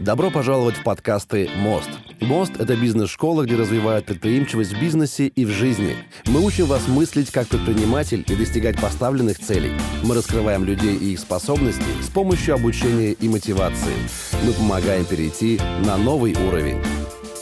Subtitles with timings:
[0.00, 1.90] Добро пожаловать в подкасты «Мост».
[2.20, 5.94] «Мост»— это бизнес-школа, где развивают предприимчивость в бизнесе и в жизни.
[6.24, 9.72] Мы учим вас мыслить как предприниматель и достигать поставленных целей.
[10.02, 13.92] Мы раскрываем людей и их способности с помощью обучения и мотивации.
[14.42, 16.82] Мы помогаем перейти на новый уровень.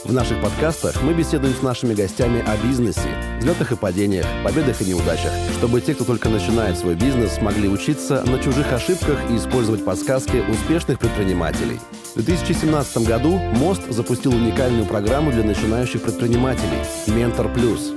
[0.03, 4.85] В наших подкастах мы беседуем с нашими гостями о бизнесе, взлетах и падениях, победах и
[4.85, 9.85] неудачах, чтобы те, кто только начинает свой бизнес, могли учиться на чужих ошибках и использовать
[9.85, 11.79] подсказки успешных предпринимателей.
[12.19, 17.93] В 2017 году МОСТ запустил уникальную программу для начинающих предпринимателей «Ментор Плюс».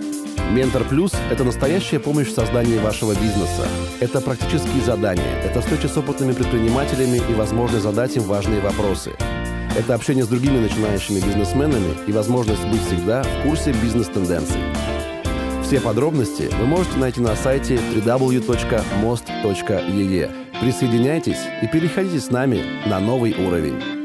[0.52, 3.66] Ментор Плюс– это настоящая помощь в создании вашего бизнеса.
[3.98, 9.10] Это практические задания, это встречи с опытными предпринимателями и возможность задать им важные вопросы–
[9.76, 14.60] это общение с другими начинающими бизнесменами и возможность быть всегда в курсе бизнес-тенденций.
[15.64, 18.60] Все подробности вы можете найти на сайте www.most.ee.
[20.60, 24.01] Присоединяйтесь и переходите с нами на новый уровень.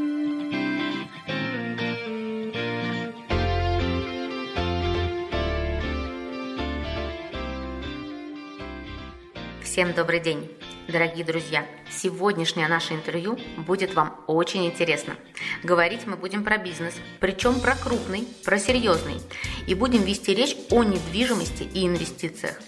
[9.77, 10.51] Всем добрый день!
[10.87, 15.13] Дорогие друзья, сегодняшнее наше интервью будет вам очень интересно.
[15.61, 19.21] Говорить мы будем про бизнес, причем про крупный, про серьезный.
[19.67, 22.59] И будем вести речь о недвижимости и инвестициях.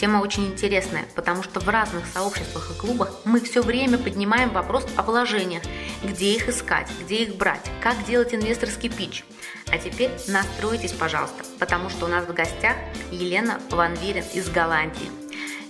[0.00, 4.86] Тема очень интересная, потому что в разных сообществах и клубах мы все время поднимаем вопрос
[4.96, 5.62] о вложениях.
[6.02, 9.26] Где их искать, где их брать, как делать инвесторский пич.
[9.70, 12.76] А теперь настройтесь, пожалуйста, потому что у нас в гостях
[13.10, 13.92] Елена Ван
[14.32, 15.10] из Голландии–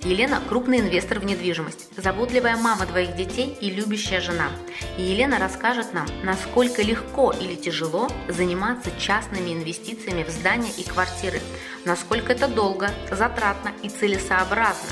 [0.05, 4.51] Елена– крупный инвестор в недвижимость, заботливая мама двоих детей и любящая жена.
[4.99, 11.41] И Елена расскажет нам, насколько легко или тяжело заниматься частными инвестициями в здания и квартиры,
[11.87, 14.91] насколько это долго, затратно и целесообразно,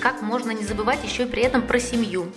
[0.00, 2.32] как можно не забывать еще и при этом про семью.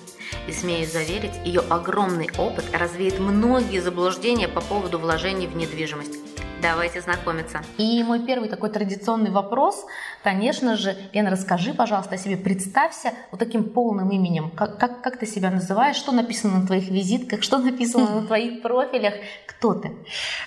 [0.46, 6.29] И смею заверить, ее огромный опыт развеет многие заблуждения по поводу вложений в недвижимость.
[6.62, 7.62] Давайте знакомиться.
[7.78, 9.86] И мой первый такой традиционный вопрос,
[10.24, 14.52] конечно же, Лена, расскажи, пожалуйста, о себе, представься вот таким полным именем.
[14.52, 18.62] Как, как, как ты себя называешь, что написано на твоих визитках, что написано на твоих
[18.62, 19.14] профилях,
[19.48, 19.92] кто ты?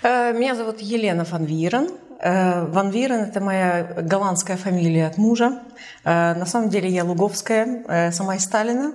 [0.03, 1.89] Э, меня зовут Елена Ван Вирен.
[2.21, 5.63] Э, Ван Вирен– это моя голландская фамилия от мужа.
[6.05, 8.93] Э, на самом деле я луговская, сама из Сталина.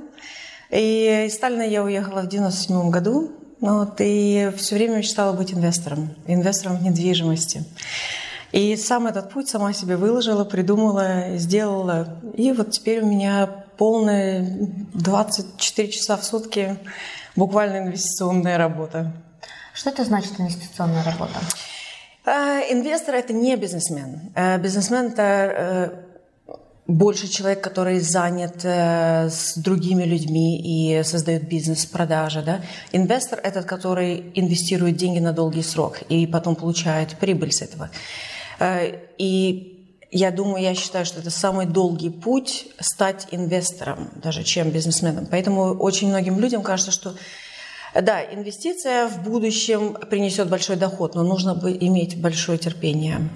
[0.69, 6.16] И из Сталина я уехала в 97 году ну, ты все время мечтала быть инвестором,
[6.28, 7.63] инвестором в недвижимости.
[8.51, 12.18] И сам этот путь сама себе выложила, придумала, сделала.
[12.35, 13.47] И вот теперь у меня
[13.78, 14.45] полная
[14.94, 16.78] 24 часа в сутки
[17.35, 19.12] буквально инвестиционная работа.
[19.74, 21.39] Что это значит инвестиционная работа?
[22.25, 24.31] А, инвестор– это не бизнесмен.
[24.35, 25.89] А, бизнесмен– это э,
[26.88, 32.42] больше человек, который занят э, с другими людьми и создает бизнес, продажа.
[32.42, 32.62] Да?
[32.94, 37.90] Инвестор– этот, который инвестирует деньги на долгий срок и потом получает прибыль с этого.
[38.59, 39.74] Э, и
[40.12, 45.28] я думаю, я считаю, что это самый долгий путь стать инвестором, даже чем бизнесменом.
[45.30, 47.16] Поэтому очень многим людям кажется, что
[47.94, 53.30] да, инвестиция в будущем принесет большой доход, но нужно бы иметь большое терпение.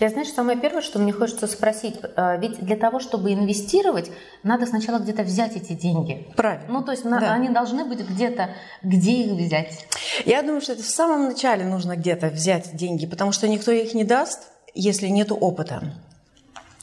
[0.00, 4.10] Я знаешь, самое первое, что мне хочется спросить, э, ведь для того, чтобы инвестировать,
[4.42, 6.26] надо сначала где-то взять эти деньги.
[6.36, 6.66] Правильно.
[6.68, 7.32] Ну, то есть да.
[7.32, 8.50] они должны быть где-то,
[8.82, 9.86] где их взять?
[10.24, 13.94] Я думаю, что это в самом начале нужно где-то взять деньги, потому что никто их
[13.94, 15.94] не даст, если нет опыта.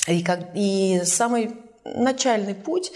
[0.08, 2.92] И, как, и самый начальный путь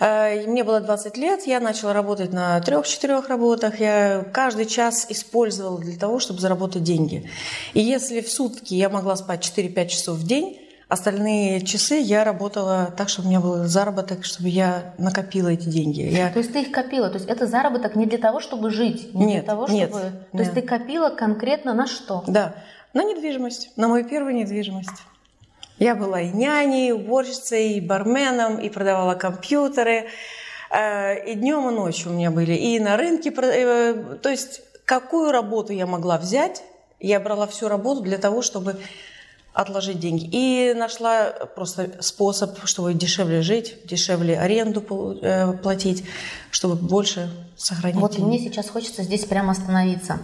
[0.00, 3.80] мне было 20 лет, я начала работать на трех-четырех работах.
[3.80, 7.30] Я каждый час использовала для того, чтобы заработать деньги.
[7.74, 12.94] И если в сутки я могла спать 4-5 часов в день, Остальные часы я работала
[12.96, 16.02] так, чтобы у меня был заработок, чтобы я накопила эти деньги.
[16.02, 16.30] Я...
[16.30, 17.08] То есть ты их копила?
[17.08, 19.12] То есть это заработок не для того, чтобы жить?
[19.12, 19.80] Не нет, для того, чтобы...
[19.80, 19.90] нет.
[19.90, 20.22] То нет.
[20.32, 22.22] есть ты копила конкретно на что?
[22.28, 22.54] Да,
[22.94, 25.02] на недвижимость, на мою первую недвижимость.
[25.78, 30.06] Я была и няней, и уборщицей, и барменом, и продавала компьютеры.
[30.70, 32.54] Э, и днем, и ночью у меня были.
[32.54, 33.30] И на рынке.
[33.30, 36.62] Э, то есть, какую работу я могла взять,
[36.98, 38.76] я брала всю работу для того, чтобы
[39.52, 40.28] отложить деньги.
[40.32, 44.82] И нашла просто способ, чтобы дешевле жить, дешевле аренду
[45.22, 46.04] э, платить,
[46.50, 48.28] чтобы больше сохранить Вот деньги.
[48.28, 50.20] мне сейчас хочется здесь прямо остановиться.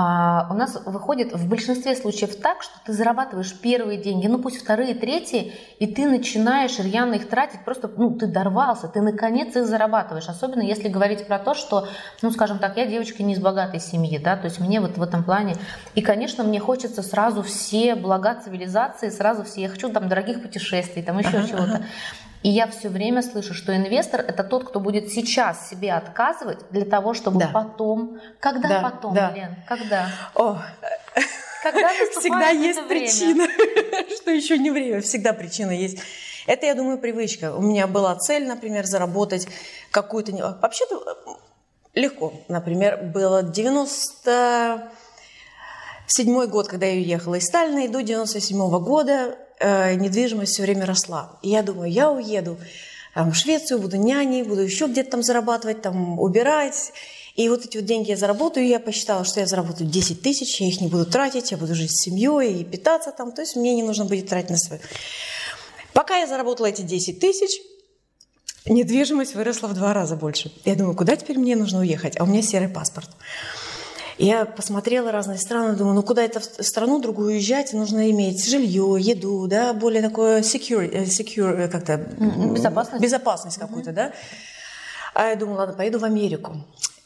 [0.00, 4.62] А, у нас выходит в большинстве случаев так, что ты зарабатываешь первые деньги, ну пусть
[4.62, 9.66] вторые, третьи, и ты начинаешь рьяно их тратить, просто, ну, ты дорвался, ты наконец их
[9.66, 10.28] зарабатываешь.
[10.28, 11.88] Особенно если говорить про то, что,
[12.22, 15.02] ну, скажем так, я девочка не из богатой семьи, да, то есть мне вот в
[15.02, 15.56] этом плане,
[15.96, 21.02] и, конечно, мне хочется сразу все блага цивилизации, сразу все, я хочу там дорогих путешествий,
[21.02, 21.82] там еще чего-то.
[22.42, 26.84] И я все время слышу, что инвестор это тот, кто будет сейчас себе отказывать для
[26.84, 27.48] того, чтобы да.
[27.52, 28.20] потом.
[28.38, 29.32] Когда да, потом, да.
[29.32, 29.56] Лен?
[29.66, 30.08] Когда?
[30.34, 30.58] О,
[31.62, 31.88] когда
[32.18, 32.88] всегда есть время?
[32.88, 33.46] причина,
[34.16, 35.98] что еще не время, всегда причина есть.
[36.46, 37.54] Это, я думаю, привычка.
[37.54, 39.48] У меня была цель, например, заработать
[39.90, 40.32] какую-то...
[40.62, 41.38] Вообще-то
[41.94, 42.32] легко.
[42.48, 44.90] Например, было 90
[46.06, 50.62] седьмой год, когда я уехала из Сталина, и до 97 -го года э, недвижимость все
[50.62, 51.38] время росла.
[51.42, 52.58] И я думаю, я уеду
[53.14, 56.92] там, в Швецию, буду няней, буду еще где-то там зарабатывать, там убирать.
[57.34, 60.60] И вот эти вот деньги я заработаю, и я посчитала, что я заработаю 10 тысяч,
[60.60, 63.54] я их не буду тратить, я буду жить с семьей и питаться там, то есть
[63.54, 64.80] мне не нужно будет тратить на свое.
[65.92, 67.60] Пока я заработала эти 10 тысяч,
[68.66, 70.52] недвижимость выросла в два раза больше.
[70.64, 72.18] Я думаю, куда теперь мне нужно уехать?
[72.18, 73.08] А у меня серый паспорт.
[74.18, 78.96] Я посмотрела разные страны, думаю, ну куда это в страну другую уезжать, нужно иметь жилье,
[78.98, 84.12] еду, да, более такое secure, э, secure э, как-то безопасность, безопасность какую-то, да.
[85.14, 86.56] А я думаю, ладно, поеду в Америку.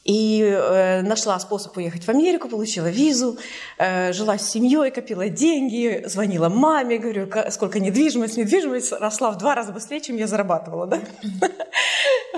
[0.04, 3.38] И э, нашла способ уехать в Америку, получила визу,
[3.78, 9.54] э, жила с семьей, копила деньги, звонила маме, говорю, сколько недвижимость, недвижимость росла в два
[9.54, 10.98] раза быстрее, чем я зарабатывала, да?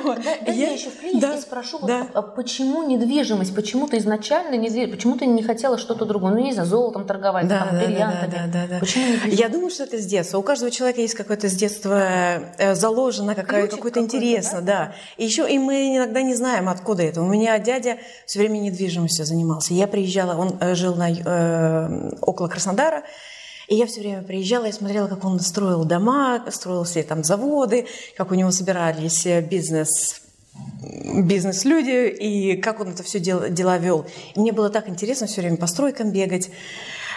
[0.05, 2.08] Да, я, еще в принципе да, спрошу, да.
[2.12, 6.52] вот, почему недвижимость, почему ты изначально недвижимость, почему ты не хотела что-то другое, ну не
[6.52, 9.40] за золотом торговать, да, там, да, бриллиантами, да, да, да, почему недвижимость?
[9.40, 10.38] Я думаю, что это с детства.
[10.38, 12.02] У каждого человека есть какое-то с детства
[12.58, 14.64] э, заложено какое- какое-то интересно, да?
[14.64, 14.94] да.
[15.17, 17.22] И еще и мы иногда не знаем, откуда это.
[17.22, 19.75] У меня дядя все время недвижимостью занимался.
[19.75, 23.05] Я приезжала, он э, жил на, э, около Краснодара,
[23.69, 27.87] и я все время приезжала и смотрела, как он строил дома, строил все там заводы,
[28.17, 30.21] как у него собирались э, бизнес
[31.17, 34.06] бизнес-люди, и как он это все дело, дела вел.
[34.35, 36.51] И мне было так интересно все время по стройкам бегать.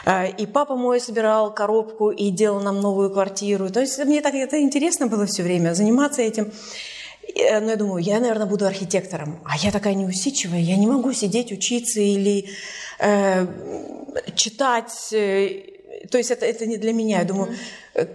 [0.06, 3.70] Э, и папа мой собирал коробку и делал нам новую квартиру.
[3.70, 6.52] То есть мне так это интересно было все время заниматься этим.
[7.36, 9.40] Э, но я думаю, я, наверное, буду архитектором.
[9.46, 12.50] А я такая неусидчивая, я не могу сидеть, учиться или
[13.00, 13.48] э,
[14.36, 15.14] читать
[16.12, 17.20] то есть это, это не для меня.
[17.20, 17.56] Я думаю,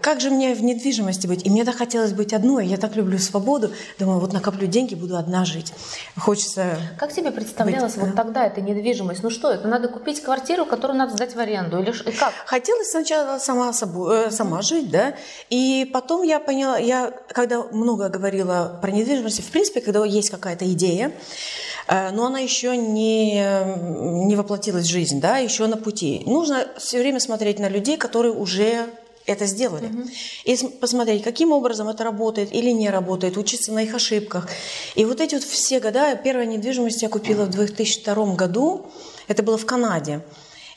[0.01, 1.45] как же мне в недвижимости быть?
[1.45, 2.67] И мне так хотелось быть одной.
[2.67, 3.73] Я так люблю свободу.
[3.99, 5.73] Думаю, вот накоплю деньги, буду одна жить.
[6.17, 6.77] Хочется...
[6.99, 8.23] Как тебе представлялось быть, вот да?
[8.23, 9.23] тогда эта недвижимость?
[9.23, 11.81] Ну что, это надо купить квартиру, которую надо сдать в аренду?
[11.81, 12.33] Или как?
[12.47, 15.15] Хотелось сначала сама, собой, э, сама жить, да.
[15.51, 20.71] И потом я поняла, я когда много говорила про недвижимость, в принципе, когда есть какая-то
[20.73, 23.35] идея, Э, но она еще не,
[24.27, 26.23] не воплотилась в жизнь, да, еще на пути.
[26.27, 28.89] Нужно все время смотреть на людей, которые уже
[29.27, 29.87] это сделали.
[29.87, 30.09] Угу.
[30.45, 34.49] И посмотреть, каким образом это работает или не работает, учиться на их ошибках.
[34.95, 38.87] И вот эти вот все года, первая недвижимость я купила в 2002 году,
[39.29, 40.23] это было в Канаде.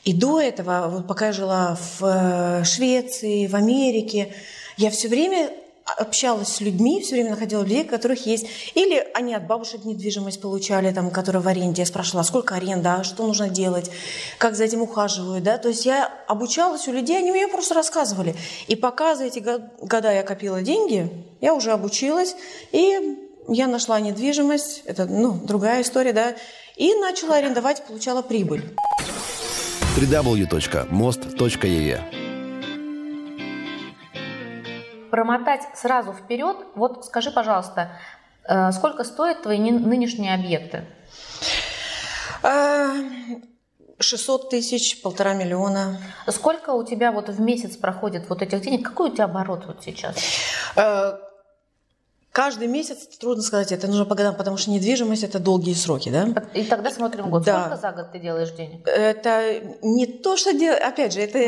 [0.04, 4.32] И до этого, вот пока я жила в э, Швеции, в Америке,
[4.76, 5.50] я все время
[5.86, 8.46] общалась с людьми, все время находила людей, у которых есть...
[8.74, 11.82] Или они от бабушек недвижимость получали, там, которые в аренде.
[11.82, 13.90] Я спрашивала, сколько аренда, а что нужно делать,
[14.38, 15.44] как за этим ухаживают.
[15.44, 15.58] Да?
[15.58, 18.34] То есть я обучалась у людей, они мне просто рассказывали.
[18.66, 21.08] И пока за эти года я копила деньги,
[21.40, 22.34] я уже обучилась,
[22.72, 23.18] и
[23.48, 26.34] я нашла недвижимость, это ну, другая история, да,
[26.76, 28.64] и начала арендовать, получала прибыль.
[29.96, 31.06] www.most.ee
[35.16, 37.92] промотать сразу вперед, вот скажи, пожалуйста,
[38.46, 40.84] э, сколько стоят твои нынешние объекты?
[43.98, 45.96] 600 э, тысяч, полтора миллиона.
[46.28, 48.86] Сколько у тебя вот в месяц проходит вот этих денег?
[48.86, 50.16] Какой у тебя оборот вот сейчас?
[52.36, 56.10] Э, Каждый месяц трудно сказать, это нужно по годам, потому что недвижимость это долгие сроки,
[56.10, 56.28] да?
[56.54, 57.44] И тогда смотрим год.
[57.44, 57.60] Да.
[57.60, 58.86] Сколько за год ты делаешь денег?
[58.86, 61.38] Это не то, что делать, опять же, это,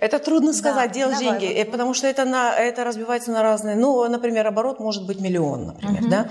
[0.00, 1.70] это трудно сказать, да, делать давай, деньги, вот.
[1.70, 6.02] потому что это, на, это разбивается на разные, ну, например, оборот может быть миллион, например,
[6.02, 6.10] угу.
[6.10, 6.30] да?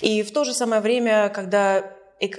[0.00, 1.82] И в то же самое время, когда,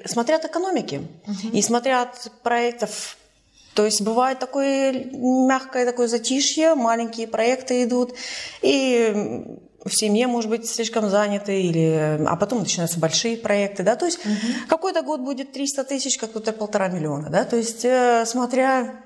[0.05, 1.49] смотря от экономики, угу.
[1.51, 3.17] и смотря от проектов,
[3.73, 8.13] то есть бывает такое мягкое такое затишье, маленькие проекты идут,
[8.61, 14.05] и в семье, может быть, слишком заняты, или, а потом начинаются большие проекты, да, то
[14.05, 14.35] есть угу.
[14.67, 19.01] какой-то год будет 300 тысяч, какой-то полтора миллиона, да, то есть э, смотря...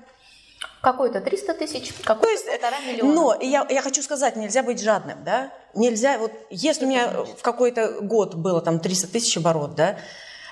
[0.80, 3.14] Какой-то 300 тысяч, какой-то полтора миллиона.
[3.14, 7.08] Но я, я хочу сказать, нельзя быть жадным, да, нельзя, вот если у меня
[7.38, 9.98] в какой-то год было там 300 тысяч оборот, да,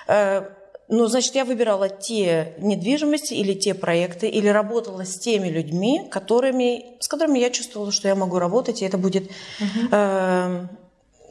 [0.07, 0.49] э,
[0.91, 6.97] ну, значит, я выбирала те недвижимости или те проекты, или работала с теми людьми, которыми,
[6.99, 9.87] с которыми я чувствовала, что я могу работать, и это будет угу.
[9.89, 10.67] э,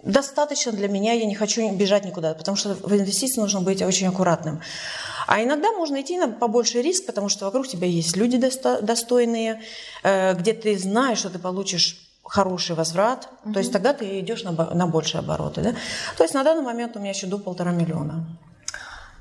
[0.03, 1.13] достаточно для меня.
[1.13, 4.63] Я не хочу бежать никуда, потому что в инвестиции нужно быть очень аккуратным.
[5.27, 8.39] А иногда можно идти на побольше риск, потому что вокруг тебя есть люди
[8.81, 9.61] достойные,
[10.03, 13.53] э, где ты знаешь, что ты получишь хороший возврат, угу.
[13.53, 15.61] то есть тогда ты идешь на, на большие обороты.
[15.61, 15.75] Да?
[16.17, 18.25] То есть на данный момент у меня еще до полтора миллиона.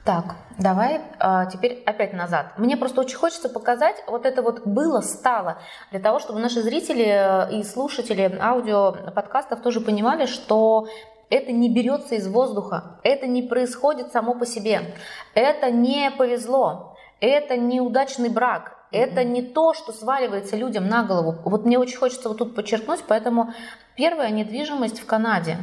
[0.10, 2.58] Так, давай а, теперь опять назад.
[2.58, 5.60] Мне просто очень хочется показать, вот это вот было, стало,
[5.92, 10.88] для того, чтобы наши зрители э, и слушатели аудио подкастов тоже понимали, что
[11.30, 14.96] это не берется из воздуха, это не происходит само по себе,
[15.36, 21.36] это не повезло, это неудачный брак, это не то, что сваливается людям на голову.
[21.46, 23.54] Вот мне очень хочется вот тут подчеркнуть, поэтому
[23.96, 25.60] первая недвижимость в Канаде.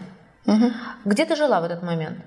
[0.47, 0.71] Угу.
[1.05, 2.19] Где ты жила в этот момент?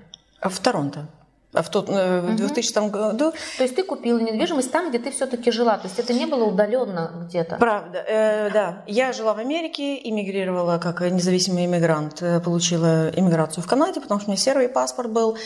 [0.42, 1.06] В Торонто.
[1.52, 3.32] В, тот, э, в 2000 году.
[3.56, 6.44] То есть ты купила недвижимость там, где ты все-таки жила, то есть это не было
[6.44, 7.56] удаленно где-то?
[7.56, 8.84] Правда, э, да.
[8.86, 14.30] Я жила в Америке, иммигрировала как независимый иммигрант, э, получила иммиграцию в Канаде, потому что
[14.30, 15.36] у меня серый паспорт был.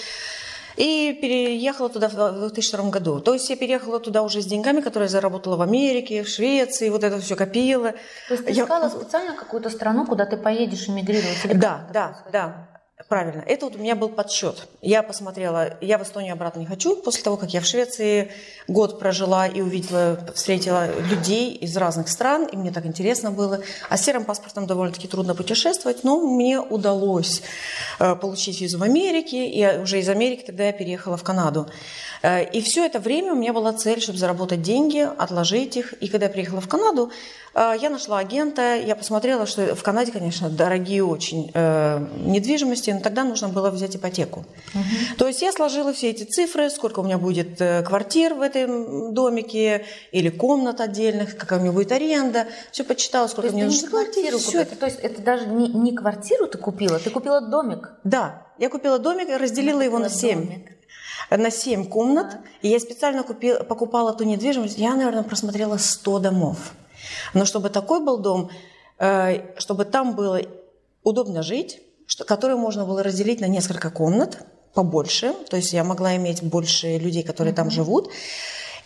[0.76, 3.20] И переехала туда в 2002 году.
[3.20, 6.90] То есть я переехала туда уже с деньгами, которые я заработала в Америке, в Швеции,
[6.90, 7.92] вот это все копила.
[8.28, 8.64] То есть ты я...
[8.64, 11.44] искала специально какую-то страну, куда ты поедешь иммигрировать?
[11.44, 12.68] Или да, да, да.
[13.08, 13.44] Правильно.
[13.46, 14.66] Это вот у меня был подсчет.
[14.80, 16.96] Я посмотрела, я в Эстонию обратно не хочу.
[16.96, 18.32] После того, как я в Швеции
[18.66, 23.60] год прожила и увидела, встретила людей из разных стран, и мне так интересно было.
[23.90, 27.42] А с серым паспортом довольно-таки трудно путешествовать, но мне удалось
[27.98, 31.68] э, получить визу в Америке, и уже из Америки тогда я переехала в Канаду.
[32.24, 35.92] Э, и все это время у меня была цель, чтобы заработать деньги, отложить их.
[36.00, 37.10] И когда я приехала в Канаду,
[37.54, 43.00] э, я нашла агента, я посмотрела, что в Канаде, конечно, дорогие очень э, недвижимости, но
[43.00, 44.46] тогда нужно было взять ипотеку.
[44.74, 45.18] Угу.
[45.18, 49.84] То есть я сложила все эти цифры, сколько у меня будет квартир в этом домике
[50.10, 54.38] или комнат отдельных, какая у меня будет аренда, все почитала, сколько То мне нужно квартиру
[54.38, 54.76] все это.
[54.76, 57.90] То есть это даже не, не квартиру ты купила, ты купила домик?
[58.02, 60.64] Да, я купила домик и разделила его на семь
[61.30, 62.38] на 7 комнат.
[62.62, 64.78] И я специально купила, покупала ту недвижимость.
[64.78, 66.72] Я, наверное, просмотрела 100 домов.
[67.34, 68.50] Но чтобы такой был дом,
[68.98, 70.40] э, чтобы там было
[71.02, 71.80] удобно жить,
[72.26, 75.34] который можно было разделить на несколько комнат, побольше.
[75.48, 77.56] То есть я могла иметь больше людей, которые mm-hmm.
[77.56, 78.10] там живут.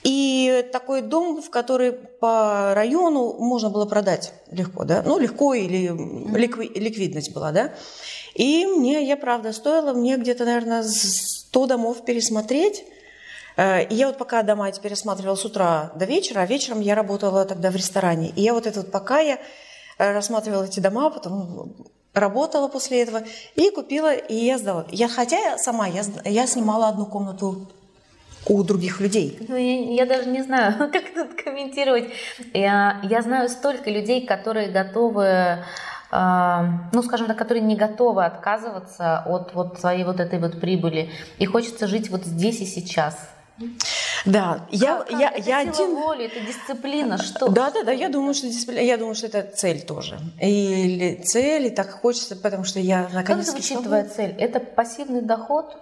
[0.05, 5.89] И такой дом, в который по району можно было продать легко, да, ну легко или
[6.37, 7.73] ликви, ликвидность была, да.
[8.39, 12.85] И мне, я правда, стоило мне где-то, наверное, 100 домов пересмотреть.
[13.57, 16.95] Э, и я вот пока дома эти пересматривала с утра до вечера, а вечером я
[16.95, 18.31] работала тогда в ресторане.
[18.37, 19.41] И я вот это вот пока я
[19.99, 21.75] э, рассматривала эти дома, потом
[22.15, 23.25] работала после этого
[23.57, 24.87] и купила, и я сдала.
[24.93, 27.67] Я, хотя я сама, я, я снимала одну комнату
[28.47, 29.37] у других людей.
[29.49, 32.11] Ну, я, я даже не знаю, как тут комментировать.
[32.55, 35.65] Я, я знаю столько людей, которые готовы
[36.11, 41.11] ну, скажем так, которые не готовы отказываться от вот своей вот этой вот прибыли.
[41.39, 43.29] И хочется жить вот здесь и сейчас.
[44.25, 45.95] Да, я, как, я, это я сила один.
[45.95, 47.49] воли, это дисциплина, что?
[47.49, 47.93] Да, да, да.
[47.93, 50.19] Я думаю, что дисциплина, я думаю, что это цель тоже.
[50.41, 53.47] Или цель, и так хочется, потому что я наконец.
[53.47, 54.35] Как звучит твоя цель?
[54.39, 55.77] Это пассивный доход?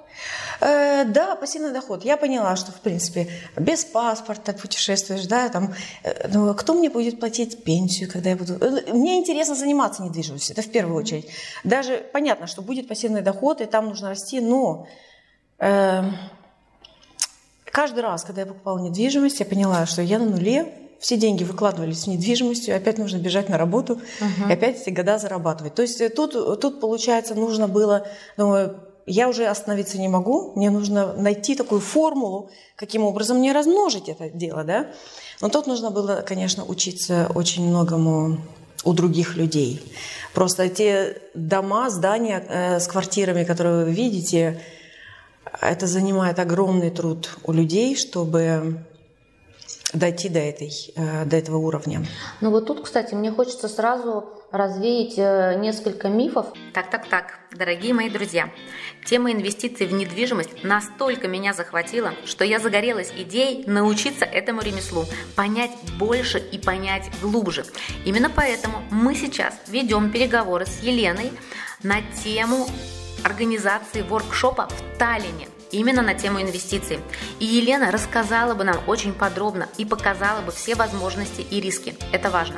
[0.61, 2.05] Э, да, пассивный доход.
[2.05, 7.21] Я поняла, что в принципе без паспорта путешествуешь, да, там, э, ну, кто мне будет
[7.21, 8.55] платить пенсию, когда я буду.
[8.55, 11.29] Э, мне интересно заниматься недвижимостью, это в первую очередь.
[11.65, 14.87] Даже понятно, что будет пассивный доход, и там нужно расти, но
[15.59, 16.03] э,
[17.77, 22.05] каждый раз, когда я покупала недвижимость, я поняла, что я на нуле, все деньги выкладывались
[22.05, 24.49] в недвижимость, опять нужно бежать на работу, uh-huh.
[24.49, 25.75] и опять эти года зарабатывать.
[25.75, 28.07] То есть э, тут, тут, получается, нужно было,
[28.39, 34.09] думаю, я уже остановиться не могу, мне нужно найти такую формулу, каким образом мне размножить
[34.09, 34.87] это дело, да.
[35.43, 38.39] Но тут нужно было, конечно, учиться очень многому
[38.85, 39.83] у других людей.
[40.33, 44.63] Просто те дома, здания э, с квартирами, которые вы видите,
[45.61, 48.79] это занимает огромный труд у людей, чтобы
[49.93, 52.05] дойти до, этой, э, до этого уровня.
[52.41, 56.47] Ну вот тут, кстати, мне хочется сразу развеять э, несколько мифов.
[56.73, 58.51] Так, так, так, дорогие мои друзья,
[59.05, 65.73] тема инвестиций в недвижимость настолько меня захватила, что я загорелась идеей научиться этому ремеслу, понять
[65.99, 67.65] больше и понять глубже.
[68.05, 71.33] Именно поэтому мы сейчас ведем переговоры с Еленой
[71.83, 72.67] на тему
[73.27, 77.01] организации воркшопа в Таллине именно на тему инвестиций.
[77.41, 81.97] И Елена рассказала бы нам очень подробно и показала бы все возможности и риски.
[82.13, 82.57] Это важно.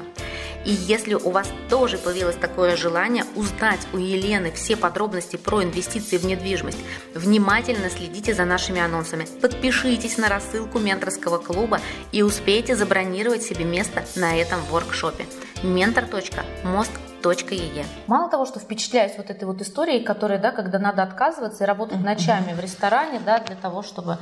[0.65, 6.19] И если у вас тоже появилось такое желание узнать у Елены все подробности про инвестиции
[6.19, 6.79] в недвижимость,
[7.15, 11.81] внимательно следите за нашими анонсами, подпишитесь на рассылку менторского клуба
[12.13, 15.25] и успейте забронировать себе место на этом воркшопе.
[15.63, 17.85] mentor.most Е.
[18.07, 22.01] Мало того, что впечатляюсь вот этой вот историей, которая, да, когда надо отказываться и работать
[22.01, 24.19] ночами в ресторане, да, для того, чтобы...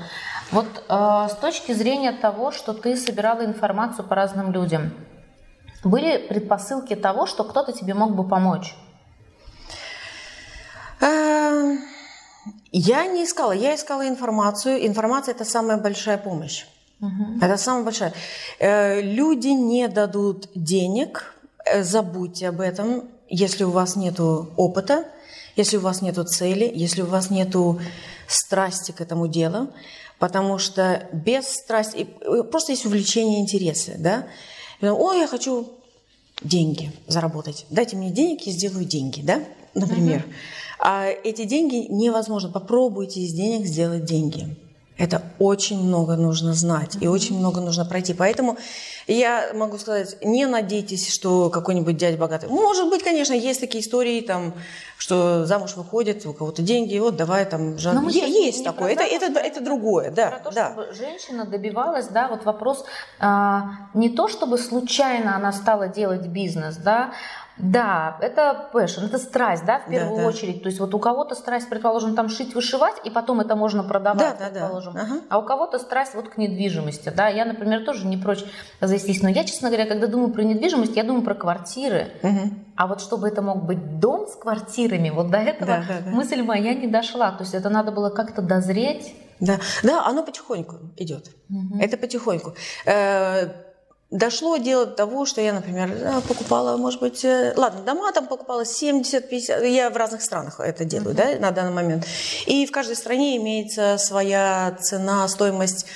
[0.50, 4.92] Вот э, с точки зрения того, что ты собирала информацию по разным людям,
[5.84, 8.74] были предпосылки того, что кто-то тебе мог бы помочь?
[11.00, 11.78] Эм,
[12.72, 14.86] я не искала, я искала информацию.
[14.86, 16.66] Информация– это самая большая помощь.
[17.00, 17.38] Угу.
[17.42, 18.12] Это самая большая.
[18.58, 21.35] Э, люди не дадут денег,
[21.82, 25.04] забудьте об этом, если у вас нет опыта,
[25.56, 27.54] если у вас нет цели, если у вас нет
[28.28, 29.68] страсти к этому делу,
[30.18, 34.26] потому что без страсти, э, просто есть увлечение, интересы, да.
[34.82, 35.68] О, я хочу
[36.42, 37.66] деньги заработать.
[37.70, 39.42] Дайте мне денег, я сделаю деньги, да,
[39.74, 40.20] например.
[40.20, 40.32] Uh-huh.
[40.78, 42.50] А эти деньги невозможно.
[42.50, 44.54] Попробуйте из денег сделать деньги.
[44.98, 48.14] Это очень много нужно знать и очень много нужно пройти.
[48.14, 48.56] Поэтому
[49.06, 52.48] я могу сказать, не надейтесь, что какой-нибудь дядя богатый.
[52.48, 54.54] Может быть, конечно, есть такие истории, там,
[54.96, 57.78] что замуж выходит, у кого-то деньги, вот давай там...
[57.78, 58.08] Жан...
[58.08, 60.30] Есть такое, это, это, это другое, да.
[60.30, 60.72] Про то, да.
[60.72, 62.84] чтобы женщина добивалась, да, вот вопрос
[63.18, 67.12] а, не то, чтобы случайно она стала делать бизнес, да,
[67.58, 70.28] да, это passion, это страсть, да, в первую да, да.
[70.28, 70.62] очередь.
[70.62, 74.38] То есть вот у кого-то страсть, предположим, там шить, вышивать, и потом это можно продавать,
[74.38, 74.92] да, предположим.
[74.92, 75.06] Да, да.
[75.06, 75.20] Ага.
[75.30, 77.28] А у кого-то страсть вот к недвижимости, да.
[77.28, 78.44] Я, например, тоже не прочь
[78.80, 79.22] завестись.
[79.22, 82.12] Но я, честно говоря, когда думаю про недвижимость, я думаю про квартиры.
[82.22, 82.50] Угу.
[82.76, 86.10] А вот чтобы это мог быть дом с квартирами, вот до этого да, да, да.
[86.10, 87.30] мысль моя не дошла.
[87.32, 89.14] То есть это надо было как-то дозреть.
[89.40, 91.30] Да, да, оно потихоньку идет.
[91.48, 91.78] Угу.
[91.80, 92.54] Это потихоньку.
[94.10, 98.28] Дошло дело до того, что я, например, э, покупала, может быть, э, ладно, дома там
[98.28, 101.34] покупала 70-50, я в разных странах это делаю, uh-huh.
[101.34, 102.06] да, на данный момент.
[102.46, 105.86] И в каждой стране имеется своя цена, стоимость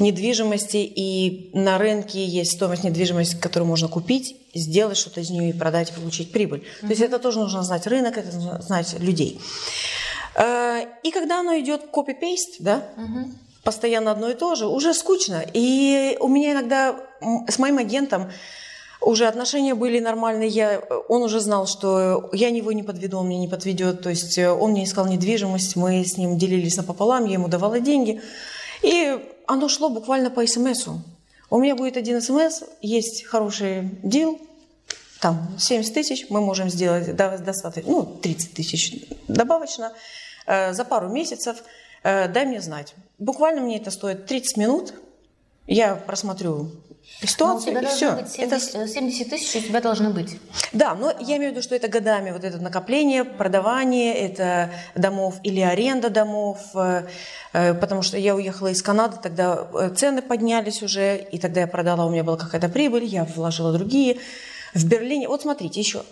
[0.00, 5.52] недвижимости, и на рынке есть стоимость недвижимости, которую можно купить, сделать что-то из нее и
[5.52, 6.64] продать, и получить прибыль.
[6.64, 6.80] Uh-huh.
[6.80, 9.40] То есть это тоже нужно знать рынок, это нужно знать людей.
[10.34, 13.30] Э, и когда оно идет копи-пейст, да, uh-huh
[13.64, 15.44] постоянно одно и то же, уже скучно.
[15.52, 16.96] И у меня иногда
[17.48, 18.30] с моим агентом
[19.00, 23.40] уже отношения были нормальные, я, он уже знал, что я его не подведу, он меня
[23.40, 27.34] не подведет, то есть э, он мне искал недвижимость, мы с ним делились напополам, я
[27.34, 28.20] ему давала деньги,
[28.82, 31.00] и оно шло буквально по смсу.
[31.48, 34.38] У меня будет один смс, есть хороший дел,
[35.18, 39.94] там 70 тысяч, мы можем сделать достаточно, ну 30 тысяч добавочно
[40.46, 42.94] э, за пару месяцев– Э, дай мне знать.
[43.18, 44.94] Буквально мне это стоит 30 минут.
[45.66, 46.70] Я просмотрю
[47.22, 48.16] ситуацию, но у тебя и все.
[48.16, 48.88] Быть 70, это...
[48.88, 50.38] 70 э, тысяч у тебя должны быть.
[50.72, 55.36] Да, но я имею в виду, что это годами вот это накопление, продавание, это домов
[55.42, 57.04] или аренда домов, э,
[57.52, 62.10] потому что я уехала из Канады, тогда цены поднялись уже, и тогда я продала, у
[62.10, 64.18] меня была какая-то прибыль, я вложила другие.
[64.72, 66.04] В Берлине, вот смотрите, еще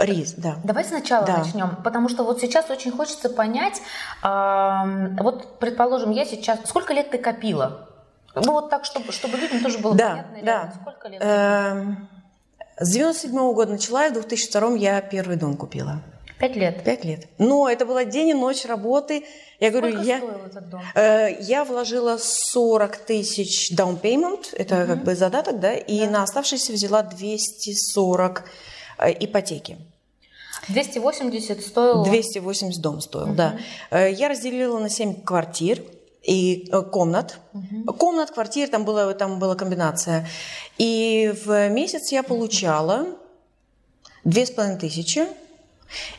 [0.00, 0.56] Рис, да.
[0.64, 1.38] Давай сначала да.
[1.38, 3.80] начнем, потому что вот сейчас очень хочется понять,
[4.22, 7.88] э, вот, предположим, я сейчас, сколько лет ты копила?
[8.34, 10.32] Ну вот так, чтобы, чтобы людям тоже было да, понятно.
[10.32, 11.22] Да, реально, сколько лет?
[11.22, 12.08] Эм,
[12.78, 16.00] с 97 -го года начала, и в 2002 я первый дом купила.
[16.38, 16.82] Пять лет?
[16.82, 17.26] Пять лет.
[17.38, 19.24] Но это была день и ночь работы.
[19.60, 20.80] Я Сколько говорю, я, этот дом?
[20.94, 24.86] Э, я вложила 40 тысяч down payment, это угу.
[24.86, 26.10] как бы задаток, да, и да.
[26.10, 28.48] на оставшиеся взяла 240 Э,
[29.10, 29.78] ипотеки.
[30.68, 32.04] 280 стоил?
[32.04, 33.34] 280 дом стоил, угу.
[33.34, 33.58] да.
[33.90, 35.82] Э, я разделила на 7 квартир
[36.22, 37.38] и э, комнат.
[37.52, 37.94] Угу.
[37.94, 40.28] Комнат, квартир, там была, там была комбинация.
[40.78, 43.06] И в месяц я получала
[44.24, 45.26] две с половиной тысячи,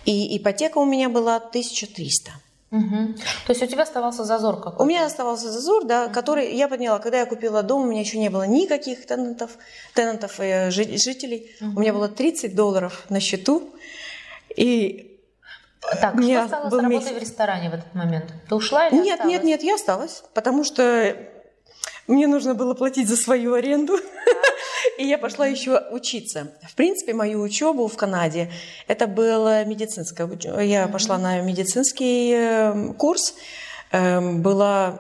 [0.06, 2.32] и ипотека у меня была 1300.
[2.74, 3.14] Угу.
[3.46, 4.82] То есть у тебя оставался зазор какой-то?
[4.82, 6.14] У меня оставался зазор, да, угу.
[6.14, 9.52] который я подняла, когда я купила дом, у меня еще не было никаких тенантов,
[9.94, 11.56] тенантов и э, жителей.
[11.62, 11.78] Угу.
[11.78, 13.70] У меня было 30 долларов на счету.
[14.56, 15.22] И
[16.02, 17.12] так, что стало с работой месяц...
[17.12, 18.34] в ресторане в этот момент?
[18.50, 19.32] Ты ушла или Нет, осталась?
[19.32, 21.16] нет, нет, я осталась, потому что
[22.08, 23.98] мне нужно было платить за свою аренду.
[24.98, 26.52] И я пошла еще учиться.
[26.70, 28.52] В принципе, мою учебу в Канаде,
[28.88, 30.30] это было медицинское.
[30.64, 33.36] Я пошла на медицинский эм, курс.
[33.92, 35.00] Эм, была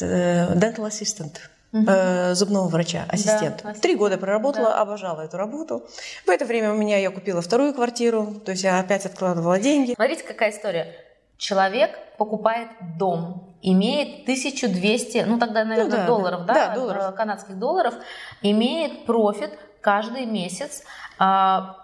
[0.00, 1.36] э, dental assistant.
[1.72, 2.34] Угу.
[2.34, 3.60] зубного врача, ассистент.
[3.62, 4.80] Да, Три года проработала, да.
[4.80, 5.86] обожала эту работу.
[6.26, 9.94] В это время у меня я купила вторую квартиру, то есть я опять откладывала деньги.
[9.94, 10.96] Смотрите, какая история.
[11.38, 17.14] Человек покупает дом, имеет 1200, ну тогда, наверное, ну, да, долларов, да, да, долларов.
[17.14, 17.94] канадских долларов,
[18.42, 20.82] имеет профит каждый месяц
[21.18, 21.76] а,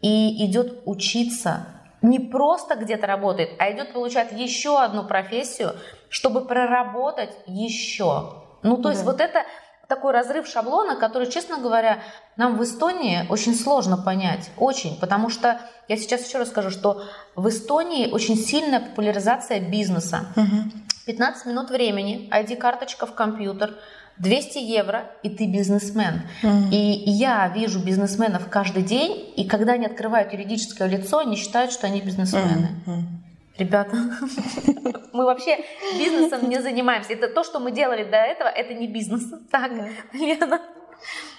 [0.00, 1.66] и идет учиться.
[2.02, 5.74] Не просто где-то работает, а идет получать еще одну профессию,
[6.08, 8.32] чтобы проработать еще.
[8.62, 8.90] Ну, то да.
[8.90, 9.44] есть вот это
[9.90, 11.98] такой разрыв шаблона, который, честно говоря,
[12.36, 14.50] нам в Эстонии очень сложно понять.
[14.56, 14.98] Очень.
[14.98, 17.02] Потому что, я сейчас еще раз скажу, что
[17.34, 20.26] в Эстонии очень сильная популяризация бизнеса.
[20.36, 20.89] Угу.
[21.10, 23.74] 15 минут времени, ID-карточка в компьютер,
[24.18, 26.22] 200 евро, и ты бизнесмен.
[26.42, 26.70] Mm-hmm.
[26.70, 31.88] И я вижу бизнесменов каждый день, и когда они открывают юридическое лицо, они считают, что
[31.88, 32.68] они бизнесмены.
[32.86, 33.02] Mm-hmm.
[33.58, 33.96] Ребята,
[35.12, 35.58] мы вообще
[35.98, 37.14] бизнесом не занимаемся.
[37.14, 39.24] Это то, что мы делали до этого, это не бизнес.
[39.50, 39.72] Так,
[40.12, 40.60] Лена,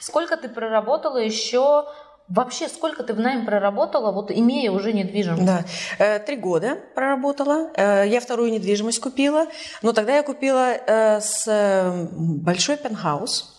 [0.02, 1.86] сколько ты проработала еще
[2.34, 5.46] Вообще, сколько ты в найме проработала, вот имея уже недвижимость?
[5.46, 5.66] Да,
[6.00, 7.70] э, три года проработала.
[7.76, 9.48] Э, я вторую недвижимость купила,
[9.82, 13.58] но тогда я купила э, с большой пентхаус.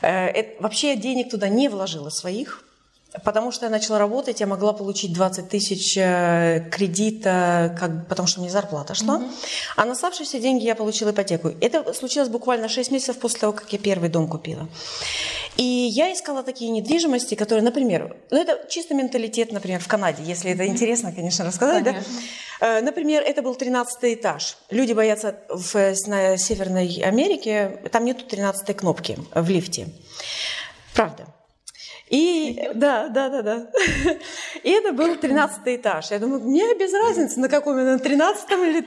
[0.00, 2.62] Вообще я денег туда не вложила своих.
[3.24, 8.50] Потому что я начала работать, я могла получить 20 тысяч кредита, как, потому что мне
[8.50, 9.20] зарплата шла.
[9.20, 9.30] Mm-hmm.
[9.76, 11.50] А на оставшиеся деньги я получила ипотеку.
[11.62, 14.68] Это случилось буквально 6 месяцев после того, как я первый дом купила.
[15.56, 20.50] И я искала такие недвижимости, которые, например, ну это чисто менталитет, например, в Канаде, если
[20.50, 21.84] это интересно, конечно, рассказать.
[21.84, 22.12] Конечно.
[22.60, 22.78] Да?
[22.78, 24.58] Э, например, это был 13 этаж.
[24.70, 25.74] Люди боятся в,
[26.06, 29.88] на Северной Америке, там нету 13 кнопки в лифте.
[30.94, 31.26] Правда.
[32.08, 33.66] И да, да, да, да.
[34.62, 36.10] И это был 13 этаж.
[36.10, 38.80] Я думаю, мне без разницы, на каком на 13 или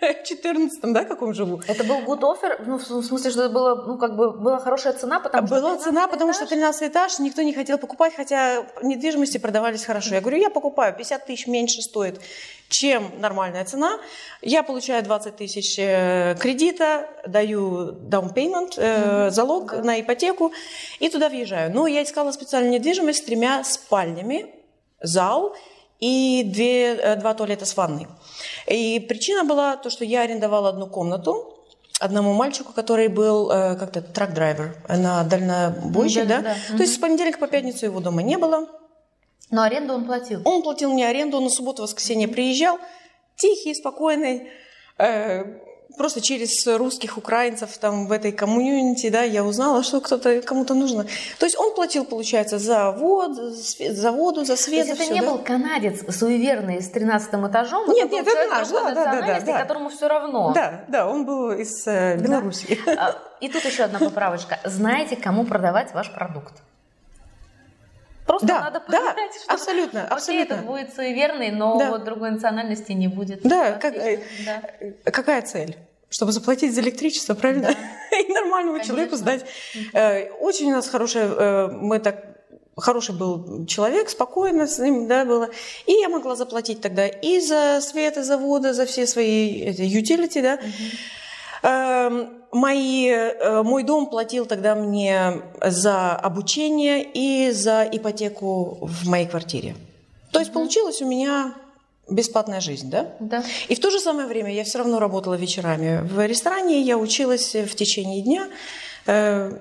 [0.00, 1.60] 14 да, каком живу.
[1.66, 4.92] Это был good offer, ну, в смысле, что это было, ну, как бы, была хорошая
[4.92, 5.56] цена, потому что...
[5.56, 10.14] Была цена, потому что 13 этаж никто не хотел покупать, хотя недвижимости продавались хорошо.
[10.14, 12.20] Я говорю, я покупаю, 50 тысяч меньше стоит
[12.68, 13.98] чем нормальная цена.
[14.42, 19.82] Я получаю 20 тысяч э, кредита, даю down payment, э, залог mm-hmm.
[19.82, 20.52] на ипотеку
[20.98, 21.72] и туда въезжаю.
[21.72, 24.46] Но я искала специальную недвижимость с тремя спальнями,
[25.00, 25.54] зал
[26.00, 28.06] и две, э, два туалета с ванной.
[28.66, 31.56] И причина была то, что я арендовала одну комнату,
[32.00, 36.42] одному мальчику, который был э, как-то трак-драйвер на дальнобойщик, да?
[36.42, 36.50] да?
[36.52, 36.76] Mm-hmm.
[36.76, 38.68] То есть с понедельника по пятницу его дома не было.
[39.50, 40.42] Но аренду он платил?
[40.44, 42.78] Он платил мне аренду, он на субботу-воскресенье приезжал,
[43.36, 44.48] тихий, спокойный,
[44.98, 45.44] э,
[45.96, 51.06] просто через русских украинцев там в этой комьюнити, да, я узнала, что кто-то кому-то нужно.
[51.38, 54.86] То есть он платил, получается, за воду, за воду, за свет.
[54.86, 55.26] То есть это все, не да?
[55.26, 57.88] был канадец суеверный с 13 этажом?
[57.88, 60.52] Нет, нет, это наш, да, да, да, да, которому все равно.
[60.54, 62.78] Да, да, он был из э, Беларуси.
[62.86, 63.16] Да.
[63.40, 64.58] И тут еще одна поправочка.
[64.64, 66.54] Знаете, кому продавать ваш продукт?
[68.26, 70.54] Просто да, надо понять, да, что абсолютно, абсолютно.
[70.54, 71.90] это будет суеверный, но да.
[71.90, 73.42] вот другой национальности не будет.
[73.42, 75.10] Да, как, э, да.
[75.10, 75.76] какая цель?
[76.08, 77.68] Чтобы заплатить за электричество, правильно?
[77.68, 78.18] Да.
[78.18, 78.94] И нормальному Конечно.
[78.94, 79.44] человеку сдать.
[79.92, 82.36] Э, очень у нас хорошая, э, мы так
[82.76, 85.48] хороший был человек, спокойно с ним, да, было.
[85.86, 89.82] И я могла заплатить тогда и за свет, и за воду, за все свои эти
[89.82, 90.54] utility, да.
[90.54, 90.72] Угу.
[91.62, 99.76] Мои, э, мой дом платил тогда мне за обучение и за ипотеку в моей квартире.
[100.32, 101.54] То есть получилось у меня
[102.08, 103.14] бесплатная жизнь, да?
[103.20, 103.44] Да.
[103.68, 107.54] И в то же самое время я все равно работала вечерами в ресторане, я училась
[107.54, 108.48] в течение дня,
[109.06, 109.52] э,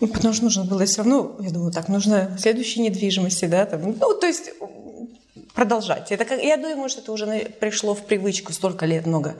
[0.00, 4.14] потому что нужно было все равно, я думаю, так, нужно следующей недвижимости, да, там, ну,
[4.14, 4.50] то есть
[5.58, 6.12] продолжать.
[6.12, 7.26] Это как, я думаю, что это уже
[7.58, 9.34] пришло в привычку столько лет много.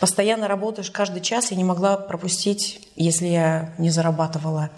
[0.00, 4.70] Постоянно работаешь каждый час, я не могла пропустить, если я не зарабатывала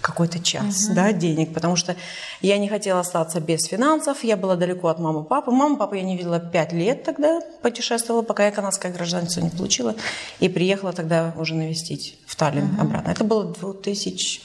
[0.00, 0.94] какой-то час uh-huh.
[0.94, 1.96] да, денег, потому что
[2.40, 5.50] я не хотела остаться без финансов, я была далеко от мамы папы.
[5.50, 9.94] Маму папу я не видела пять лет тогда, путешествовала, пока я канадское гражданство не получила,
[10.40, 12.80] и приехала тогда уже навестить в Таллин uh-huh.
[12.80, 13.10] обратно.
[13.10, 14.40] Это было 2000,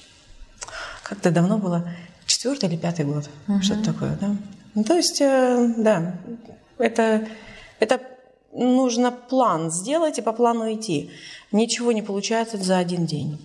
[1.03, 1.89] как-то давно было,
[2.25, 3.61] четвертый или пятый год, uh-huh.
[3.61, 4.35] что-то такое, да.
[4.77, 6.13] Ну, то есть, э, да,
[6.77, 7.27] это,
[7.79, 7.99] это
[8.53, 11.09] нужно план сделать и по плану идти.
[11.51, 13.43] Ничего не получается за один день.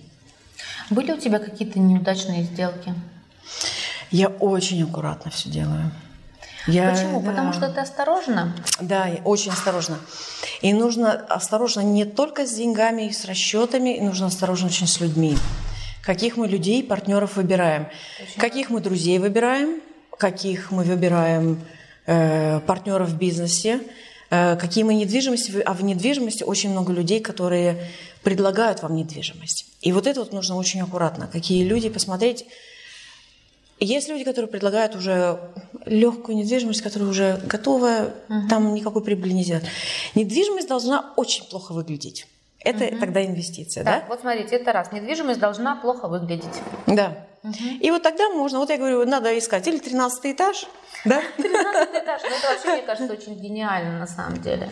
[0.90, 2.95] Были у тебя какие-то неудачные сделки?
[4.11, 5.90] Я очень аккуратно все делаю.
[6.66, 7.23] Я, Почему?
[7.23, 7.31] Да.
[7.31, 8.55] Потому что ты осторожна?
[8.83, 9.97] Да, очень осторожно.
[10.61, 15.38] И нужно осторожно не только с деньгами и с расчетами, нужно осторожно очень с людьми.
[16.03, 17.88] Каких мы людей, партнеров выбираем,
[18.23, 19.81] очень каких мы друзей выбираем,
[20.23, 21.59] каких мы выбираем
[22.07, 23.81] э, партнеров в бизнесе,
[24.31, 27.91] э, какие мы недвижимости, а в недвижимости очень много людей, которые
[28.23, 29.67] предлагают вам недвижимость.
[29.81, 31.27] И вот это вот нужно очень аккуратно.
[31.27, 32.47] Какие люди посмотреть.
[33.81, 35.41] Есть люди, которые предлагают уже
[35.87, 38.49] легкую недвижимость, которая уже готова, угу.
[38.49, 39.65] там никакой прибыли не сделать.
[40.15, 42.29] Недвижимость должна очень плохо выглядеть.
[42.61, 43.01] Это угу.
[43.01, 44.07] тогда инвестиция, так, да?
[44.09, 44.93] Вот смотрите, это раз.
[44.93, 46.63] Недвижимость должна плохо выглядеть.
[46.87, 47.27] Да.
[47.44, 47.78] Угу.
[47.81, 50.66] И вот тогда можно, вот я говорю, надо искать или 13 этаж,
[51.05, 51.20] да?
[51.37, 54.70] 13 этаж, ну это вообще, мне кажется, очень гениально на самом деле.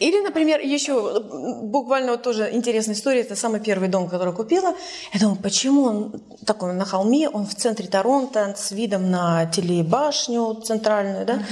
[0.00, 4.74] Или, например, еще буквально вот тоже интересная история, это самый первый дом, который купила.
[5.12, 10.54] Я думаю, почему он такой на холме, он в центре Торонто, с видом на телебашню
[10.54, 11.34] центральную, да?
[11.34, 11.44] Угу.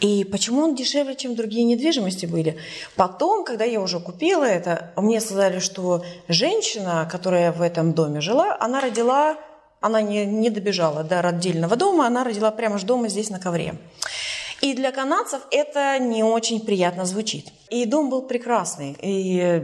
[0.00, 2.58] И почему он дешевле, чем другие недвижимости были?
[2.96, 8.56] Потом, когда я уже купила это, мне сказали, что женщина, которая в этом доме жила,
[8.58, 9.36] она родила,
[9.82, 13.74] она не, не добежала до родильного дома, она родила прямо же дома здесь на ковре.
[14.62, 17.48] И для канадцев это не очень приятно звучит.
[17.68, 18.96] И дом был прекрасный.
[19.02, 19.60] И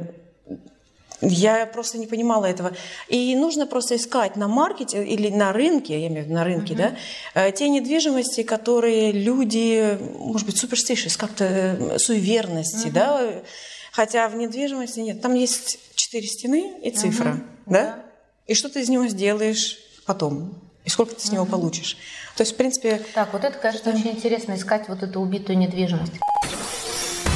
[1.21, 2.73] я просто не понимала этого.
[3.09, 6.75] И нужно просто искать на маркете или на рынке, я имею в виду на рынке,
[6.75, 6.95] uh-huh.
[7.35, 12.93] да, э, те недвижимости, которые люди, может быть, суперстишес, как-то э, суеверности, uh-huh.
[12.93, 13.33] да,
[13.93, 15.21] хотя в недвижимости нет.
[15.21, 17.43] Там есть четыре стены и цифра, uh-huh.
[17.67, 17.83] да?
[17.83, 18.05] да,
[18.47, 19.79] и что ты из него сделаешь
[20.09, 21.97] потом, и сколько ты с него получишь.
[22.35, 23.01] То есть, в принципе...
[23.15, 26.15] Так, вот это, кажется, очень интересно, искать вот эту убитую недвижимость.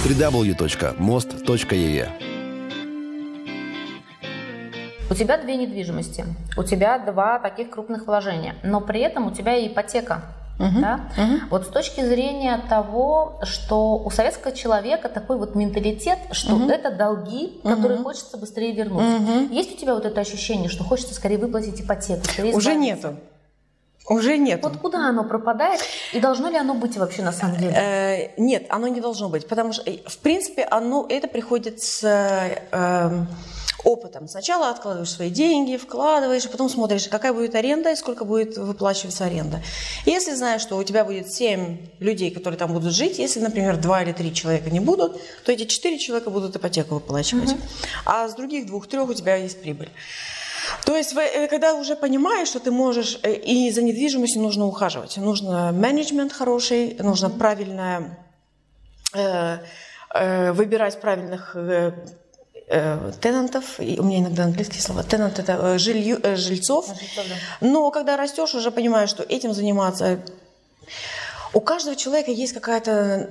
[0.04, 0.92] www.most.ee
[5.10, 6.24] у тебя две недвижимости,
[6.56, 10.22] у тебя два таких крупных вложения, но при этом у тебя и ипотека.
[10.62, 10.80] Uh-huh.
[10.80, 11.00] Да?
[11.16, 11.40] Uh-huh.
[11.50, 16.70] Вот с точки зрения того, что у советского человека такой вот менталитет, что uh-huh.
[16.70, 18.04] это долги, которые uh-huh.
[18.04, 19.02] хочется быстрее вернуть.
[19.02, 19.52] Uh-huh.
[19.52, 22.22] Есть у тебя вот это ощущение, что хочется скорее выплатить ипотеку?
[22.54, 23.16] Уже нету.
[24.08, 24.62] Уже нет.
[24.62, 25.80] Вот куда оно пропадает
[26.12, 27.72] и должно ли оно быть вообще на самом деле?
[27.72, 33.26] Э, нет, оно не должно быть, потому что в принципе оно это приходит с э,
[33.84, 34.28] опытом.
[34.28, 39.24] Сначала откладываешь свои деньги, вкладываешь, а потом смотришь, какая будет аренда и сколько будет выплачиваться
[39.24, 39.62] аренда.
[40.06, 44.02] Если знаешь, что у тебя будет 7 людей, которые там будут жить, если, например, 2
[44.02, 47.52] или 3 человека не будут, то эти 4 человека будут ипотеку выплачивать.
[47.52, 47.60] Угу.
[48.06, 49.90] А с других двух-трех у тебя есть прибыль.
[50.84, 55.16] То есть, э, когда уже понимаешь, что ты можешь, э, и за недвижимостью нужно ухаживать,
[55.16, 58.16] нужно менеджмент хороший, нужно правильно
[59.14, 59.58] э,
[60.52, 61.56] выбирать правильных
[63.20, 67.66] тенантов, и у меня иногда английские слова, тенант это э, жилью, э, жильцов, жильцов да.
[67.66, 70.20] но когда растешь, уже понимаешь, что этим заниматься,
[71.52, 73.28] у каждого человека есть какая-то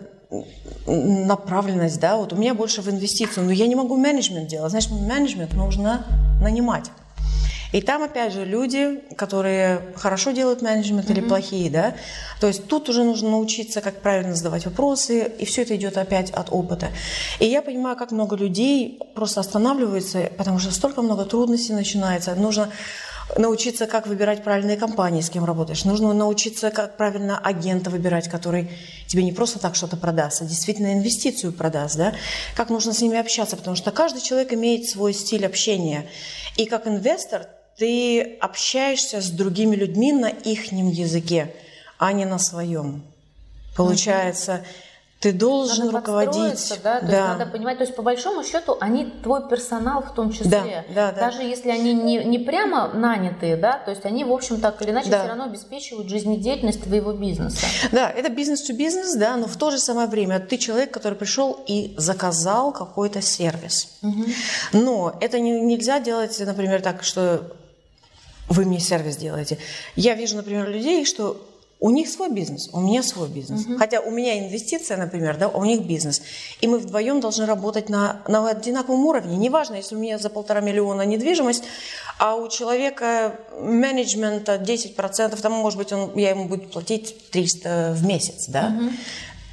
[0.85, 4.91] направленность, да, вот у меня больше в инвестицию, но я не могу менеджмент делать, значит,
[4.91, 6.05] менеджмент нужно
[6.41, 6.91] нанимать.
[7.71, 11.13] И там, опять же, люди, которые хорошо делают менеджмент mm-hmm.
[11.13, 11.95] или плохие, да.
[12.39, 16.31] То есть тут уже нужно научиться, как правильно задавать вопросы, и все это идет опять
[16.31, 16.89] от опыта.
[17.39, 22.35] И я понимаю, как много людей просто останавливаются, потому что столько много трудностей начинается.
[22.35, 22.69] Нужно
[23.37, 25.85] научиться, как выбирать правильные компании, с кем работаешь.
[25.85, 28.69] Нужно научиться, как правильно агента выбирать, который
[29.07, 31.97] тебе не просто так что-то продаст, а действительно инвестицию продаст.
[31.97, 32.13] Да?
[32.55, 36.07] Как нужно с ними общаться, потому что каждый человек имеет свой стиль общения.
[36.57, 37.47] И как инвестор
[37.81, 41.55] ты общаешься с другими людьми на их языке,
[41.97, 43.01] а не на своем.
[43.75, 44.63] Получается,
[45.19, 46.79] ты должен надо руководить.
[46.83, 46.99] Да?
[46.99, 47.11] То да.
[47.11, 50.85] есть надо понимать, то есть по большому счету они твой персонал в том числе.
[50.93, 51.43] Да, да, Даже да.
[51.43, 55.09] если они не, не прямо нанятые, да, то есть они, в общем, так или иначе
[55.09, 55.21] да.
[55.21, 57.65] все равно обеспечивают жизнедеятельность твоего бизнеса.
[57.91, 61.95] Да, это бизнес-то-бизнес, да, но в то же самое время ты человек, который пришел и
[61.97, 63.97] заказал какой-то сервис.
[64.03, 64.25] Угу.
[64.73, 67.55] Но это не, нельзя делать, например, так, что
[68.51, 69.57] вы мне сервис делаете.
[69.95, 71.47] Я вижу, например, людей, что
[71.79, 73.65] у них свой бизнес, у меня свой бизнес.
[73.65, 73.77] Угу.
[73.77, 76.21] Хотя у меня инвестиция, например, да, у них бизнес.
[76.61, 79.35] И мы вдвоем должны работать на, на одинаковом уровне.
[79.35, 81.63] Неважно, если у меня за полтора миллиона недвижимость,
[82.19, 88.05] а у человека менеджмента 10%, там, может быть, он, я ему буду платить 300 в
[88.05, 88.45] месяц.
[88.47, 88.75] Да?
[88.77, 88.89] Угу.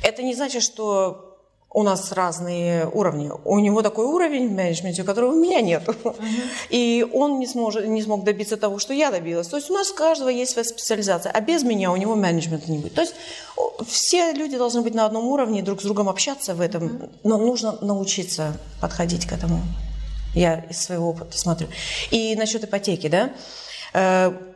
[0.03, 1.28] Это не значит, что
[1.71, 3.31] у нас разные уровни.
[3.45, 5.83] У него такой уровень в менеджменте, которого у меня нет.
[5.87, 6.17] Uh-huh.
[6.71, 9.49] И он не, сможет, не смог добиться того, что я добилась.
[9.49, 12.71] То есть у нас у каждого есть своя специализация, а без меня у него менеджмента
[12.71, 12.95] не будет.
[12.95, 13.15] То есть
[13.87, 17.11] все люди должны быть на одном уровне, друг с другом общаться в этом, uh-huh.
[17.25, 19.61] но нужно научиться подходить к этому.
[20.35, 21.69] Я из своего опыта смотрю.
[22.11, 23.31] И насчет ипотеки, да,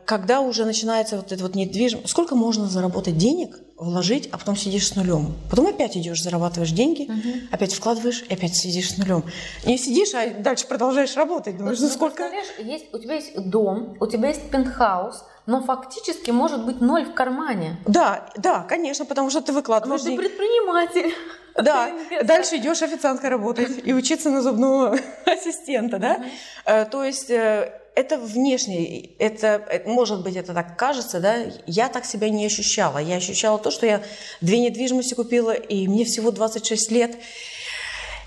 [0.05, 4.87] когда уже начинается вот это вот недвижимость, сколько можно заработать денег– вложить, а потом сидишь
[4.87, 5.35] с нулем.
[5.49, 7.47] Потом опять идешь, зарабатываешь деньги, угу.
[7.51, 9.23] опять вкладываешь, и опять сидишь с нулем.
[9.65, 11.57] Не сидишь, а дальше продолжаешь работать.
[11.57, 12.29] Думаешь, ну, ну сколько?
[12.59, 17.13] Есть, у тебя есть дом, у тебя есть пентхаус, но фактически может быть ноль в
[17.13, 17.77] кармане.
[17.85, 20.03] Да, да, конечно, потому что ты выкладываешь.
[20.03, 21.13] Но ты предприниматель.
[21.55, 21.91] Да,
[22.23, 26.23] дальше идешь официанткой работать и учиться на зубного ассистента, да?
[26.65, 32.05] Э, то есть э, это внешне, это, может быть, это так кажется, да, я так
[32.05, 32.97] себя не ощущала.
[32.97, 34.03] Я ощущала то, что я
[34.41, 37.15] две недвижимости купила, и мне всего 26 лет,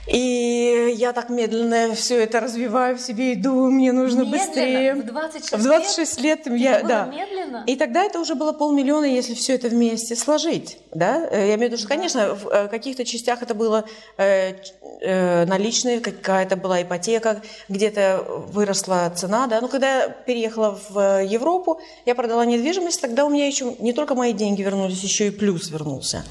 [0.06, 4.46] и я так медленно все это развиваю в себе, иду, мне нужно медленно?
[4.46, 4.94] быстрее.
[4.94, 7.04] В 26, в 26 лет, лет я, да.
[7.06, 7.64] медленно?
[7.66, 11.26] И тогда это уже было полмиллиона, если все это вместе сложить, да.
[11.30, 13.84] Э, я имею в виду, что, конечно, в э, каких-то частях это было
[14.16, 14.54] э,
[15.00, 19.60] э, наличные, какая-то была ипотека, где-то выросла цена, да.
[19.60, 24.14] Но когда я переехала в Европу, я продала недвижимость, тогда у меня еще не только
[24.14, 26.24] мои деньги вернулись, еще и плюс вернулся.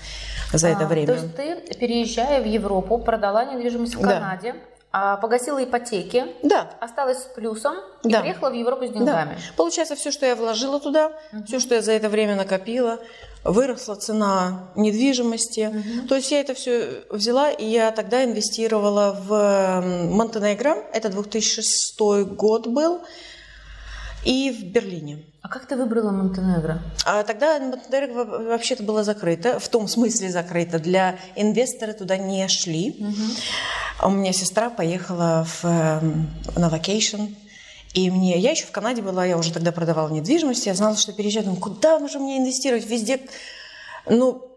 [0.54, 1.08] За это А, время.
[1.08, 4.08] То есть ты, переезжая в Европу, продала недвижимость в Да.
[4.14, 4.56] Канаде,
[4.92, 8.22] а, погасила ипотеки, Да, осталась с плюсом и Да.
[8.22, 8.96] приехала в Европу с да.
[8.96, 9.38] деньгами.
[9.58, 11.12] Получается, все, что я вложила туда,
[11.46, 13.00] все, что я за это время накопила,
[13.44, 15.84] выросла цена недвижимости.
[16.08, 19.82] То есть я это все взяла, и я тогда инвестировала в
[20.12, 23.02] Монтенегро, это 2006 год был,
[24.24, 25.24] и в Берлине.
[25.46, 26.82] А как ты выбрала Монтенегро?
[27.06, 30.80] А тогда Монтенегро во- вообще-то было закрыто, в том смысле закрыто.
[30.80, 33.06] Для инвестора туда не шли.
[34.00, 37.26] А У меня сестра поехала в, эм, на вакейшн.
[37.94, 41.14] И мне, я еще в Канаде была, я уже тогда продавала недвижимость, я знала, что
[41.14, 43.20] переезжаю, думаю, куда же мне инвестировать, везде,
[44.08, 44.50] ну,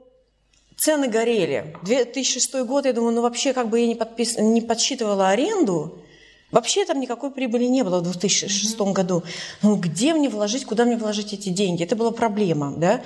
[0.79, 1.77] цены горели.
[1.83, 4.39] 2006 год, я думаю, ну вообще как бы я не, подпис...
[4.39, 6.03] не подсчитывала аренду,
[6.51, 9.23] вообще там никакой прибыли не было в 2006 году.
[9.63, 11.83] Ну где мне вложить, куда мне вложить эти деньги?
[11.83, 13.03] Это была проблема, да?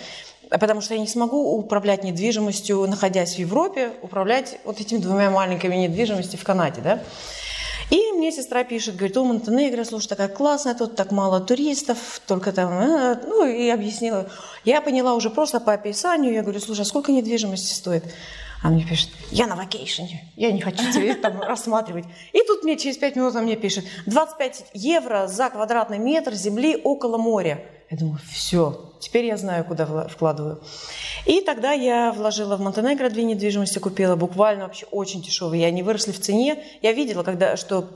[0.50, 5.30] А Потому что я не смогу управлять недвижимостью, находясь в Европе, управлять вот этими двумя
[5.30, 7.02] маленькими недвижимостями в Канаде, да?
[7.90, 12.50] И мне сестра пишет, говорит, о, Монтенегро, слушай, такая классная, тут так мало туристов, только
[12.52, 14.30] там, э, ну, и объяснила.
[14.64, 18.04] Я поняла уже просто по описанию, я говорю, слушай, а сколько недвижимости стоит?
[18.62, 22.04] Она мне пишет, я на вакейшене, я не хочу тебе там рассматривать.
[22.32, 26.80] И тут мне через пять минут она мне пишет, 25 евро за квадратный метр земли
[26.82, 27.64] около моря.
[27.90, 30.62] Я думаю, все, теперь я знаю, куда вкладываю.
[31.26, 35.62] И тогда я вложила в Монтенегро две недвижимости, купила буквально вообще очень дешевые.
[35.62, 36.62] И они выросли в цене.
[36.80, 37.90] Я видела, когда, что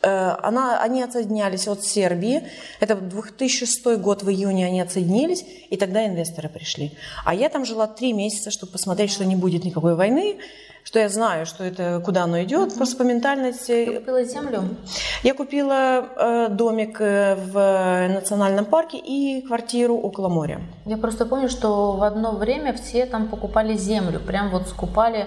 [0.00, 2.44] она, они отсоединялись от Сербии.
[2.80, 6.92] Это 2006 год в июне они отсоединились, и тогда инвесторы пришли.
[7.24, 10.38] А я там жила три месяца, чтобы посмотреть, что не будет никакой войны,
[10.88, 13.84] что я знаю, что это куда оно идет, просто по ментальности.
[13.84, 14.76] Ты купила землю?
[15.22, 20.62] Я купила э, домик э, в национальном парке и квартиру около моря.
[20.86, 25.26] Я просто помню, что в одно время все там покупали землю, прям вот скупали,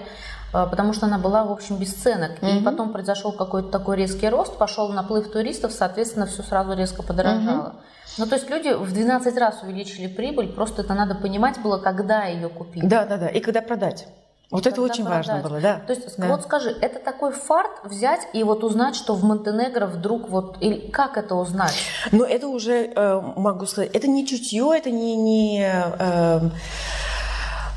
[0.52, 2.42] потому что она была, в общем, бесценок.
[2.42, 7.76] И потом произошел какой-то такой резкий рост, пошел наплыв туристов, соответственно, все сразу резко подорожало.
[8.18, 12.24] Ну, то есть люди в 12 раз увеличили прибыль, просто это надо понимать было, когда
[12.24, 12.86] ее купить.
[12.86, 13.28] Да, да, да.
[13.28, 14.06] И когда продать.
[14.50, 15.50] Вот это очень важно продать.
[15.50, 15.80] было, да.
[15.86, 16.28] То есть, Да.
[16.28, 20.58] вот скажи, это такой фарт взять и вот узнать, что в Монтенегро вдруг вот...
[20.60, 21.74] Или как это узнать?
[22.12, 26.40] Но это уже, э, могу сказать, это не чутье, это не, не э,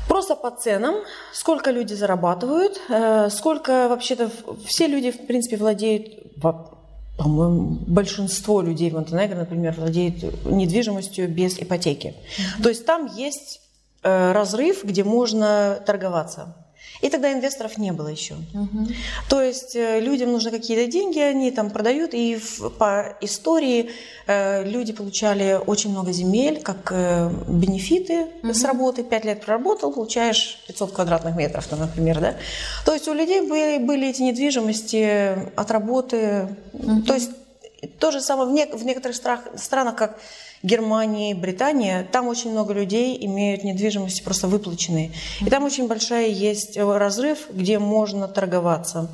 [0.08, 0.96] просто по ценам,
[1.32, 4.30] сколько люди зарабатывают, э, сколько вообще-то
[4.66, 12.14] все люди, в принципе, владеют, по-моему, большинство людей в Монтенегро, например, владеют недвижимостью без ипотеки.
[12.62, 13.60] То есть там есть
[14.02, 16.54] э, разрыв, где можно торговаться.
[17.02, 18.34] И тогда инвесторов не было еще.
[19.28, 23.90] То есть э, людям нужны какие-то деньги, они там продают, и в- по истории
[24.26, 29.02] э, люди получали очень много земель, как э, бенефиты с работы.
[29.04, 32.34] Пять лет проработал, получаешь 500 квадратных метров, там, например, да.
[32.84, 36.48] То есть у людей были, были эти недвижимости от работы.
[37.06, 37.30] То есть
[37.98, 40.18] то же самое в, нек- в некоторых страх- странах, как
[40.66, 45.12] Германия, Британия, там очень много людей имеют недвижимости просто выплаченные.
[45.40, 49.08] И там очень большая есть э, разрыв, где можно торговаться.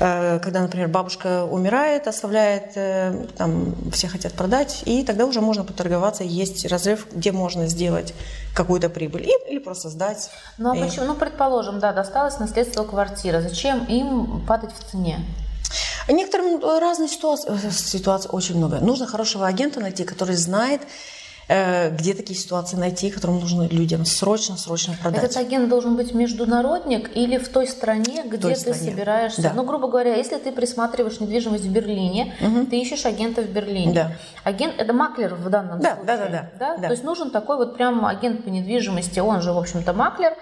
[0.00, 5.64] Э, Когда, например, бабушка умирает, оставляет, э, там все хотят продать, и тогда уже можно
[5.64, 8.12] поторговаться, есть разрыв, где можно сделать
[8.54, 10.30] какую-то прибыль И- или просто сдать.
[10.58, 11.06] Ну, а И- почему?
[11.06, 13.40] Ну, предположим, да, досталось наследство квартира.
[13.40, 15.20] Зачем им падать в цене?
[16.08, 18.78] Некоторым э, разные ситуации, э, ситуаций очень много.
[18.80, 20.82] Нужно хорошего агента найти, который знает,
[21.48, 25.24] э, где такие ситуации найти, которым нужно людям срочно-срочно продать.
[25.24, 28.90] Этот агент должен быть международник или в той стране, где той ты стране.
[28.90, 29.42] собираешься.
[29.42, 29.52] Да.
[29.54, 32.34] Ну, грубо говоря, если ты присматриваешь недвижимость в Берлине,
[32.70, 33.92] ты ищешь агента в Берлине.
[33.92, 34.12] Да.
[34.44, 36.06] Агент это маклер в данном Да, случае.
[36.06, 36.86] да, да, да, да.
[36.88, 40.34] То есть нужен такой вот прям агент по недвижимости, он же, в общем-то, маклер.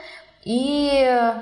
[0.44, 1.32] И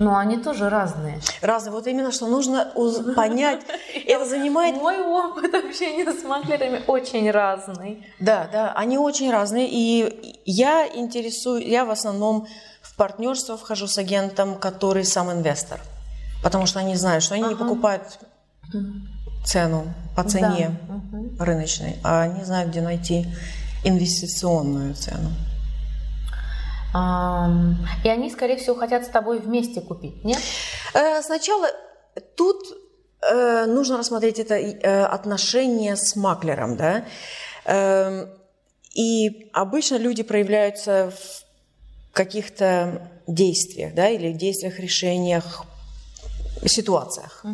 [0.00, 1.20] ну, они тоже разные.
[1.42, 1.72] Разные.
[1.72, 2.72] Вот именно, что нужно
[3.16, 3.60] понять.
[4.06, 4.76] Это занимает...
[4.76, 8.06] Мой опыт общения с маклерами очень разный.
[8.18, 9.68] Да, да, они очень разные.
[9.70, 12.46] И я интересую, я в основном
[12.80, 15.78] в партнерство вхожу с агентом, который сам инвестор.
[16.42, 18.18] Потому что они знают, что они не покупают
[19.44, 19.84] цену
[20.16, 23.26] по цене Да, рыночной, а они знают, где найти
[23.84, 25.30] инвестиционную цену.
[26.92, 30.40] И они, скорее всего, хотят с тобой вместе купить, нет?
[30.94, 31.68] Э, Сначала
[32.36, 32.56] тут
[33.22, 37.04] э, нужно рассмотреть это э, отношение с маклером, да.
[37.64, 38.28] Эм,
[38.94, 41.44] И обычно люди проявляются в
[42.12, 45.64] каких-то действиях, да, или в действиях, решениях,
[46.66, 47.44] ситуациях.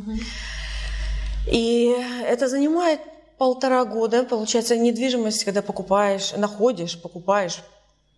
[1.46, 1.94] И
[2.26, 3.00] это занимает
[3.38, 4.24] полтора года.
[4.24, 7.62] Получается, недвижимость, когда покупаешь, находишь, покупаешь,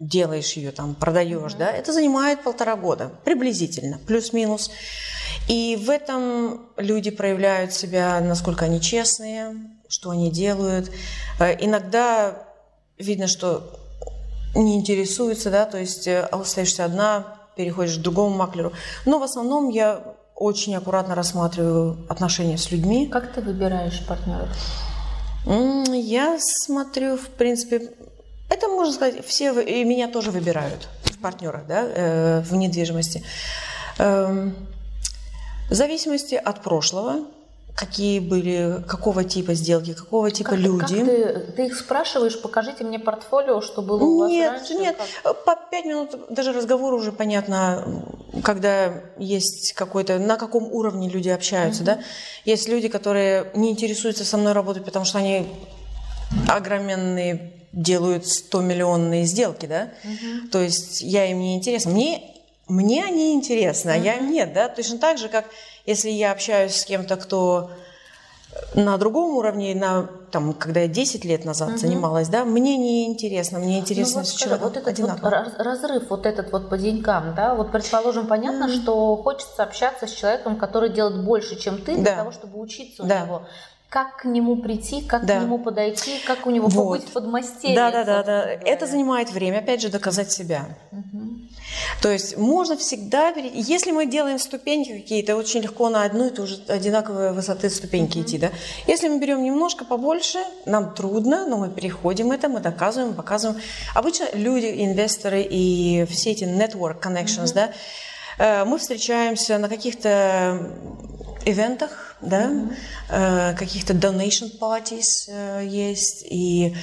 [0.01, 4.71] делаешь ее, там, продаешь, да, это занимает полтора года, приблизительно, плюс-минус.
[5.49, 9.57] И в этом люди проявляют себя, насколько они честные,
[9.89, 10.91] что они делают.
[11.41, 12.47] Э, иногда
[12.99, 13.73] видно, что
[14.55, 18.73] не интересуются, да, то есть э, остаешься одна, переходишь к другому маклеру.
[19.05, 20.03] Но в основном я
[20.35, 23.09] очень аккуратно рассматриваю отношения с людьми.
[23.09, 24.49] Как ты выбираешь партнеров?
[25.45, 27.93] Я смотрю, в принципе,
[28.49, 33.23] это можно сказать, все и меня тоже выбирают в партнерах, да, э, в недвижимости.
[33.99, 34.55] Эм,
[35.69, 37.27] в зависимости от прошлого,
[37.75, 40.99] какие были, какого типа сделки, какого типа как, люди.
[40.99, 44.75] Как ты, ты их спрашиваешь, покажите мне портфолио, что было у вас нет, раньше?
[44.75, 48.05] Нет, нет, по пять минут даже разговор уже понятно,
[48.43, 51.87] когда есть какой-то, на каком уровне люди общаются, mm-hmm.
[51.87, 52.01] да.
[52.45, 55.47] Есть люди, которые не интересуются со мной работать, потому что они
[56.49, 60.49] огроменные делают 100 миллионные сделки, да, угу.
[60.51, 61.93] то есть я им не интересна.
[61.93, 62.23] Мне,
[62.67, 64.01] мне они интересны, угу.
[64.01, 65.47] а я им нет, да, точно так же, как
[65.87, 67.71] если я общаюсь с кем-то, кто
[68.75, 71.79] на другом уровне, на, там, когда я 10 лет назад угу.
[71.79, 75.23] занималась, да, мне не интересно, мне интересно ну, вот, человек вот этот вот
[75.59, 80.13] разрыв, вот этот вот по деньгам, да, вот предположим, понятно, mm что хочется общаться с
[80.13, 83.25] человеком, который делает больше, чем ты, для того, чтобы учиться у да.
[83.25, 83.43] него
[83.89, 85.39] как к нему прийти, как да.
[85.39, 86.85] к нему подойти, как у него вот.
[86.85, 87.75] побыть в подмастерье.
[87.75, 88.45] Да, да, да, да.
[88.45, 90.67] Это занимает время, опять же, доказать себя.
[90.93, 91.29] Угу.
[92.03, 96.47] То есть можно всегда, если мы делаем ступеньки какие-то, очень легко на одну и ту
[96.47, 98.27] же одинаковой высоты ступеньки угу.
[98.27, 98.51] идти, да.
[98.87, 103.59] Если мы берем немножко побольше, нам трудно, но мы переходим это, мы доказываем, показываем.
[103.95, 107.55] Обычно люди, инвесторы и все эти network connections, угу.
[107.55, 107.73] да,
[108.39, 110.75] э, мы встречаемся на каких-то
[111.47, 112.75] ивентах, да, mm-hmm.
[113.11, 116.75] э, каких-то donation parties э, есть, и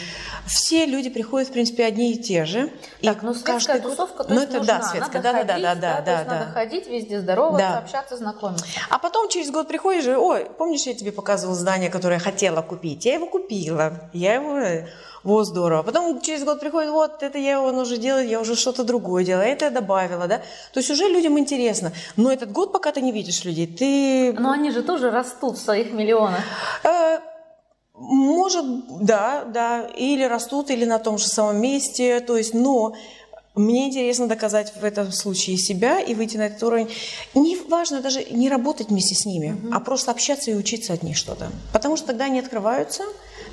[0.45, 2.71] все люди приходят, в принципе, одни и те же.
[3.01, 4.79] Так, и ну светская тусовка, то ну, есть это, нужна.
[4.79, 6.39] да, светская, надо да, ходить, да, да, да, да, да, да.
[6.39, 7.77] надо ходить везде здороваться, да.
[7.79, 8.65] общаться, знакомиться.
[8.89, 12.61] А потом через год приходишь, и, ой, помнишь, я тебе показывала здание, которое я хотела
[12.61, 13.05] купить?
[13.05, 14.85] Я его купила, я его
[15.25, 15.81] вот здорово.
[15.81, 19.47] Потом через год приходит, вот это я он уже делает, я уже что-то другое делаю,
[19.47, 20.37] это я добавила, да.
[20.71, 21.91] То есть уже людям интересно.
[22.15, 24.33] Но этот год, пока ты не видишь людей, ты...
[24.39, 26.43] Но они же тоже растут в своих миллионах.
[26.83, 27.19] Э,
[27.93, 28.65] может,
[29.05, 32.93] да, да, или растут, или на том же самом месте, то есть, но
[33.55, 36.89] мне интересно доказать в этом случае себя и выйти на этот уровень.
[37.35, 39.73] Не важно даже не работать вместе с ними, угу.
[39.73, 41.47] а просто общаться и учиться от них что-то.
[41.71, 43.03] Потому что тогда они открываются,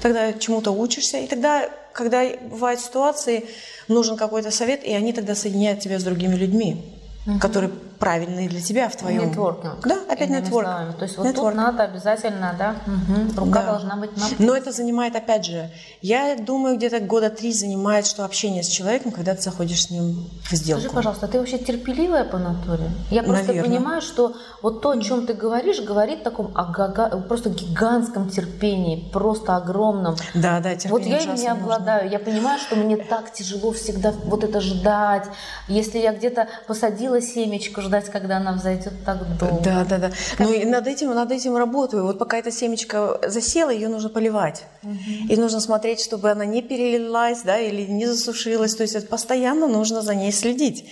[0.01, 3.47] тогда чему-то учишься, и тогда, когда бывают ситуации,
[3.87, 6.83] нужен какой-то совет, и они тогда соединяют тебя с другими людьми
[7.27, 7.39] угу.
[7.39, 9.29] которые правильные для тебя в твоем...
[9.29, 9.87] Нетворкинг.
[9.87, 10.67] Да, опять нетворк.
[10.99, 11.35] То есть вот Network.
[11.35, 13.47] тут надо обязательно, да, угу.
[13.47, 13.67] рука да.
[13.67, 18.25] должна быть на Но это занимает, опять же, я думаю, где-то года три занимает, что
[18.25, 20.81] общение с человеком, когда ты заходишь с ним в сделку.
[20.81, 22.91] Скажи, пожалуйста, ты вообще терпеливая по натуре?
[23.09, 23.71] Я просто Наверное.
[23.71, 29.11] понимаю, что вот то, о чем ты говоришь, говорит в таком агага, просто гигантском терпении,
[29.13, 30.17] просто огромном.
[30.35, 32.03] Да, да, терпение Вот я им не обладаю.
[32.03, 32.19] Нужно.
[32.19, 35.29] Я понимаю, что мне так тяжело всегда вот это ждать.
[35.69, 39.63] Если я где-то посадила семечко, ждать, когда она взойдет так долго.
[39.63, 40.11] Да, да, да.
[40.37, 40.47] Как...
[40.47, 42.05] Ну и над этим, над этим работаю.
[42.05, 44.65] Вот пока эта семечка засела, ее нужно поливать.
[44.83, 45.33] Угу.
[45.33, 48.75] И нужно смотреть, чтобы она не перелилась, да, или не засушилась.
[48.75, 50.87] То есть это постоянно нужно за ней следить.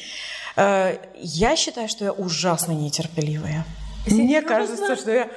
[0.57, 3.64] Э, я считаю, что я ужасно нетерпеливая.
[4.05, 4.24] Серьезно?
[4.24, 5.28] Мне кажется, что я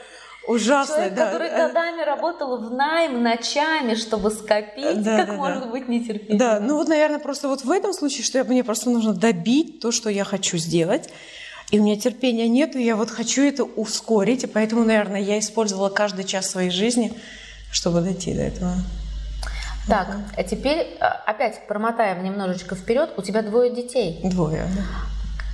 [0.46, 1.26] Ужасно, Человек, да.
[1.26, 5.70] который годами работал в найм ночами, чтобы скопить, да, как да, может да.
[5.70, 6.38] быть нетерпеливым?
[6.38, 9.94] Да, ну вот, наверное, просто вот в этом случае, что мне просто нужно добить то,
[9.94, 11.10] что я хочу сделать,
[11.74, 15.40] и у меня терпения нет, и я вот хочу это ускорить, и поэтому, наверное, я
[15.40, 17.12] использовала каждый час своей жизни,
[17.72, 18.74] чтобы дойти до этого.
[19.88, 23.14] Так, а теперь а, опять промотаем немножечко вперед.
[23.18, 24.20] У тебя двое детей.
[24.24, 24.84] Двое, да.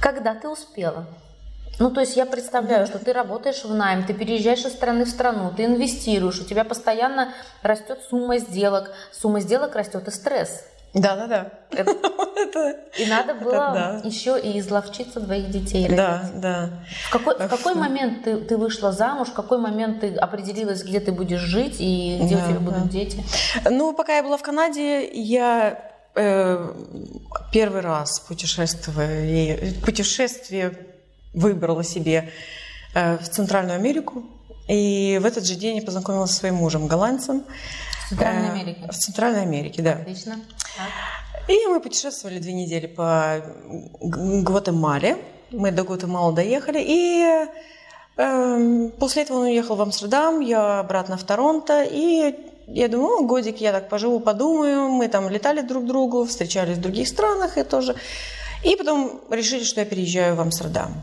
[0.02, 1.08] Когда ты успела?
[1.80, 5.10] Ну, то есть я представляю, что ты работаешь в найм, ты переезжаешь из страны в
[5.10, 10.66] страну, ты инвестируешь, у тебя постоянно растет сумма сделок, сумма сделок растет и стресс.
[10.94, 11.52] Да, да, да.
[11.72, 15.88] Это, и надо было еще и изловчиться двоих детей.
[15.88, 16.70] Да, да.
[17.08, 21.00] В какой, в какой момент ты, ты вышла замуж, в какой момент ты определилась, где
[21.00, 22.90] ты будешь жить и где да, у тебя будут да.
[22.90, 23.24] дети?
[23.70, 25.80] Ну, пока я была в Канаде, я
[26.16, 26.74] э,
[27.52, 29.06] первый раз путешествовала,
[29.86, 30.74] путешествие
[31.34, 32.32] выбрала себе
[32.96, 34.24] э, в Центральную Америку.
[34.68, 37.44] И в этот же день я познакомилась со своим мужем, голландцем.
[38.06, 38.88] В Центральной э, Америке?
[38.92, 39.94] В Центральной Америке, да.
[39.94, 40.40] Отлично.
[41.48, 43.42] И мы путешествовали две недели по
[44.02, 45.18] Гватемале.
[45.52, 46.80] Мы до Гватемалы доехали.
[46.86, 47.48] И
[48.18, 51.84] э, после этого он уехал в Амстердам, я обратно в Торонто.
[51.84, 52.36] И
[52.68, 54.90] я думаю, годик я так поживу, подумаю.
[54.90, 57.96] Мы там летали друг к другу, встречались в других странах и тоже.
[58.64, 60.94] И потом решили, что я переезжаю в Амстердам.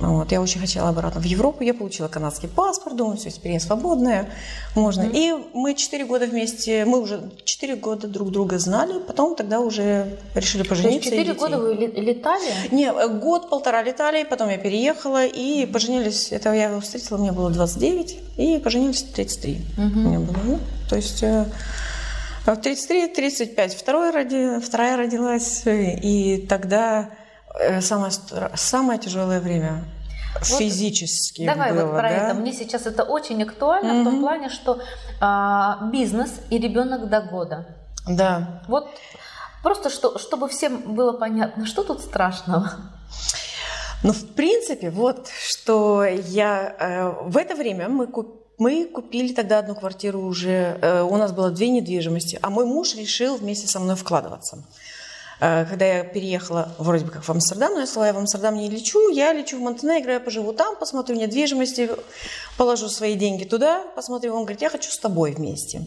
[0.00, 3.60] Вот, я очень хотела обратно в Европу, я получила канадский паспорт, думаю, все, теперь я
[3.60, 4.30] свободная,
[4.74, 5.02] можно.
[5.02, 5.12] Mm-hmm.
[5.14, 10.18] И мы четыре года вместе, мы уже четыре года друг друга знали, потом тогда уже
[10.34, 11.10] решили пожениться.
[11.10, 12.50] четыре года вы летали?
[12.70, 18.18] Не, год-полтора летали, потом я переехала и поженились, это я его встретила, мне было 29,
[18.38, 19.52] и поженились в 33.
[19.54, 19.82] Mm-hmm.
[19.94, 21.22] Мне было, ну, то есть...
[21.22, 21.46] Э,
[22.46, 27.19] в 33-35 второй роди, вторая родилась, и тогда Э,
[27.80, 28.12] самое,
[28.54, 29.84] самое тяжелое время
[30.34, 32.08] вот физически давай было, вот про да?
[32.08, 32.34] это.
[32.34, 34.00] Мне сейчас это очень актуально mm-hmm.
[34.02, 34.80] в том плане, что
[35.20, 37.76] а, бизнес и ребенок до года.
[38.06, 38.62] Да.
[38.68, 38.88] Вот
[39.62, 42.70] просто что, чтобы всем было понятно, что тут страшного.
[44.02, 49.60] Ну, в принципе, вот что я э, в это время мы купили мы купили тогда
[49.60, 53.80] одну квартиру уже, э, у нас было две недвижимости, а мой муж решил вместе со
[53.80, 54.62] мной вкладываться.
[55.40, 58.56] Э, когда я переехала вроде бы как в Амстердам, но я сказала, я в Амстердам
[58.56, 61.90] не лечу, я лечу в Монтенегро, я поживу там, посмотрю недвижимости,
[62.58, 64.34] положу свои деньги туда, посмотрю.
[64.34, 65.86] Он говорит, я хочу с тобой вместе.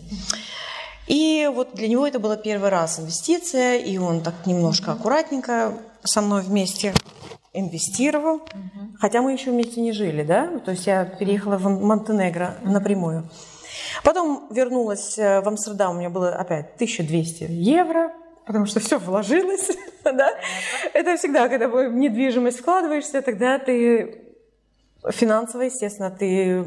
[1.07, 6.21] И вот для него это была первый раз инвестиция, и он так немножко аккуратненько со
[6.21, 6.93] мной вместе
[7.51, 8.41] инвестировал,
[8.99, 13.29] хотя мы еще вместе не жили, да, то есть я переехала в Монтенегро напрямую.
[14.03, 18.11] Потом вернулась э, в Амстердам, у меня было опять 1200 евро,
[18.45, 19.71] потому что все вложилось,
[20.03, 20.29] да.
[20.93, 24.23] Это всегда, когда в недвижимость вкладываешься, тогда ты
[25.11, 26.65] финансово, естественно, ты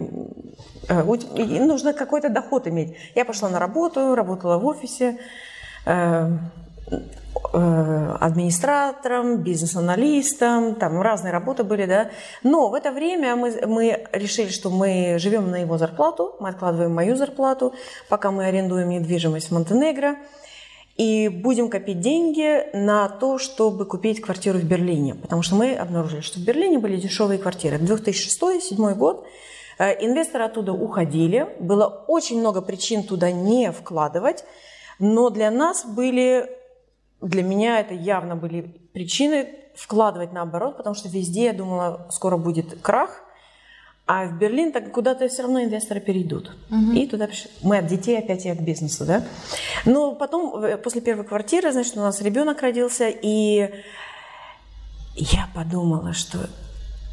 [0.88, 1.02] э,
[1.60, 2.96] нужно какой-то доход иметь.
[3.14, 5.18] Я пошла на работу, работала в офисе
[5.86, 6.30] э,
[7.52, 12.10] э, администратором, бизнес-аналистом, там разные работы были, да.
[12.42, 16.94] Но в это время мы, мы решили, что мы живем на его зарплату, мы откладываем
[16.94, 17.74] мою зарплату,
[18.08, 20.16] пока мы арендуем недвижимость в Монтенегро
[20.96, 25.14] и будем копить деньги на то, чтобы купить квартиру в Берлине.
[25.14, 27.76] Потому что мы обнаружили, что в Берлине были дешевые квартиры.
[27.76, 29.26] 2006-2007 год
[29.78, 31.48] э, инвесторы оттуда уходили.
[31.60, 34.44] Было очень много причин туда не вкладывать.
[34.98, 36.50] Но для нас были,
[37.20, 38.62] для меня это явно были
[38.94, 43.22] причины вкладывать наоборот, потому что везде я думала, скоро будет крах.
[44.06, 46.52] А в Берлин так куда-то все равно инвесторы перейдут.
[46.70, 46.92] Угу.
[46.92, 47.50] И туда пришли.
[47.62, 49.24] Мы от детей опять и к бизнесу, да.
[49.84, 53.68] Но потом, э, после первой квартиры, значит, у нас ребенок родился, и
[55.16, 56.38] я подумала, что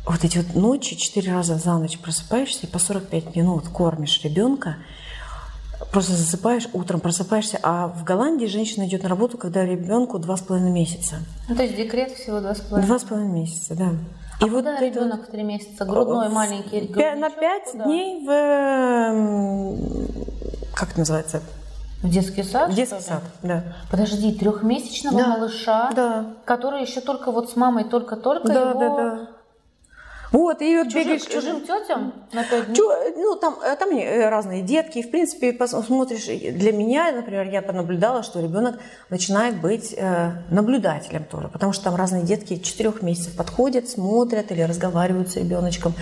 [0.06, 4.76] вот эти вот ночи, четыре раза за ночь просыпаешься и по 45 минут кормишь ребенка,
[5.92, 10.42] просто засыпаешь, утром просыпаешься, а в Голландии женщина идет на работу, когда ребенку два с
[10.42, 11.16] половиной месяца.
[11.50, 12.88] Ну, то есть декрет всего два с половиной?
[12.88, 13.94] Два с половиной месяца, да.
[14.44, 16.94] А и вот ребенок в три месяца, грудной маленький?
[17.16, 18.30] На пять дней в...
[18.30, 19.78] Эм,
[20.76, 21.42] как это называется?
[22.02, 22.70] В детский сад?
[22.70, 23.64] В детский сад, да.
[23.90, 25.28] Подожди, трехмесячного да.
[25.28, 26.26] малыша, да.
[26.44, 28.80] который еще только вот с мамой только-только да, его...
[28.80, 29.28] Да, да.
[30.34, 31.22] Вот, и вот Чужим, бегаешь...
[31.22, 32.76] чужим тетям на пять дней?
[32.76, 32.90] Чу...
[33.16, 34.98] Ну, там, э, там э, разные детки.
[34.98, 38.80] И, в принципе, посмотришь, для меня, например, я понаблюдала, что ребенок
[39.12, 44.64] начинает быть э, наблюдателем тоже, потому что там разные детки четырех месяцев подходят, смотрят или
[44.64, 45.94] разговаривают с ребеночком.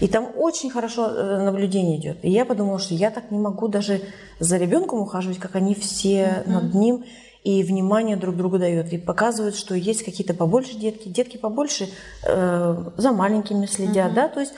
[0.00, 2.18] И там очень хорошо э, наблюдение идет.
[2.22, 4.02] И я подумала, что я так не могу даже
[4.38, 6.50] за ребенком ухаживать, как они все mm-hmm.
[6.50, 7.04] над ним
[7.44, 8.92] и внимание друг другу дает.
[8.92, 11.88] И показывают, что есть какие-то побольше детки, детки побольше
[12.26, 14.14] э, за маленькими следят, uh-huh.
[14.14, 14.52] да, то есть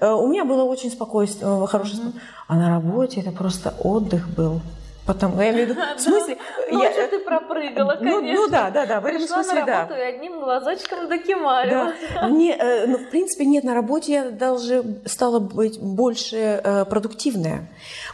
[0.00, 2.20] э, у меня было очень спокойствие, э, хорошее uh-huh.
[2.48, 4.60] А на работе это просто отдых был.
[5.06, 6.36] Потому, я имею в виду, в смысле...
[6.70, 8.20] Ну, я, ты пропрыгала, конечно.
[8.20, 10.08] Ну, ну да, да, да, в этом Пришла смысле, на работу да.
[10.08, 11.92] и одним глазочком докимарила.
[12.14, 12.28] Да.
[12.28, 17.68] Не, э, ну, в принципе, нет, на работе я даже стала быть больше э, продуктивная,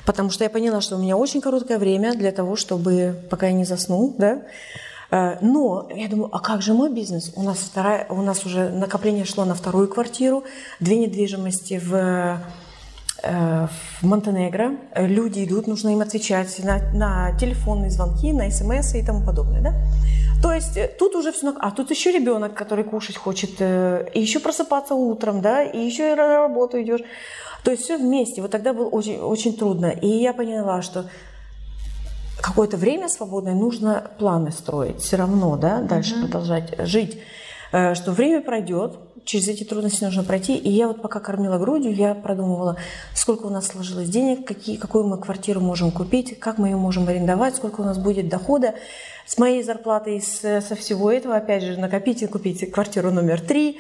[0.05, 3.53] потому что я поняла, что у меня очень короткое время для того, чтобы, пока я
[3.53, 4.43] не засну, да,
[5.11, 7.33] э, но я думаю, а как же мой бизнес?
[7.37, 10.45] У нас, вторая, у нас уже накопление шло на вторую квартиру,
[10.79, 12.39] две недвижимости в Э,
[13.23, 14.77] в Монтенегро.
[14.97, 19.61] Люди идут, нужно им отвечать на, на телефонные звонки, на смс и тому подобное.
[19.63, 19.75] Да?
[20.43, 21.55] То есть э, тут уже все...
[21.61, 26.13] А тут еще ребенок, который кушать хочет, э, и еще просыпаться утром, да, и еще
[26.13, 27.03] и на работу идешь.
[27.63, 28.43] То есть все вместе.
[28.43, 29.87] Вот тогда было очень, очень трудно.
[29.87, 31.05] И я поняла, что
[32.41, 36.23] какое-то время свободное нужно планы строить все равно, да, дальше mm-hmm.
[36.23, 37.23] продолжать жить.
[37.71, 40.57] Что время пройдет, через эти трудности нужно пройти.
[40.57, 42.77] И я вот пока кормила грудью, я продумывала,
[43.15, 47.09] сколько у нас сложилось денег, какие, какую мы квартиру можем купить, как мы ее можем
[47.09, 48.75] арендовать, сколько у нас будет дохода
[49.27, 53.79] с моей зарплатой, с, со всего этого, опять же, накопить и купить квартиру номер три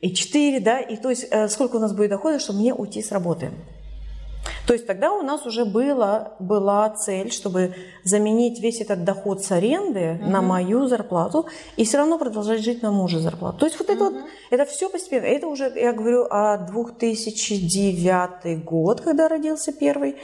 [0.00, 3.02] и четыре, да, и то есть э, сколько у нас будет дохода, чтобы мне уйти
[3.02, 3.50] с работы.
[4.66, 7.74] То есть тогда у нас уже было, была цель, чтобы
[8.04, 10.30] заменить весь этот доход с аренды угу.
[10.30, 13.58] на мою зарплату и все равно продолжать жить на мужа зарплату.
[13.58, 13.94] То есть вот угу.
[13.94, 14.14] это вот,
[14.50, 15.26] это все постепенно.
[15.26, 20.16] Это уже, я говорю, о 2009 год, когда родился первый.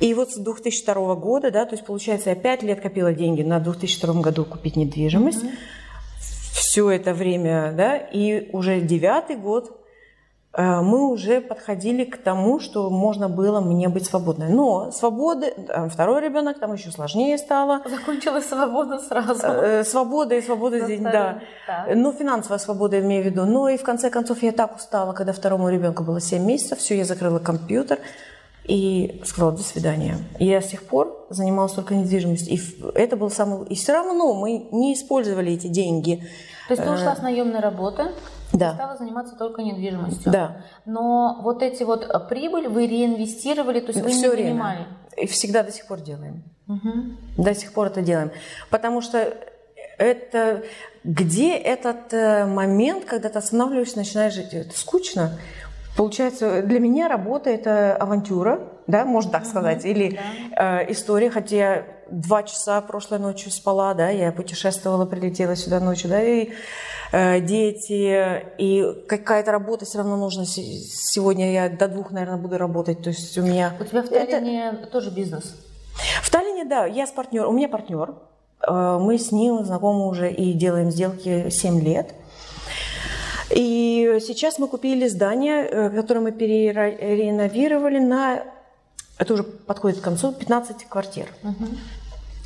[0.00, 3.60] И вот с 2002 года, да, то есть получается, я 5 лет копила деньги на
[3.60, 5.44] 2002 году купить недвижимость.
[5.44, 5.52] Угу.
[6.52, 9.79] Все это время, да, и уже девятый год
[10.56, 14.48] мы уже подходили к тому, что можно было мне быть свободной.
[14.48, 15.54] Но свободы,
[15.88, 17.82] второй ребенок, там еще сложнее стало.
[17.88, 19.46] Закончилась свобода сразу.
[19.46, 21.40] Э, свобода и свобода здесь, да.
[21.68, 21.94] Так.
[21.94, 23.44] Ну, финансовая свобода, я имею в виду.
[23.44, 26.96] Но и в конце концов я так устала, когда второму ребенку было 7 месяцев, все,
[26.96, 28.00] я закрыла компьютер
[28.64, 30.18] и сказала «до свидания».
[30.38, 32.54] И я с тех пор занималась только недвижимостью.
[32.54, 32.60] И
[32.94, 33.66] это был самый...
[33.68, 36.26] И все равно мы не использовали эти деньги.
[36.68, 38.08] То есть ты ушла с наемной работы?
[38.52, 38.74] Да.
[38.74, 40.32] стала заниматься только недвижимостью.
[40.32, 40.62] Да.
[40.86, 44.88] Но вот эти вот э, прибыль вы реинвестировали, то есть вы Все не время.
[45.16, 46.42] И всегда до сих пор делаем.
[46.68, 47.42] Угу.
[47.42, 48.30] До сих пор это делаем.
[48.70, 49.32] Потому что
[49.98, 50.62] это
[51.04, 54.52] где этот э, момент, когда ты останавливаешься, начинаешь жить?
[54.52, 55.38] Это скучно.
[55.96, 60.18] Получается, для меня работа это авантюра, да, можно так сказать, или
[60.56, 60.82] да.
[60.82, 66.10] э, история, хотя я два часа прошлой ночью спала, да, я путешествовала, прилетела сюда ночью,
[66.10, 66.50] да, и
[67.12, 70.44] Э, дети, и какая-то работа все равно нужна.
[70.44, 73.02] Сегодня я до двух, наверное, буду работать.
[73.02, 73.74] То есть у меня...
[73.80, 74.86] У тебя в Таллине это...
[74.86, 75.56] тоже бизнес?
[76.22, 78.14] В Таллине, да, я с партнером, у меня партнер.
[78.66, 82.14] Э, мы с ним знакомы уже и делаем сделки 7 лет.
[83.50, 88.44] И сейчас мы купили здание, э, которое мы перереновировали на,
[89.18, 91.26] это уже подходит к концу, 15 квартир.
[91.42, 91.66] Угу.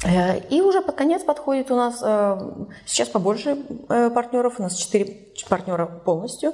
[0.03, 2.39] Э, и уже под конец подходит у нас э,
[2.87, 3.57] сейчас побольше
[3.89, 5.17] э, партнеров, у нас 4
[5.49, 6.53] партнера полностью.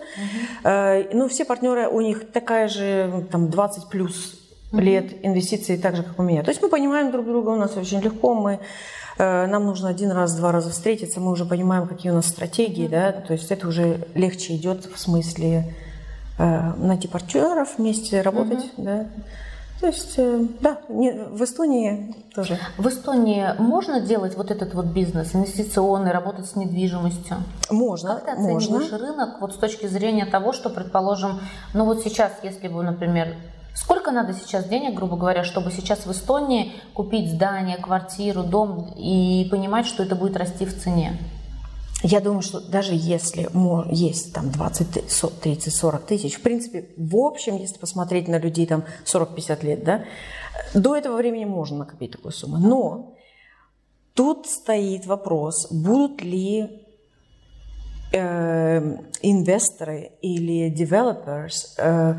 [0.64, 1.10] Uh-huh.
[1.12, 4.38] Ну, все партнеры, у них такая же там, 20 плюс
[4.72, 4.80] uh-huh.
[4.80, 6.42] лет инвестиций, так же, как у меня.
[6.42, 8.60] То есть мы понимаем друг друга, у нас очень легко, мы
[9.18, 13.12] нам нужно один раз, два раза встретиться, мы уже понимаем, какие у нас стратегии, uh-huh.
[13.12, 15.74] да, то есть это уже легче идет в смысле
[16.38, 18.84] найти партнеров вместе работать, uh-huh.
[18.84, 19.06] да.
[19.80, 22.58] То есть, э, да, в Эстонии тоже.
[22.76, 27.38] В Эстонии можно делать вот этот вот бизнес, инвестиционный, работать с недвижимостью?
[27.70, 28.98] Можно, Как ты оцениваешь можно.
[28.98, 31.40] рынок вот с точки зрения того, что, предположим,
[31.72, 33.34] ну вот сейчас, если бы, например,
[33.72, 39.46] Сколько надо сейчас денег, грубо говоря, чтобы сейчас в Эстонии купить здание, квартиру, дом и
[39.50, 41.16] понимать, что это будет расти в цене?
[42.02, 43.48] Я думаю, что даже если
[43.94, 48.84] есть там 20, 30, 40 тысяч, в принципе, в общем, если посмотреть на людей там
[49.04, 50.04] 40-50 лет, да,
[50.74, 52.56] до этого времени можно накопить такую сумму.
[52.56, 53.14] Но
[54.14, 56.80] тут стоит вопрос, будут ли
[58.12, 62.18] э, инвесторы или developers э,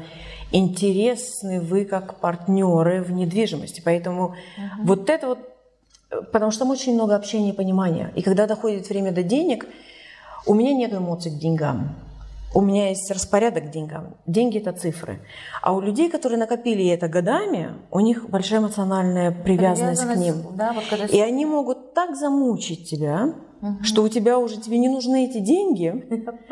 [0.51, 3.81] интересны вы как партнеры в недвижимости.
[3.83, 4.83] Поэтому uh-huh.
[4.83, 5.50] вот это вот
[6.31, 8.11] потому что там очень много общения и понимания.
[8.15, 9.67] И когда доходит время до денег,
[10.45, 11.95] у меня нет эмоций к деньгам.
[12.53, 14.15] У меня есть распорядок к деньгам.
[14.25, 15.21] Деньги– это цифры.
[15.61, 20.57] А у людей, которые накопили это годами, у них большая эмоциональная привязанность, привязанность к ним.
[20.57, 21.05] Да, вот когда...
[21.05, 23.83] И они могут так замучить тебя, угу.
[23.83, 26.05] что у тебя уже тебе не нужны эти деньги,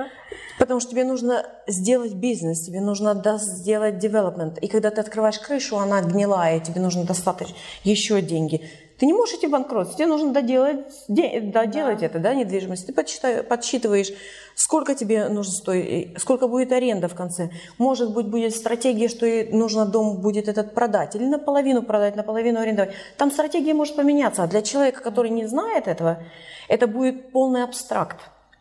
[0.60, 4.58] потому что тебе нужно сделать бизнес, тебе нужно сделать development.
[4.62, 8.62] И когда ты открываешь крышу, она гнилая, тебе нужно достаточно еще деньги.
[9.00, 12.06] Ты не можешь идти в банкротство, тебе нужно доделать, доделать да.
[12.06, 12.86] это, да, недвижимость.
[12.86, 14.10] Ты подсчитываешь,
[14.56, 17.50] сколько тебе нужно стоить, сколько будет аренда в конце.
[17.78, 19.26] Может быть, будет стратегия, что
[19.56, 22.94] нужно дом будет этот продать, или наполовину продать, наполовину арендовать.
[23.18, 26.22] Там стратегия может поменяться, а для человека, который не знает этого,
[26.68, 28.18] это будет полный абстракт.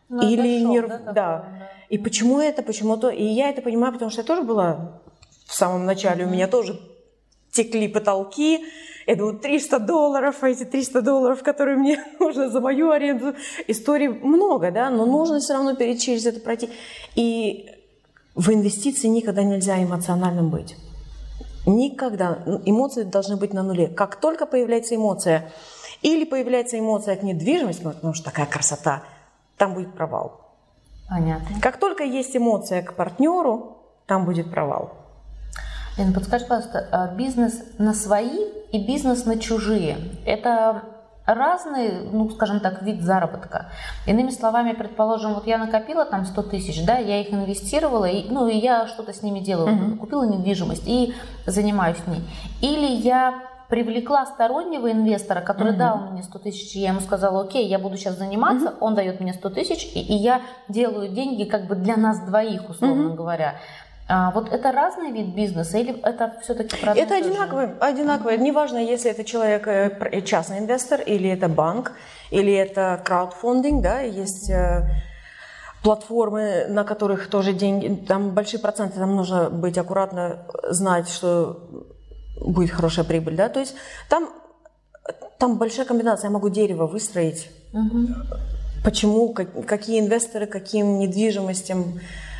[0.07, 0.81] Ну, или шок, не...
[0.81, 1.11] да, да.
[1.11, 1.69] да.
[1.89, 3.09] И почему это, почему то.
[3.09, 5.01] И я это понимаю, потому что я тоже была
[5.45, 6.27] в самом начале, mm-hmm.
[6.27, 6.79] у меня тоже
[7.51, 8.65] текли потолки,
[9.09, 13.33] я думаю, 300 долларов, а эти 300 долларов, которые мне нужно за мою аренду,
[13.67, 16.69] историй много, да, но нужно все равно перейти через это пройти.
[17.15, 17.71] И
[18.35, 20.77] в инвестиции никогда нельзя эмоциональным быть.
[21.65, 22.43] Никогда.
[22.65, 23.87] Эмоции должны быть на нуле.
[23.87, 25.51] Как только появляется эмоция,
[26.03, 29.01] или появляется эмоция от недвижимости, ну, потому что такая красота,
[29.57, 30.39] там будет провал.
[31.09, 31.59] Понятно.
[31.63, 34.98] Как только есть эмоция к партнеру, там будет провал.
[35.99, 38.39] Лена, подскажи, пожалуйста, а бизнес на свои
[38.71, 40.83] и бизнес на чужие– это
[41.25, 43.69] разный, ну, скажем так, вид заработка.
[44.07, 48.47] Иными словами, предположим, вот я накопила там 100 тысяч, да, я их инвестировала, и, ну,
[48.47, 49.97] и я что-то с ними делаю, uh-huh.
[49.97, 51.13] купила недвижимость и
[51.45, 52.23] занимаюсь ней.
[52.61, 55.77] Или я привлекла стороннего инвестора, который uh-huh.
[55.77, 58.77] дал мне 100 тысяч, и я ему сказала, окей, я буду сейчас заниматься, uh-huh.
[58.79, 62.69] он дает мне 100 тысяч, и, и я делаю деньги как бы для нас двоих,
[62.69, 63.15] условно uh-huh.
[63.15, 63.55] говоря.
[64.11, 68.37] А вот это разный вид бизнеса или это все-таки Это одинаковое, одинаковое.
[68.37, 68.41] Mm-hmm.
[68.41, 71.91] Неважно, если это человек э, э, частный инвестор или это банк
[72.31, 74.51] или это краудфандинг, да, есть
[75.83, 81.59] платформы, на которых тоже деньги, там большие проценты, там нужно быть аккуратно, знать, что
[82.41, 83.75] будет хорошая прибыль, да, то есть
[84.09, 84.29] там,
[85.37, 88.07] там большая комбинация, я могу дерево выстроить, угу.
[88.83, 91.99] почему, как, какие инвесторы, каким недвижимостям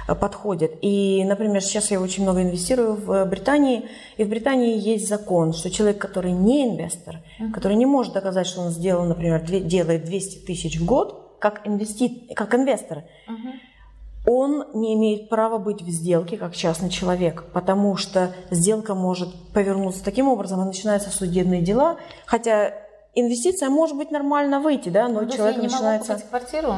[0.09, 0.71] э, подходят.
[0.81, 5.69] И, например, сейчас я очень много инвестирую в Британии, и в Британии есть закон, что
[5.69, 10.45] человек, который не инвестор, uh который не может доказать, что он сделал, например, делает 200
[10.45, 12.27] тысяч в год, как, инвести...
[12.35, 14.33] как инвестор, угу.
[14.35, 20.03] он не имеет права быть в сделке как частный человек, потому что сделка может повернуться
[20.03, 22.73] таким образом, и начинаются судебные дела, хотя
[23.15, 26.13] инвестиция может быть нормально выйти, да, но ну, человек я не начинается...
[26.13, 26.75] Могу квартиру?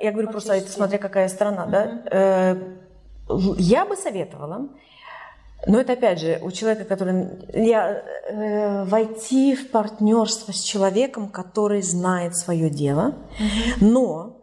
[0.00, 2.02] Я говорю просто, это смотря какая страна, да.
[2.10, 2.76] Э,
[3.58, 4.68] я бы советовала
[5.66, 11.82] но это опять же у человека, который я э, войти в партнерство с человеком, который
[11.82, 13.14] знает свое дело,
[13.80, 14.36] но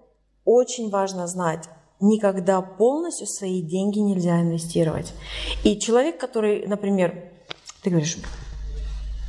[0.43, 1.70] очень важно знать,
[2.01, 5.14] никогда полностью свои деньги нельзя инвестировать.
[5.64, 7.32] И человек, который, например,
[7.82, 8.18] ты говоришь,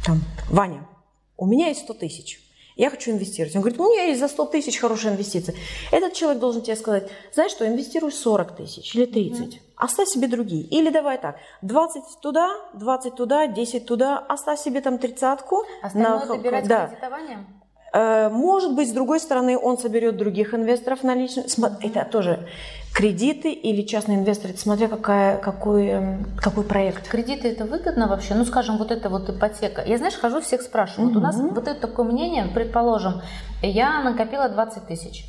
[0.04, 0.20] там,
[0.50, 0.88] Ваня,
[1.36, 2.40] у меня есть 100 тысяч
[2.76, 3.54] я хочу инвестировать.
[3.54, 5.54] Он говорит, у меня есть за 100 тысяч хорошая инвестиция.
[5.92, 9.58] Этот человек должен тебе сказать, знаешь что, инвестируй 40 тысяч или 30, mm-hmm.
[9.76, 10.62] оставь себе другие.
[10.64, 15.64] Или давай так, 20 туда, 20 туда, 10 туда, оставь себе там тридцатку.
[15.82, 16.26] Остальное на...
[16.26, 16.86] добирать да.
[16.88, 17.46] кредитованием?
[17.92, 21.46] Э, может быть, с другой стороны, он соберет других инвесторов наличных.
[21.80, 22.48] Это тоже
[22.94, 27.08] кредиты или частные инвесторы, смотря какая, какой, эм, какой проект.
[27.08, 28.34] Кредиты это выгодно вообще?
[28.34, 29.82] Ну, скажем, вот эта вот ипотека.
[29.84, 31.08] Я, знаешь, хожу, всех спрашиваю.
[31.08, 33.20] Вот у нас вот это такое мнение, предположим,
[33.62, 35.26] я накопила 20 тысяч.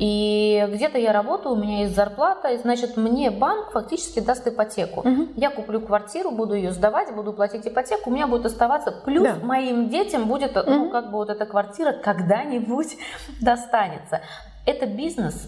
[0.00, 5.04] И где-то я работаю, у меня есть зарплата, и, значит, мне банк фактически даст ипотеку.
[5.36, 9.36] Я куплю квартиру, буду ее сдавать, буду платить ипотеку, у меня будет оставаться, плюс да.
[9.40, 10.64] моим детям будет, mm-hmm.
[10.66, 12.96] ну, как бы вот эта квартира когда-нибудь
[13.40, 14.20] достанется.
[14.66, 15.46] Это бизнес,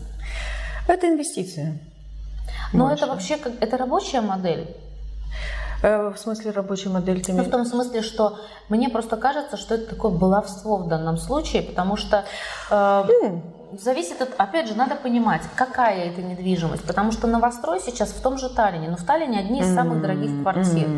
[0.87, 1.78] это инвестиция.
[2.72, 3.05] Но больше.
[3.05, 4.76] это вообще как, это рабочая модель.
[5.82, 7.24] Э, в смысле рабочая модель?
[7.28, 11.62] Ну, в том смысле, что мне просто кажется, что это такое баловство в данном случае,
[11.62, 12.24] потому что
[12.70, 18.10] э, mm зависит от, опять же, надо понимать, какая это недвижимость, потому что новострой сейчас
[18.10, 20.88] в том же Таллине, но в Таллине одни из самых дорогих квартир.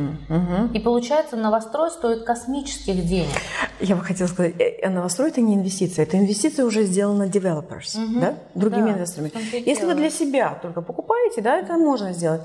[0.72, 3.34] И получается, новострой стоит космических денег.
[3.80, 7.98] Я бы хотела сказать, э, э, новострой это не инвестиция, это инвестиция уже сделана developers,
[8.20, 9.32] да, другими да, инвесторами.
[9.52, 12.42] Если вы для себя только покупаете, да, это можно сделать.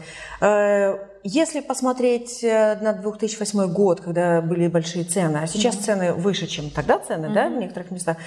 [1.24, 5.82] Э, если посмотреть на 2008 год, когда были большие цены, а сейчас mm-hmm.
[5.82, 7.34] цены выше, чем тогда цены, mm-hmm.
[7.34, 8.18] да, в некоторых местах,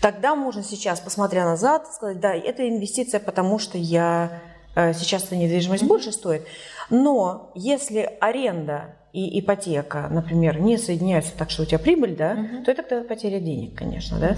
[0.00, 4.40] тогда можно сейчас, посмотря назад, сказать, да, это инвестиция, потому что я
[4.74, 5.88] э, сейчас эта недвижимость mm-hmm.
[5.88, 6.46] больше стоит.
[6.90, 12.64] Но если аренда и ипотека, например, не соединяются так, что у тебя прибыль, да, mm-hmm.
[12.64, 14.36] то это тогда потеря денег, конечно, да.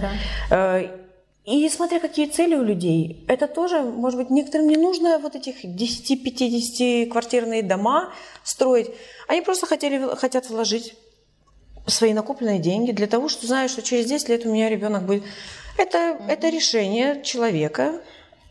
[0.50, 1.07] Mm-hmm.
[1.48, 5.64] И смотря какие цели у людей, это тоже, может быть, некоторым не нужно вот этих
[5.64, 8.12] 10-50 квартирные дома
[8.44, 8.90] строить.
[9.28, 10.94] Они просто хотели, хотят вложить
[11.86, 15.24] свои накопленные деньги для того, что знают, что через 10 лет у меня ребенок будет
[15.78, 18.02] это, это решение человека.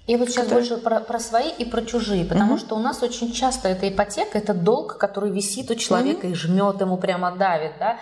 [0.08, 0.60] И вот сейчас который...
[0.60, 2.60] больше про, про свои и про чужие, потому mm-hmm.
[2.60, 6.32] что у нас очень часто эта ипотека, это долг, который висит у человека mm-hmm.
[6.32, 7.98] и жмет ему прямо давит, да.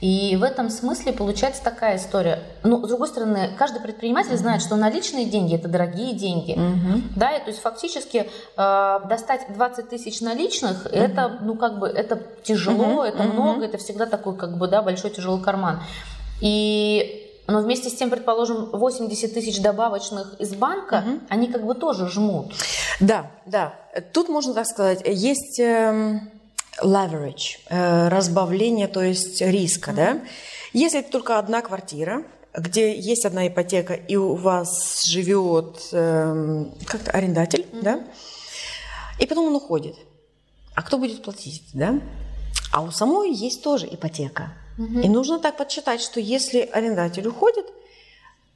[0.00, 2.44] И в этом смысле получается такая история.
[2.62, 4.36] Но, с другой стороны, каждый предприниматель mm-hmm.
[4.36, 6.56] знает, что наличные деньги– это дорогие деньги.
[6.56, 7.02] Mm-hmm.
[7.16, 11.88] Да, и то есть фактически э, достать 20 тысяч наличных mm-hmm.– это, ну, как бы,
[11.88, 13.08] это тяжело, mm-hmm.
[13.08, 13.32] это mm-hmm.
[13.32, 15.80] много, это всегда такой, как бы, да, большой тяжелый карман.
[16.40, 21.20] И но вместе с тем, предположим, 80 тысяч добавочных из банка, угу.
[21.30, 22.52] они как бы тоже жмут.
[23.00, 23.74] Да, да.
[24.12, 26.20] Тут можно так сказать, есть э,
[26.82, 29.96] leverage, э, разбавление, то есть риска, угу.
[29.96, 30.20] да.
[30.74, 32.22] Если это только одна квартира,
[32.54, 37.82] где есть одна ипотека, и у вас живет э, как-то арендатель, угу.
[37.82, 38.00] да,
[39.18, 39.96] и потом он уходит.
[40.74, 41.98] А кто будет платить, да?
[42.72, 44.52] А у самой есть тоже ипотека.
[44.78, 45.00] Угу.
[45.00, 47.66] И нужно так подсчитать, что если арендатель уходит,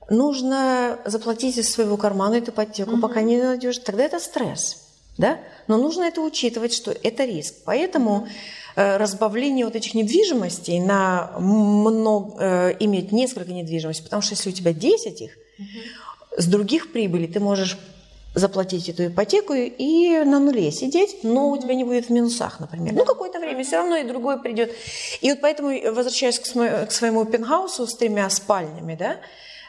[0.09, 3.01] нужно заплатить из своего кармана эту ипотеку, угу.
[3.01, 3.79] пока не найдешь.
[3.79, 4.79] Тогда это стресс.
[5.19, 5.39] Да?
[5.67, 7.57] Но нужно это учитывать, что это риск.
[7.67, 8.29] Поэтому
[8.77, 14.53] э, разбавление вот этих недвижимостей на много, э, иметь несколько недвижимостей, потому что если у
[14.53, 15.67] тебя 10 их, угу.
[16.39, 17.77] с других прибылей ты можешь
[18.35, 22.95] заплатить эту ипотеку и на нуле сидеть, но у тебя не будет в минусах, например.
[22.95, 24.73] Ну, какое-то время все равно и другое придет.
[25.21, 29.17] И вот поэтому, возвращаясь к, своему пентхаусу с тремя спальнями, да,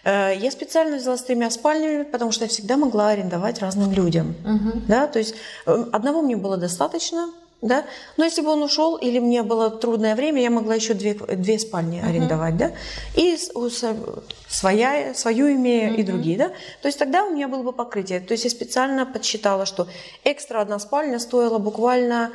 [0.04, 4.36] Э, я специально взяла с тремя спальнями, потому что я всегда могла арендовать разным людям.
[4.46, 4.82] Угу.
[4.88, 5.36] Да, то есть
[5.66, 7.30] э, одного мне было достаточно,
[7.64, 7.86] да.
[8.18, 11.58] Но если бы он ушел или мне было трудное время, я могла еще две, две
[11.58, 12.10] спальни uh-huh.
[12.10, 12.72] арендовать, да.
[13.16, 13.38] И
[14.48, 15.96] своя, свою имея uh-huh.
[15.96, 16.50] и другие, да.
[16.82, 18.20] То есть тогда у меня было бы покрытие.
[18.20, 19.88] То есть я специально подсчитала, что
[20.24, 22.32] экстра одна спальня стоила буквально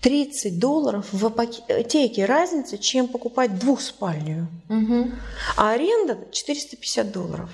[0.00, 4.46] 30 долларов в апотеке разница, чем покупать двухспальню.
[4.68, 5.10] Угу.
[5.56, 7.50] А аренда 450 долларов.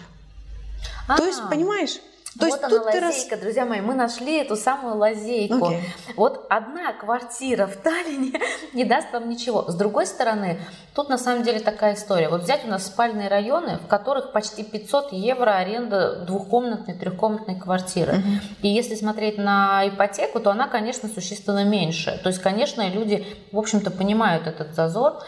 [1.08, 1.16] А-а-а.
[1.16, 2.00] То есть, понимаешь,
[2.38, 3.40] то вот есть она лазейка, раз...
[3.40, 5.54] друзья мои, мы нашли эту самую лазейку.
[5.54, 5.80] Okay.
[6.16, 8.32] Вот одна квартира в Таллине
[8.72, 9.64] не даст вам ничего.
[9.66, 10.60] С другой стороны,
[10.94, 12.28] тут на самом деле такая история.
[12.28, 18.14] Вот взять у нас спальные районы, в которых почти 500 евро аренда двухкомнатной, трехкомнатной квартиры.
[18.14, 18.40] Uh-huh.
[18.62, 22.20] И если смотреть на ипотеку, то она, конечно, существенно меньше.
[22.22, 25.20] То есть, конечно, люди, в общем-то, понимают этот зазор.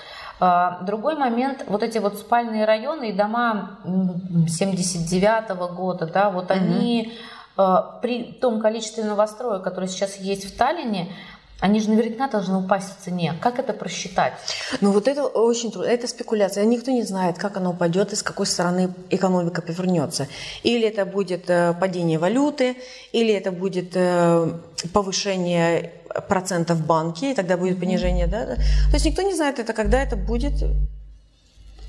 [0.43, 6.45] А, другой момент, вот эти вот спальные районы и дома 79 -го года, да, вот
[6.45, 6.55] угу.
[6.55, 7.13] они
[7.59, 11.13] а, при том количестве новостроек, которые сейчас есть в Таллине,
[11.61, 13.35] они же наверняка должны упасть в цене.
[13.41, 14.33] Как это просчитать?
[14.81, 15.89] Ну вот это очень трудно.
[15.89, 16.65] Это спекуляция.
[16.65, 20.27] Никто не знает, как оно упадет и с какой стороны экономика повернется.
[20.63, 22.77] Или это будет э, падение валюты,
[23.13, 24.53] или это будет э,
[24.93, 25.93] повышение
[26.29, 28.27] процентов в банке, и тогда будет понижение.
[28.27, 28.47] Да?
[28.47, 30.55] То есть никто не знает это, когда это будет.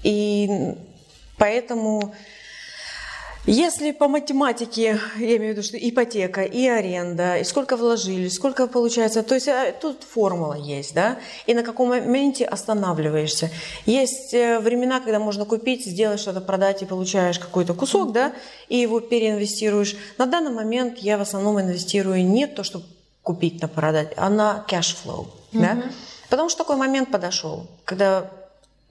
[0.04, 0.76] И
[1.38, 2.14] поэтому
[3.48, 8.68] если по математике, я имею в виду, что ипотека и аренда, и сколько вложили, сколько
[8.68, 11.18] получается, то есть э, тут формула есть, да,
[11.48, 13.50] и на каком моменте останавливаешься.
[13.88, 18.34] Есть э, времена, когда можно купить, сделать что-то, продать и получаешь какой-то кусок, да,
[18.70, 19.96] и его переинвестируешь.
[20.20, 22.86] На данный момент я в основном инвестирую не то, чтобы
[23.24, 25.60] купить на продать, а на flow, mm-hmm.
[25.62, 25.84] да,
[26.30, 28.30] потому что такой момент подошел, когда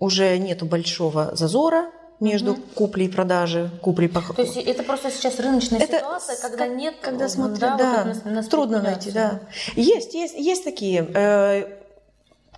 [0.00, 1.90] уже нету большого зазора,
[2.20, 2.60] между угу.
[2.74, 4.20] куплей и продажей, куплей по...
[4.20, 6.94] То есть это просто сейчас рыночная это ситуация, когда нет...
[7.00, 9.40] Когда смотрят, да, да вот на, на трудно найти, да.
[9.74, 11.64] Есть, есть, есть такие, э,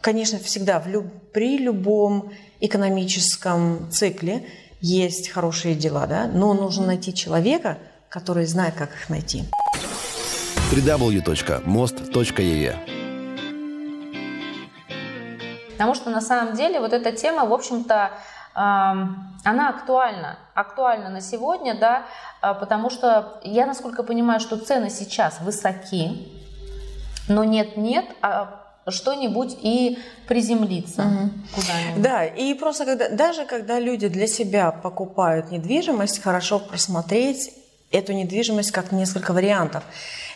[0.00, 4.44] конечно, всегда в люб, при любом экономическом цикле
[4.80, 9.44] есть хорошие дела, да, но нужно найти человека, который знает, как их найти.
[10.72, 11.52] www.most.ee
[15.70, 18.10] Потому что на самом деле вот эта тема, в общем-то,
[18.54, 22.04] она актуальна, актуальна на сегодня, да,
[22.40, 26.28] а, потому что я, насколько понимаю, что цены сейчас высоки,
[27.28, 31.30] но нет-нет, а что-нибудь и приземлиться угу.
[31.54, 32.02] куда-нибудь.
[32.02, 37.52] Да, и просто когда, даже когда люди для себя покупают недвижимость, хорошо просмотреть
[37.92, 39.84] эту недвижимость как несколько вариантов.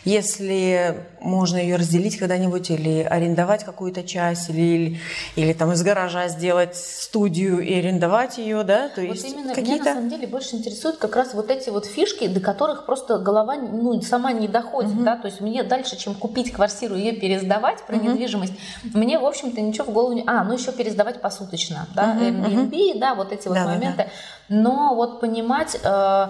[0.05, 4.99] Если можно ее разделить когда-нибудь или арендовать какую-то часть, или,
[5.35, 9.73] или, там из гаража сделать студию и арендовать ее, да, то вот есть именно какие-то...
[9.73, 13.17] Меня на самом деле больше интересуют как раз вот эти вот фишки, до которых просто
[13.17, 15.03] голова ну, сама не доходит, угу.
[15.03, 18.11] да, то есть мне дальше, чем купить квартиру и ее пересдавать про угу.
[18.11, 18.53] недвижимость,
[18.93, 20.23] мне, в общем-то, ничего в голову не...
[20.25, 22.23] А, ну еще пересдавать посуточно, да, угу.
[22.23, 24.55] Airbnb, да, вот эти вот да, моменты, да, да.
[24.55, 25.77] но вот понимать...
[25.83, 26.27] Э,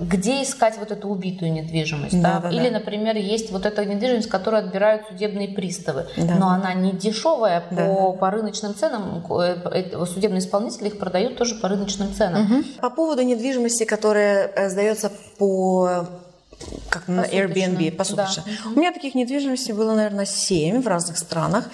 [0.00, 2.20] где искать вот эту убитую недвижимость.
[2.20, 2.48] Да, да?
[2.48, 2.78] Да, Или, да.
[2.78, 6.34] например, есть вот эта недвижимость, которую отбирают судебные приставы, да.
[6.36, 8.18] но она не дешевая по, да.
[8.18, 9.24] по рыночным ценам.
[9.30, 12.44] Э, э, судебные исполнители их продают тоже по рыночным ценам.
[12.44, 12.64] Угу.
[12.80, 16.06] По поводу недвижимости, которая э, сдается по
[16.88, 18.44] как на Airbnb, посуточно.
[18.46, 18.70] Да.
[18.74, 21.70] У меня таких недвижимостей было, наверное, 7 в разных странах.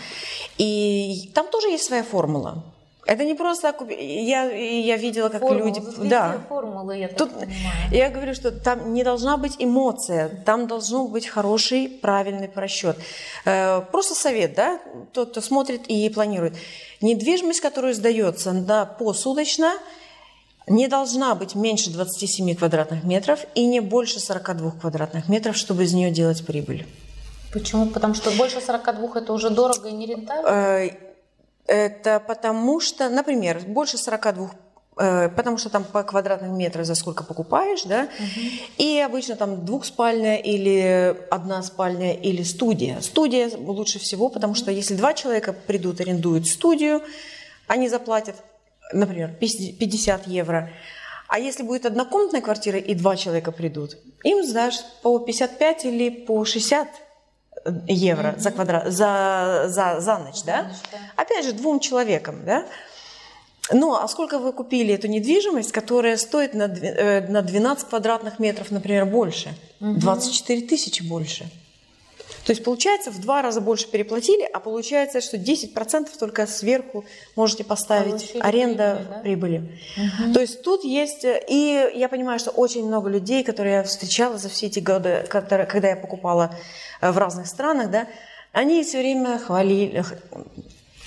[0.59, 2.63] И там тоже есть своя формула.
[3.07, 6.41] Это не просто я я видела, как формулы, люди, да.
[6.49, 7.31] Формулы, я Тут
[7.93, 12.97] я говорю, что там не должна быть эмоция, там должен быть хороший, правильный просчет.
[13.45, 14.81] Э, просто совет, да,
[15.13, 16.55] тот, кто смотрит и планирует.
[17.01, 19.73] Недвижимость, которую сдается на посуточно,
[20.67, 25.93] не должна быть меньше 27 квадратных метров и не больше 42 квадратных метров, чтобы из
[25.95, 26.87] нее делать прибыль.
[27.53, 27.87] Почему?
[27.87, 30.49] Потому что больше 42 это уже дорого и нерентабельно?
[30.49, 30.91] Э,
[31.67, 34.51] это потому что, например, больше 42
[34.99, 38.41] э, потому что там по квадратным метрам за сколько покупаешь, да, угу.
[38.79, 43.01] и обычно там двухспальная или одна спальня или студия.
[43.01, 47.03] Студия лучше всего, потому что если два человека придут, арендуют студию,
[47.67, 48.37] они заплатят,
[48.93, 50.71] например, 50 евро,
[51.29, 56.45] а если будет однокомнатная квартира и два человека придут, им сдашь по 55 или по
[56.45, 56.89] 60
[57.87, 58.39] евро mm-hmm.
[58.39, 60.65] за квадрат, за, за, за ночь, да?
[60.65, 60.99] Ночь, да?
[61.17, 62.65] Опять же, двум человекам, да?
[63.73, 69.07] Ну, а сколько вы купили эту недвижимость, которая стоит на, на 12 квадратных метров, например,
[69.07, 69.55] больше?
[69.81, 70.01] Угу.
[70.01, 71.47] 24 тысячи больше.
[72.47, 77.65] То есть получается в два раза больше переплатили, а получается, что 10% только сверху можете
[77.65, 79.59] поставить Получили аренда прибыли.
[79.59, 79.65] Да?
[79.97, 80.27] прибыли.
[80.27, 80.33] Угу.
[80.33, 84.49] То есть тут есть, и я понимаю, что очень много людей, которые я встречала за
[84.49, 86.55] все эти годы, когда я покупала
[87.01, 88.07] э, в разных странах, да,
[88.53, 90.05] они все время хвалили,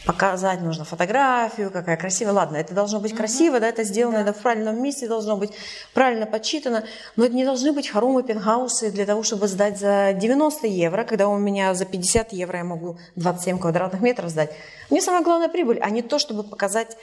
[0.09, 2.33] показать нужно фотографию, какая красивая.
[2.33, 3.17] Ладно, это должно быть mm-hmm.
[3.17, 4.31] красиво, да, это сделано да.
[4.31, 5.51] это в правильном месте, должно быть
[5.93, 6.83] правильно подсчитано,
[7.15, 11.27] но это не должны быть хоромы, пентхаусы для того, чтобы сдать за 90 евро, когда
[11.27, 14.49] у меня за 50 евро я могу 27 квадратных метров сдать.
[14.89, 16.97] Мне самое главное прибыль, а не то, чтобы показать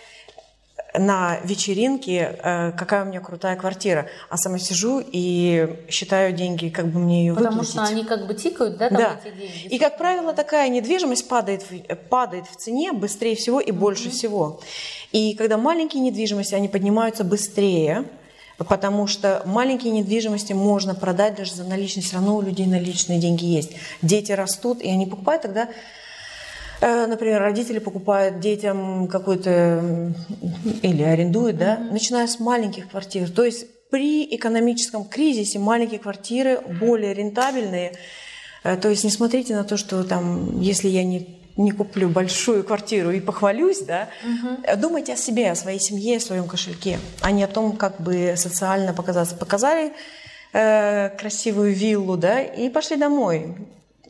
[0.99, 6.87] на вечеринке, э, какая у меня крутая квартира, а сама сижу и считаю деньги, как
[6.87, 7.75] бы мне ее Потому выплатить.
[7.75, 9.21] Потому что они как бы тикают, да, там да.
[9.23, 9.75] эти деньги?
[9.75, 11.65] И, как правило, такая недвижимость падает,
[12.09, 14.11] падает в цене быстрее всего и больше mm-hmm.
[14.11, 14.61] всего.
[15.13, 18.05] И когда маленькие недвижимости, они поднимаются быстрее,
[18.59, 23.45] потому что маленькие недвижимости можно продать даже за наличные, все равно у людей наличные деньги
[23.45, 23.73] есть.
[24.03, 25.73] Дети растут, и они покупают тогда Э,
[26.87, 30.13] например, родители покупают детям какой-то
[30.83, 33.31] или арендуют, да, начиная с маленьких квартир.
[33.31, 37.93] То есть при экономическом кризисе маленькие квартиры более рентабельные.
[38.65, 42.65] Э, то есть не смотрите на то, что там, если я не не куплю большую
[42.65, 44.79] квартиру и похвалюсь, да, угу.
[44.79, 48.35] думайте о себе, о своей семье, о своем кошельке, а не о том, как бы
[48.37, 49.35] социально показаться.
[49.35, 49.93] Показали
[50.53, 53.55] э, красивую виллу, да, и пошли домой.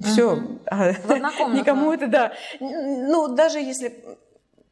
[0.01, 0.33] Все.
[0.33, 1.55] Угу.
[1.55, 2.33] Никому это, да.
[2.61, 3.93] Ну, даже если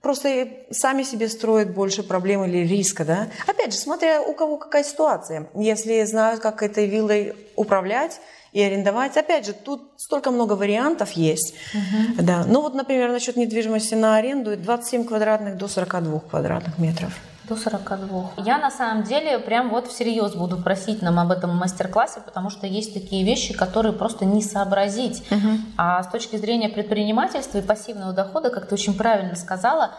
[0.00, 3.28] просто сами себе строят больше проблем или риска, да.
[3.46, 5.48] Опять же, смотря у кого какая ситуация.
[5.54, 8.20] Если знают, как этой виллой управлять
[8.52, 11.54] и арендовать, опять же, тут столько много вариантов есть.
[11.74, 12.22] Угу.
[12.22, 12.44] Да.
[12.46, 17.12] Ну вот, например, насчет недвижимости на аренду 27 квадратных до 42 квадратных метров.
[17.48, 18.30] До 42.
[18.38, 22.66] Я на самом деле прям вот всерьез буду просить нам об этом мастер-классе, потому что
[22.66, 25.22] есть такие вещи, которые просто не сообразить.
[25.30, 25.48] Угу.
[25.76, 29.90] А с точки зрения предпринимательства и пассивного дохода, как ты очень правильно сказала,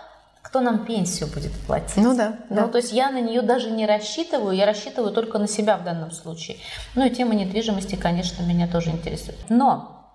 [0.41, 1.98] кто нам пенсию будет платить.
[1.98, 2.36] Ну да.
[2.50, 2.68] Ну, да.
[2.68, 6.12] то есть я на нее даже не рассчитываю, я рассчитываю только на себя в данном
[6.12, 6.58] случае.
[6.96, 9.38] Ну и тема недвижимости, конечно, меня тоже интересует.
[9.50, 10.06] Но,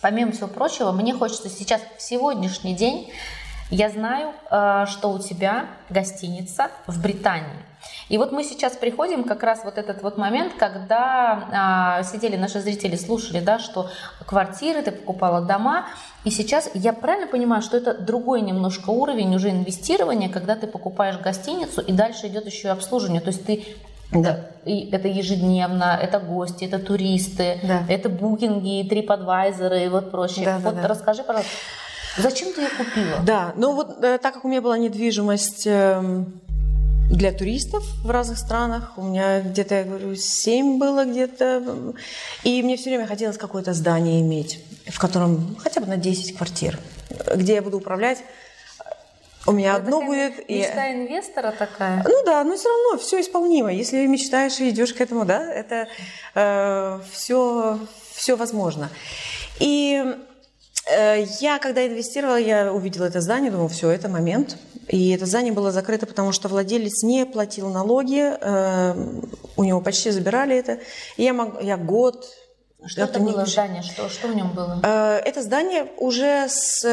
[0.00, 3.08] помимо всего прочего, мне хочется сейчас в сегодняшний день
[3.72, 7.48] я знаю, э, что у тебя гостиница в Британии.
[8.08, 12.60] И вот мы сейчас приходим как раз вот этот вот момент, когда а, сидели наши
[12.60, 13.88] зрители, слушали, да, что
[14.24, 15.86] квартиры, ты покупала дома,
[16.24, 21.18] и сейчас я правильно понимаю, что это другой немножко уровень уже инвестирования, когда ты покупаешь
[21.18, 23.64] гостиницу, и дальше идет еще и обслуживание, то есть ты
[24.12, 24.40] да.
[24.66, 27.82] И это ежедневно, это гости, это туристы, да.
[27.88, 30.44] это букинги, трипадвайзеры и вот прочее.
[30.44, 30.88] Да, вот да, да.
[30.88, 31.50] расскажи, пожалуйста,
[32.18, 33.20] Зачем ты ее купила?
[33.24, 36.24] Да, ну вот э, так как у меня была недвижимость э,
[37.10, 41.94] для туристов в разных странах, у меня где-то, я говорю, семь было где-то,
[42.42, 46.78] и мне все время хотелось какое-то здание иметь, в котором хотя бы на 10 квартир,
[47.34, 48.18] где я буду управлять
[49.44, 50.48] у меня это одно будет.
[50.48, 50.94] Мечта и...
[50.94, 52.04] инвестора такая.
[52.06, 53.72] Ну да, но все равно все исполнимо.
[53.72, 55.88] Если мечтаешь и идешь к этому, да, это
[56.34, 57.78] э, все,
[58.14, 58.88] все возможно.
[59.58, 60.14] И
[60.88, 64.56] я, когда инвестировала, я увидела это здание, думала, все, это момент.
[64.88, 68.94] И это здание было закрыто, потому что владелец не платил налоги, э,
[69.56, 70.80] у него почти забирали это.
[71.16, 72.26] И я, мог, я год...
[72.84, 73.82] Что это, было здание?
[73.82, 74.80] Что, что в нем было?
[74.82, 76.84] Э, это здание уже с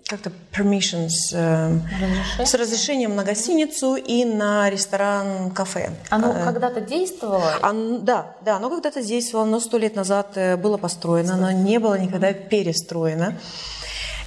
[0.00, 5.90] эм, как-то permissions э, с разрешением на гостиницу и на ресторан, кафе.
[6.10, 7.54] Оно э, когда-то действовало?
[7.62, 11.78] Оно, да, да, оно когда-то действовало, но сто лет назад э, было построено, оно не
[11.78, 13.34] было никогда перестроено.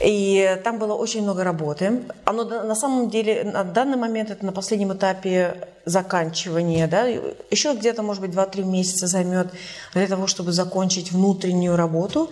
[0.03, 2.03] И там было очень много работы.
[2.25, 6.87] Оно на самом деле на данный момент это на последнем этапе заканчивания.
[6.87, 7.05] Да?
[7.05, 9.47] Еще где-то, может быть, 2-3 месяца займет
[9.93, 12.29] для того, чтобы закончить внутреннюю работу.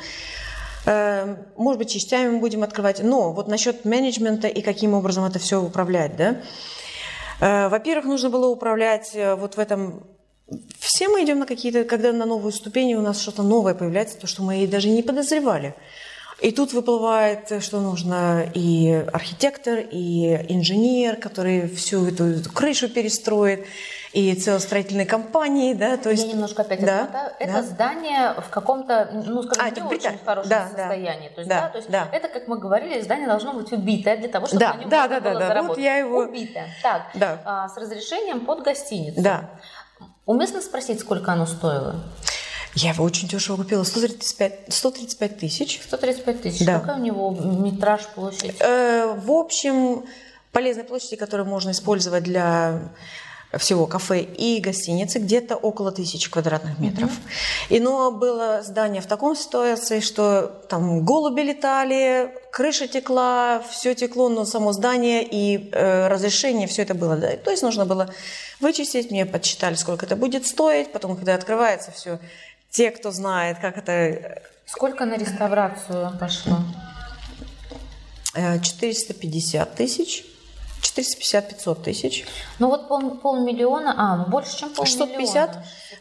[0.85, 3.03] Эм, может быть, частями мы будем открывать.
[3.03, 6.41] Но вот насчет менеджмента и каким образом это все управлять, да?
[7.39, 10.03] Э, во-первых, нужно было управлять э, вот в этом
[10.79, 14.27] все мы идем на какие-то, когда на новую ступень у нас что-то новое появляется, то,
[14.27, 15.75] что мы даже не подозревали.
[16.41, 23.65] И тут выплывает, что нужно и архитектор, и инженер, который всю эту, эту крышу перестроит,
[24.13, 26.25] и целостроительные компании, да, то есть...
[26.25, 27.31] Я немножко опять да, отмотаю.
[27.39, 27.63] Это да.
[27.63, 31.29] здание в каком-то, ну, скажем, а, не очень хорошем да, состоянии.
[31.29, 32.09] То есть, да, да, то есть да.
[32.11, 35.01] это, как мы говорили, здание должно быть убитое для того, чтобы да, на нем да,
[35.03, 35.77] можно да, было да, заработать.
[35.77, 36.17] Вот я его...
[36.19, 36.67] Убитое.
[36.83, 37.41] Так, да.
[37.45, 39.21] а, с разрешением под гостиницу.
[39.21, 39.49] Да.
[40.25, 42.03] Уместно спросить, сколько оно стоило?
[42.73, 45.81] Я его очень дешево купила, 135, 135 тысяч.
[45.83, 46.65] 135 тысяч.
[46.65, 46.79] Да.
[46.79, 48.55] Какая у него метраж, площадь?
[48.59, 50.03] Э, в общем,
[50.51, 52.91] полезной площади, которую можно использовать для
[53.57, 57.11] всего кафе и гостиницы, где-то около тысячи квадратных метров.
[57.69, 64.29] И но было здание в таком ситуации, что там голуби летали, крыша текла, все текло,
[64.29, 67.17] но само здание и э, разрешение, все это было.
[67.17, 67.35] Да.
[67.37, 68.13] То есть нужно было
[68.61, 72.19] вычистить, мне подсчитали, сколько это будет стоить, потом, когда открывается все,
[72.69, 74.41] те, кто знает, как это...
[74.65, 76.59] Сколько на реставрацию пошло?
[78.33, 80.23] 450 э, тысяч.
[80.81, 82.25] 450-500 тысяч.
[82.59, 85.07] Ну вот пол, полмиллиона, а, ну больше, чем полмиллиона.
[85.15, 85.53] 650.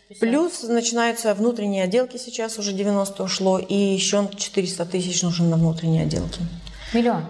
[0.09, 0.21] 650.
[0.21, 6.03] Плюс начинаются внутренние отделки сейчас, уже 90 ушло, и еще 400 тысяч нужно на внутренние
[6.05, 6.41] отделки.
[6.93, 7.25] Миллион?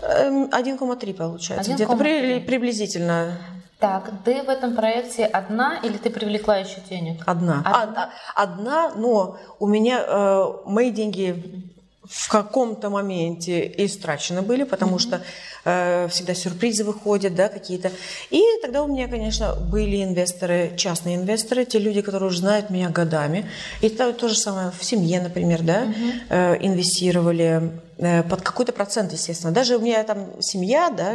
[0.00, 3.38] 1,3 получается, где-то при, приблизительно.
[3.80, 7.22] Так, ты в этом проекте одна или ты привлекла еще денег?
[7.26, 7.62] Одна.
[7.64, 11.64] Одна, а, одна но у меня э, мои деньги
[12.08, 14.98] в каком-то моменте истрачены были, потому mm-hmm.
[14.98, 15.22] что
[15.64, 17.92] э, всегда сюрпризы выходят, да, какие-то.
[18.30, 22.88] И тогда у меня, конечно, были инвесторы, частные инвесторы, те люди, которые уже знают меня
[22.88, 23.48] годами.
[23.82, 26.12] И то, то же самое в семье, например, да, mm-hmm.
[26.30, 29.52] э, инвестировали э, под какой-то процент, естественно.
[29.52, 31.14] Даже у меня там семья, да,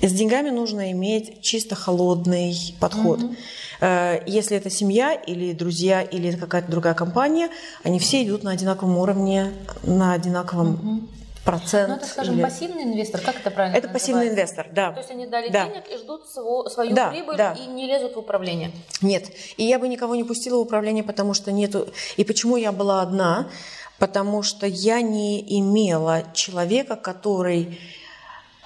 [0.00, 3.20] с деньгами нужно иметь чисто холодный подход.
[3.20, 4.22] Mm-hmm.
[4.26, 7.50] Если это семья или друзья или какая-то другая компания,
[7.82, 11.08] они все идут на одинаковом уровне, на одинаковом угу.
[11.44, 11.90] процент.
[11.90, 12.42] Ну, это, скажем, или...
[12.42, 14.12] пассивный инвестор, как это правильно Это называется?
[14.12, 14.92] пассивный инвестор, да.
[14.92, 15.66] То есть они дали да.
[15.66, 17.52] денег и ждут свою, свою да, прибыль да.
[17.52, 18.70] и не лезут в управление.
[19.02, 21.88] Нет, и я бы никого не пустила в управление, потому что нету...
[22.16, 23.50] И почему я была одна?
[23.98, 27.78] Потому что я не имела человека, который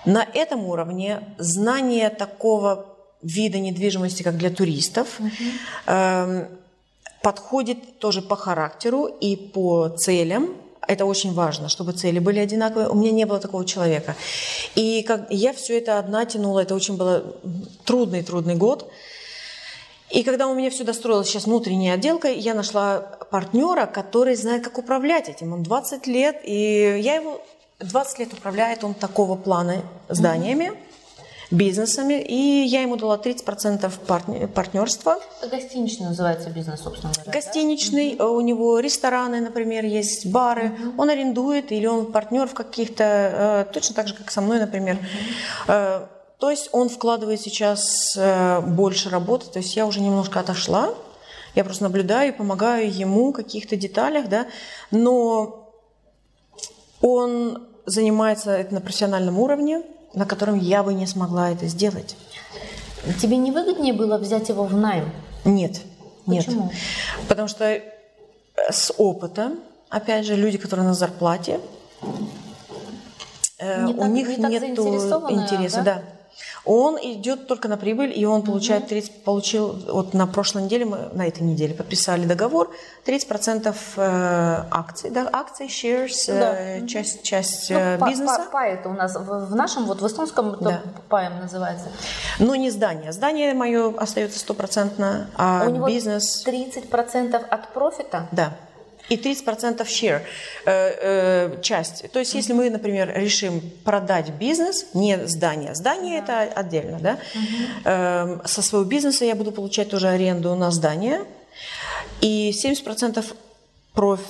[0.05, 2.87] на этом уровне знание такого
[3.23, 5.19] вида недвижимости, как для туристов.
[5.19, 6.47] Угу.
[7.23, 10.55] Подходит тоже по характеру и по целям.
[10.89, 12.89] Это очень важно, чтобы цели были одинаковые.
[12.89, 14.17] У меня не было такого человека.
[14.75, 17.37] И как я все это одна тянула, это очень был
[17.85, 18.91] трудный-трудный год.
[20.09, 24.79] И когда у меня все достроилось сейчас внутренняя отделка, я нашла партнера, который знает, как
[24.79, 25.53] управлять этим.
[25.53, 27.41] Он 20 лет, и я его
[27.81, 30.71] 20 лет управляет он такого плана зданиями.
[30.71, 30.91] Mm-hmm
[31.51, 35.19] бизнесами, и я ему дала 30% партнер, партнерства.
[35.51, 37.33] Гостиничный называется бизнес, собственно говоря.
[37.33, 38.29] Гостиничный, да?
[38.29, 41.03] у него рестораны, например, есть, бары, угу.
[41.03, 44.97] он арендует или он партнер в каких-то, э, точно так же, как со мной, например.
[44.97, 46.09] Угу.
[46.39, 50.95] То есть он вкладывает сейчас э, больше работы, то есть я уже немножко отошла,
[51.55, 54.47] я просто наблюдаю и помогаю ему в каких-то деталях, да,
[54.91, 55.69] но
[57.03, 59.83] он занимается это на профессиональном уровне,
[60.15, 62.17] на котором я бы не смогла это сделать.
[63.21, 65.11] Тебе не выгоднее было взять его в найм?
[65.45, 65.81] Нет.
[66.27, 66.65] Почему?
[66.65, 66.73] Нет.
[67.29, 67.83] Потому что э,
[68.71, 69.53] с опыта,
[69.89, 71.61] опять же, люди, которые на зарплате,
[73.59, 75.83] э, не у так, них не нет интереса, да?
[75.83, 76.03] да.
[76.65, 81.09] Он идет только на прибыль, и он получает 30, получил, вот на прошлой неделе, мы
[81.13, 82.71] на этой неделе подписали договор,
[83.07, 86.61] 30% э, акций, да, акций, shares, да.
[86.61, 88.47] э, часть, часть ну, э, бизнеса.
[88.53, 90.83] Пай это у нас в, в нашем, вот в эстонском да.
[91.09, 91.87] паем называется.
[92.39, 93.13] Но не здание.
[93.13, 96.45] Здание мое остается стопроцентно, а у него бизнес...
[96.47, 98.29] 30% от профита?
[98.33, 98.57] Да
[99.11, 100.23] и 30% share,
[100.65, 102.11] э, э, часть.
[102.13, 107.19] То есть, если мы, например, решим продать бизнес, не здание, здание это отдельно, да,
[107.85, 111.25] э, со своего бизнеса я буду получать тоже аренду на здание,
[112.21, 113.35] и 70%
[113.95, 114.21] проф,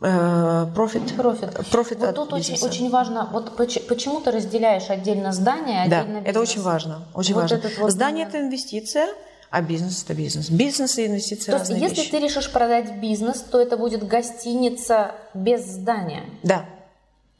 [0.00, 1.14] э, профит.
[1.16, 1.68] Профит.
[1.70, 6.30] профит вот тут очень, очень важно, вот почему ты разделяешь отдельно здание, отдельно да, бизнес?
[6.30, 7.02] это очень важно.
[7.14, 7.60] Очень вот важно.
[7.78, 9.08] Вот здание– это инвестиция,
[9.50, 10.48] а бизнес это бизнес.
[10.48, 12.10] Бизнес и инвестиции То есть, если вещи.
[12.10, 16.24] ты решишь продать бизнес, то это будет гостиница без здания.
[16.44, 16.66] Да.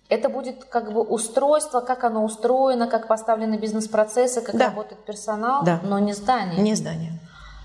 [0.08, 4.66] Это будет как бы устройство, как оно устроено, как поставлены бизнес-процессы, как да.
[4.66, 5.80] работает персонал, да.
[5.84, 6.60] но не здание.
[6.60, 7.12] Не здание.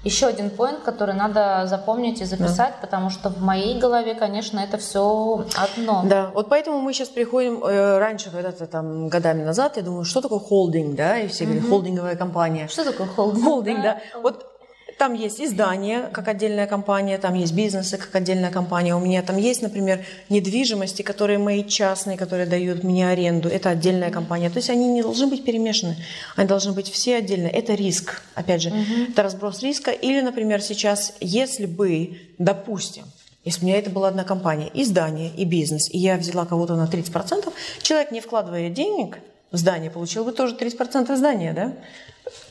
[0.05, 2.77] Еще один поинт, который надо запомнить и записать, да.
[2.81, 6.03] потому что в моей голове, конечно, это все одно.
[6.05, 10.21] Да, вот поэтому мы сейчас приходим, э, раньше, когда-то там годами назад, я думаю, что
[10.21, 12.67] такое холдинг, да, и все говорят, холдинговая компания.
[12.67, 13.45] Что такое холдинг?
[13.45, 13.99] Холдинг, да.
[14.13, 14.19] да.
[14.21, 14.54] Вот
[14.97, 18.95] там есть издание, как отдельная компания, там есть бизнесы, как отдельная компания.
[18.95, 23.49] У меня там есть, например, недвижимости, которые мои частные, которые дают мне аренду.
[23.49, 24.49] Это отдельная компания.
[24.49, 25.97] То есть они не должны быть перемешаны.
[26.37, 27.47] Они должны быть все отдельно.
[27.47, 28.69] Это риск, опять же.
[28.69, 29.11] Угу.
[29.11, 29.91] Это разброс риска.
[29.91, 33.03] Или, например, сейчас, если бы, допустим,
[33.43, 36.75] если у меня это была одна компания, и здание, и бизнес, и я взяла кого-то
[36.75, 37.51] на 30%,
[37.81, 39.19] человек, не вкладывая денег
[39.51, 41.73] в здание, получил бы тоже 30% здания, да?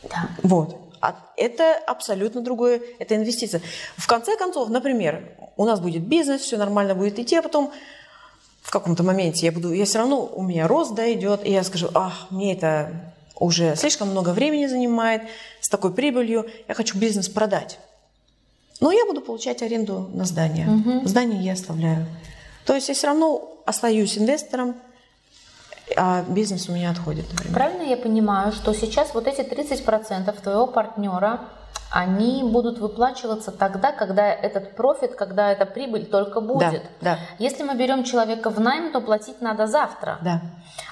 [0.09, 0.29] Да.
[0.43, 0.84] Вот.
[1.05, 3.61] А это абсолютно другое, это инвестиция.
[3.99, 5.23] В конце концов, например,
[5.59, 7.73] у нас будет бизнес, все нормально будет идти, а потом
[8.63, 11.63] в каком-то моменте я буду, я все равно, у меня рост да, идет, и я
[11.63, 15.23] скажу, ах, мне это уже слишком много времени занимает,
[15.61, 17.79] с такой прибылью, я хочу бизнес продать.
[18.81, 20.67] Но я буду получать аренду на здание.
[20.67, 21.07] Угу.
[21.07, 22.07] Здание я оставляю.
[22.65, 24.75] То есть я все равно остаюсь инвестором,
[25.97, 27.31] а бизнес у меня отходит.
[27.31, 27.55] Например.
[27.55, 31.41] Правильно я понимаю, что сейчас вот эти 30% твоего партнера
[31.91, 36.83] они будут выплачиваться тогда, когда этот профит, когда эта прибыль только будет.
[37.01, 37.19] Да, да.
[37.39, 40.19] Если мы берем человека в найм, то платить надо завтра.
[40.21, 40.41] Да.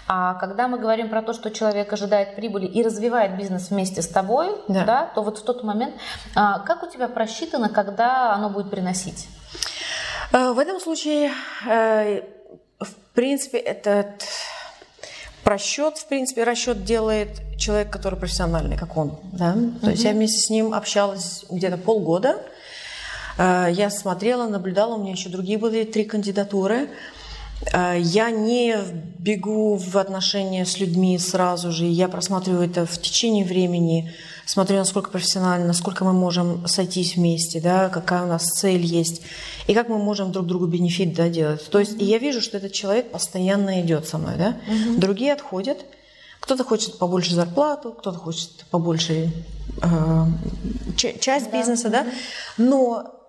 [0.07, 4.09] А когда мы говорим про то, что человек ожидает прибыли и развивает бизнес вместе с
[4.09, 4.85] тобой, да.
[4.85, 5.95] Да, то вот в тот момент,
[6.37, 9.29] а, как у тебя просчитано, когда оно будет приносить?
[10.33, 11.33] Э, в этом случае,
[11.69, 12.23] э,
[12.79, 14.25] в принципе, этот
[15.45, 19.19] Просчет, в принципе, расчет делает человек, который профессиональный, как он.
[19.33, 19.57] Да?
[19.81, 22.43] То есть я вместе с ним общалась где-то полгода.
[23.39, 26.89] Э, я смотрела, наблюдала, у меня еще другие были три кандидатуры.
[27.73, 28.77] Э, я не
[29.19, 34.15] бегу в отношения с людьми сразу же, я просматриваю это в течение времени,
[34.47, 39.23] смотрю, насколько профессионально, насколько мы можем сойтись вместе, да, какая у нас цель есть,
[39.67, 41.69] и как мы можем друг другу бенефит да, делать.
[41.71, 44.57] То есть я вижу, что этот человек постоянно идет со мной, да.
[44.67, 45.01] Угу.
[45.01, 45.85] Другие отходят,
[46.41, 49.31] кто-то хочет побольше зарплату, кто-то хочет побольше
[49.81, 50.25] э,
[50.97, 51.59] часть да.
[51.59, 52.07] бизнеса, да,
[52.59, 53.22] но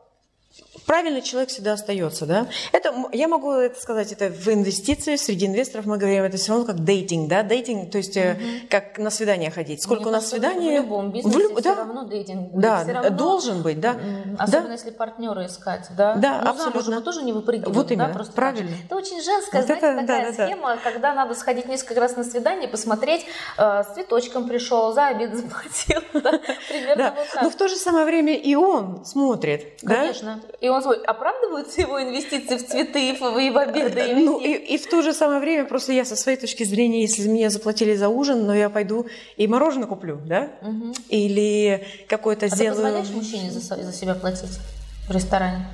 [0.86, 2.48] правильный человек всегда остается, да.
[2.72, 6.66] Это, я могу это сказать, это в инвестиции, среди инвесторов мы говорим, это все равно
[6.66, 8.38] как дейтинг, да, дейтинг, то есть угу.
[8.70, 9.82] как на свидание ходить.
[9.82, 10.80] Сколько Мне у нас свиданий?
[10.80, 11.52] В любом бизнесе в люб...
[11.60, 11.76] все да.
[11.76, 12.50] равно дейтинг.
[12.54, 13.96] Да, равно, должен быть, да.
[14.38, 14.74] Особенно да.
[14.74, 16.16] если партнера искать, да.
[16.16, 16.82] Да, ну, абсолютно.
[16.82, 18.72] Замуж мы тоже не выпрыгиваем, вот именно, да, просто правильно.
[18.72, 18.86] Так.
[18.86, 20.78] Это очень женская, вот знаете, это, такая да, схема, да.
[20.84, 23.26] когда надо сходить несколько раз на свидание, посмотреть,
[23.58, 26.40] э, с цветочком пришел, за обед заплатил, да,
[26.70, 27.44] примерно вот так.
[27.44, 30.42] Но в то же самое время и он смотрит, Конечно.
[30.60, 34.16] И он оправдывает оправдываются его инвестиции в цветы и в обеды?
[34.16, 37.28] Ну, и, и в то же самое время, просто я со своей точки зрения, если
[37.28, 39.06] мне заплатили за ужин, но я пойду
[39.38, 40.50] и мороженое куплю, да?
[40.62, 40.94] Угу.
[41.10, 42.76] Или какое-то а сделаю...
[42.76, 44.60] ты позволяешь мужчине за, за себя платить
[45.08, 45.66] в ресторане?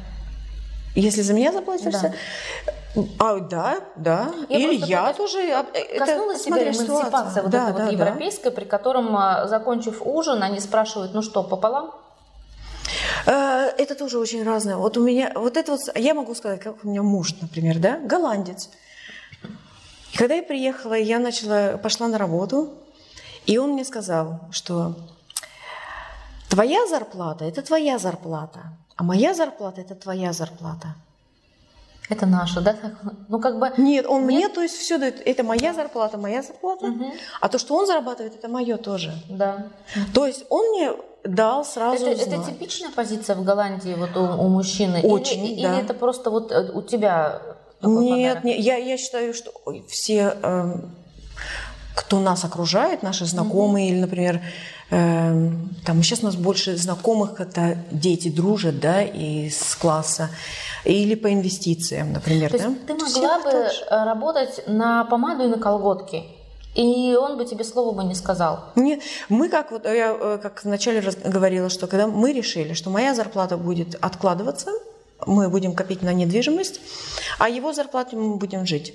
[0.96, 2.14] Если за меня заплатишься?
[2.96, 3.04] Да.
[3.20, 4.34] А, да, да.
[4.50, 5.40] Я Или я тоже.
[5.52, 5.64] А,
[5.98, 10.60] коснулась себя эмансипация вот да, этой да, вот европейской, при котором, а, закончив ужин, они
[10.60, 11.92] спрашивают, ну что, пополам?
[13.26, 14.78] Э, это тоже очень разное.
[14.78, 17.98] Вот у меня, вот это вот, я могу сказать, как у меня муж, например, да,
[18.00, 18.70] голландец.
[20.14, 22.74] И когда я приехала, я начала, пошла на работу,
[23.46, 24.96] и он мне сказал, что
[26.50, 30.96] твоя зарплата– это твоя зарплата, а моя зарплата– это твоя зарплата.
[32.10, 32.76] Это наша, да?
[33.28, 33.72] Ну, как бы...
[33.78, 34.32] Нет, он Нет?
[34.32, 35.22] мне, то есть все дает.
[35.28, 36.88] Это моя зарплата, моя зарплата.
[36.88, 37.14] Угу.
[37.40, 39.14] А то, что он зарабатывает, это мое тоже.
[39.30, 39.68] Да.
[40.12, 40.92] То есть он мне
[41.24, 45.02] дал сразу это, это типичная позиция в Голландии вот у, у мужчины?
[45.02, 45.74] Очень, или, да.
[45.74, 47.42] или это просто вот э, у тебя
[47.82, 49.52] Нет, нет я, я считаю, что
[49.88, 50.76] все, э,
[51.96, 53.94] кто нас окружает, наши знакомые, угу.
[53.94, 54.42] или, например,
[54.92, 55.52] э,
[55.86, 60.30] там сейчас у нас больше знакомых, это дети дружат, да, из класса,
[60.86, 62.52] или по инвестициям, например.
[62.52, 62.74] То да?
[62.88, 66.39] ты могла бы работать на помаду и на колготки?
[66.76, 68.66] И он бы тебе слова бы не сказал.
[68.76, 73.16] Нет, мы как вот я э, как вначале говорила, что когда мы решили, что моя
[73.16, 74.72] зарплата будет откладываться,
[75.26, 76.80] мы будем копить на недвижимость,
[77.38, 78.94] а его зарплате мы будем жить.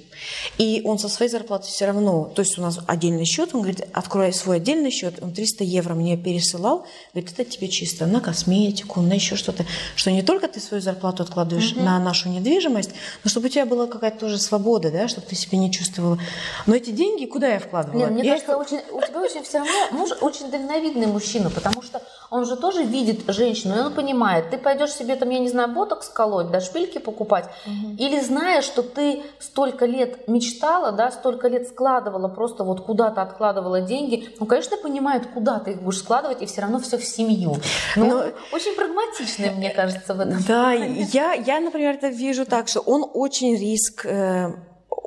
[0.58, 3.86] И он со своей зарплаты все равно, то есть у нас отдельный счет, он говорит,
[3.92, 9.00] открой свой отдельный счет, он 300 евро мне пересылал, говорит, это тебе чисто на косметику,
[9.00, 11.82] на еще что-то, что не только ты свою зарплату откладываешь угу.
[11.82, 12.90] на нашу недвижимость,
[13.22, 16.18] но чтобы у тебя была какая-то тоже свобода, да, чтобы ты себя не чувствовала.
[16.66, 17.98] Но эти деньги куда я вкладывала?
[17.98, 18.58] Нет, мне я кажется, их...
[18.58, 22.02] очень, у тебя очень все равно муж очень дальновидный мужчина, потому что
[22.34, 25.68] он же тоже видит женщину, и он понимает, ты пойдешь себе там, я не знаю,
[25.68, 27.94] ботокс колоть, да, шпильки покупать, угу.
[27.96, 33.82] или зная, что ты столько лет мечтала, да, столько лет складывала, просто вот куда-то откладывала
[33.82, 37.56] деньги, ну, конечно, понимает, куда ты их будешь складывать, и все равно все в семью.
[37.94, 38.24] Ну, Но...
[38.52, 40.42] очень прагматичный, мне кажется, в этом.
[40.48, 44.54] Да, я, я, например, это вижу так, что он очень риск э,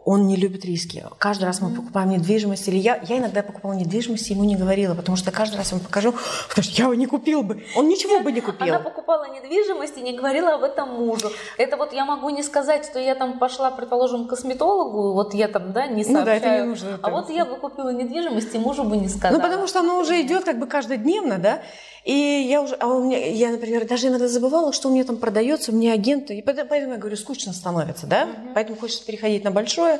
[0.08, 1.04] он не любит риски.
[1.20, 5.18] Каждый раз мы покупаем недвижимость, или я, я иногда покупала недвижимость, ему не говорила, потому
[5.18, 6.14] что каждый раз ему покажу,
[6.48, 8.74] потому что я его не купил бы, он ничего бы не купил.
[8.74, 11.30] Она покупала недвижимость и не говорила об этом мужу.
[11.58, 15.50] Это вот я могу не сказать, что я там пошла, предположим, к косметологу, вот я
[15.50, 16.20] там, да, не сообщаю.
[16.20, 17.00] Ну да, это не нужно.
[17.02, 19.38] А вот я бы купила недвижимость и мужу бы не сказала.
[19.38, 21.62] Ну потому что оно уже идет как бы каждодневно, да,
[22.08, 25.18] и я уже, а у меня, я, например, даже иногда забывала, что у меня там
[25.18, 28.52] продается, у меня агенты, и поэтому я говорю, скучно становится, да, угу.
[28.56, 30.00] поэтому хочется переходить на большое.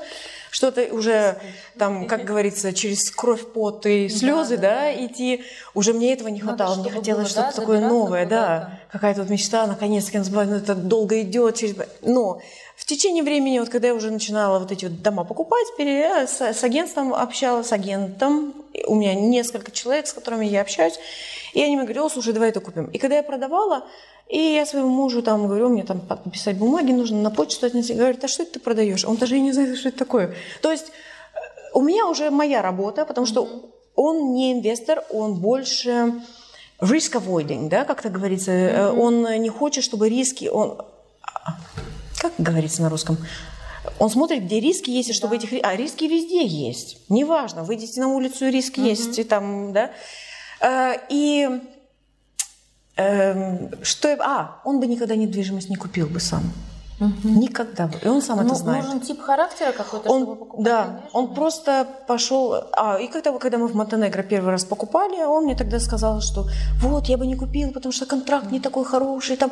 [0.50, 1.38] что-то уже
[1.78, 5.44] там, как говорится, через кровь, пот и слезы, да, да, да, идти.
[5.74, 6.78] Уже мне этого не хватало.
[6.78, 8.80] Надо, мне хотелось что-то да, такое новое, да.
[8.90, 11.56] Какая-то вот мечта, наконец-таки, ну, это долго идет.
[11.58, 11.76] Через...
[12.02, 12.42] Но
[12.78, 16.40] в течение времени, вот когда я уже начинала вот эти вот дома покупать, я с,
[16.40, 18.54] с агентством общалась, с агентом.
[18.86, 21.00] У меня несколько человек, с которыми я общаюсь.
[21.54, 22.86] И они мне говорили, слушай, давай это купим.
[22.92, 23.88] И когда я продавала,
[24.30, 27.96] и я своему мужу там говорю, мне там подписать бумаги нужно, на почту отнести.
[27.96, 29.06] Говорит, а что это ты продаешь?
[29.06, 30.36] Он даже и не знает, что это такое.
[30.62, 31.40] То есть э,
[31.74, 36.22] у меня уже моя работа, потому что он не инвестор, он больше
[36.80, 38.52] risk avoiding, да, как-то говорится.
[38.52, 39.00] Mm-hmm.
[39.00, 40.78] Он не хочет, чтобы риски, он,
[42.36, 43.18] как говорится на русском,
[44.00, 45.46] он смотрит, где риски есть, и чтобы да.
[45.46, 45.60] этих...
[45.64, 46.98] А риски везде есть.
[47.10, 48.90] Неважно, выйдете на улицу, риски mm-hmm.
[48.90, 49.92] есть, и там, да.
[50.62, 51.50] Э, и
[52.98, 54.18] эм, что...
[54.20, 56.44] А, он бы никогда недвижимость не купил бы сам.
[57.00, 57.30] Угу.
[57.30, 57.90] Никогда.
[58.02, 58.86] И он сам ну, это знает.
[58.86, 60.66] Нужен тип характера какой-то, он, чтобы покупать.
[60.66, 61.10] Да, конечно.
[61.14, 62.56] он просто пошел.
[62.74, 66.48] А, и когда, когда мы в Монтенегро первый раз покупали, он мне тогда сказал, что
[66.82, 69.38] вот, я бы не купил, потому что контракт не такой хороший.
[69.38, 69.52] Там...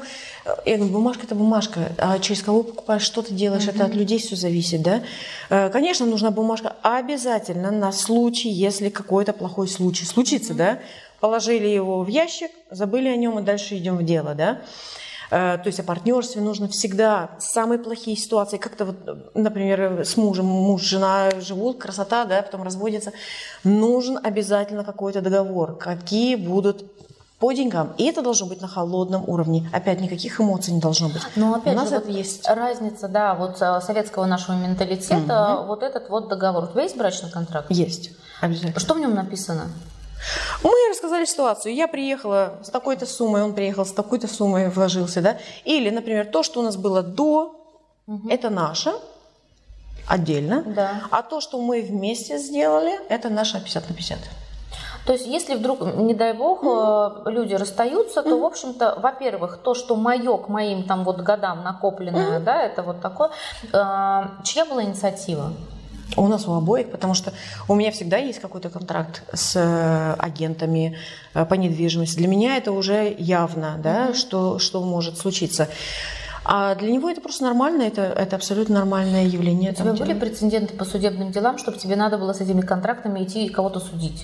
[0.66, 3.76] Я говорю, бумажка это бумажка, а через кого покупаешь, что ты делаешь, угу.
[3.76, 5.04] это от людей все зависит, да.
[5.50, 10.58] Э, конечно, нужна бумажка обязательно на случай, если какой-то плохой случай случится, угу.
[10.58, 10.80] да
[11.20, 14.62] положили его в ящик, забыли о нем и дальше идем в дело, да.
[15.32, 18.96] Э, то есть о партнерстве нужно всегда самые плохие ситуации, как-то вот,
[19.34, 23.14] например, с мужем, муж, жена живут, красота, да, потом разводятся,
[23.64, 26.86] нужен обязательно какой-то договор, какие будут
[27.40, 27.94] по деньгам.
[27.98, 29.70] И это должно быть на холодном уровне.
[29.74, 31.22] Опять никаких эмоций не должно быть.
[31.36, 35.58] Но опять У нас же, это вот есть разница, да, вот э, советского нашего менталитета,
[35.58, 35.68] угу.
[35.68, 36.64] вот этот вот договор.
[36.64, 37.68] У тебя есть брачный контракт?
[37.70, 38.12] Есть,
[38.42, 38.80] обязательно.
[38.80, 39.68] Что в нем написано?
[40.64, 41.74] Мы рассказали ситуацию.
[41.76, 45.38] Я приехала с такой-то суммой, он приехал с такой-то суммой, вложился, да.
[45.64, 47.56] Или, например, то, что у нас было до,
[48.08, 48.30] угу.
[48.30, 48.94] это наше,
[50.08, 50.64] отдельно.
[50.66, 51.02] Да.
[51.12, 54.20] А то, что мы вместе сделали, это наше 50 на 50.
[55.06, 59.60] То есть, если вдруг, не дай бог, mm люди расстаются, то, mm в общем-то, во-первых,
[59.64, 63.30] то, что мое к моим там вот годам накопленное, mm да, это вот такое.
[63.72, 65.54] Э, чья была инициатива?
[66.18, 67.34] У нас у обоих, потому что
[67.68, 70.98] у меня всегда есть какой-то контракт с э, агентами
[71.34, 72.18] э, по недвижимости.
[72.18, 75.68] Для меня это уже явно, да, что, что может случиться.
[76.46, 79.72] А для него это просто нормально, это, это абсолютно нормальное явление.
[79.72, 83.48] У тебя были прецеденты по судебным делам, чтобы тебе надо было с этими контрактами идти
[83.48, 84.24] и кого-то судить?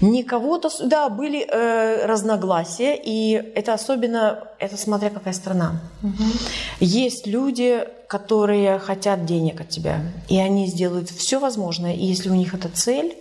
[0.00, 5.80] Не кого-то, да, были э, разногласия, и это особенно, это смотря какая страна.
[6.02, 6.24] Угу.
[6.80, 12.34] Есть люди, которые хотят денег от тебя, и они сделают все возможное, и если у
[12.34, 13.14] них это цель,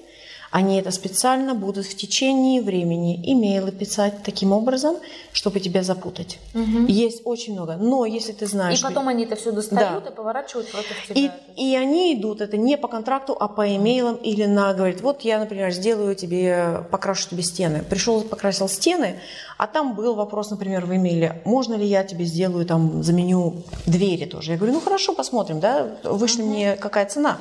[0.52, 4.96] они это специально будут в течение времени имейлы писать таким образом,
[5.32, 6.40] чтобы тебя запутать.
[6.56, 6.88] Угу.
[6.88, 7.76] Есть очень много.
[7.76, 8.80] Но если ты знаешь...
[8.80, 9.10] И потом что...
[9.10, 10.10] они это все достают да.
[10.10, 11.16] и поворачивают против тебя.
[11.56, 15.22] И, и они идут, это не по контракту, а по имейлам или на, говорит, вот
[15.22, 17.84] я, например, сделаю тебе, покрашу тебе стены.
[17.88, 19.20] Пришел, покрасил стены,
[19.58, 24.26] а там был вопрос, например, в имейле, можно ли я тебе сделаю, там, заменю двери
[24.26, 24.54] тоже.
[24.54, 26.50] Я говорю, ну хорошо, посмотрим, да, вышли угу.
[26.50, 27.38] мне какая цена.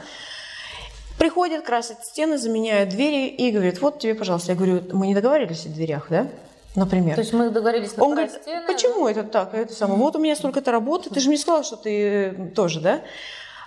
[1.19, 4.53] Приходят, красят стены, заменяют двери и говорят, вот тебе, пожалуйста.
[4.53, 6.28] Я говорю, мы не договорились о дверях, да?
[6.77, 7.16] Например.
[7.16, 9.11] То есть мы договорились на Он говорит, стены, почему да?
[9.11, 9.55] это так?
[9.55, 9.99] Это самое.
[9.99, 13.01] Вот у меня столько-то работы, ты же мне сказала, что ты тоже, да?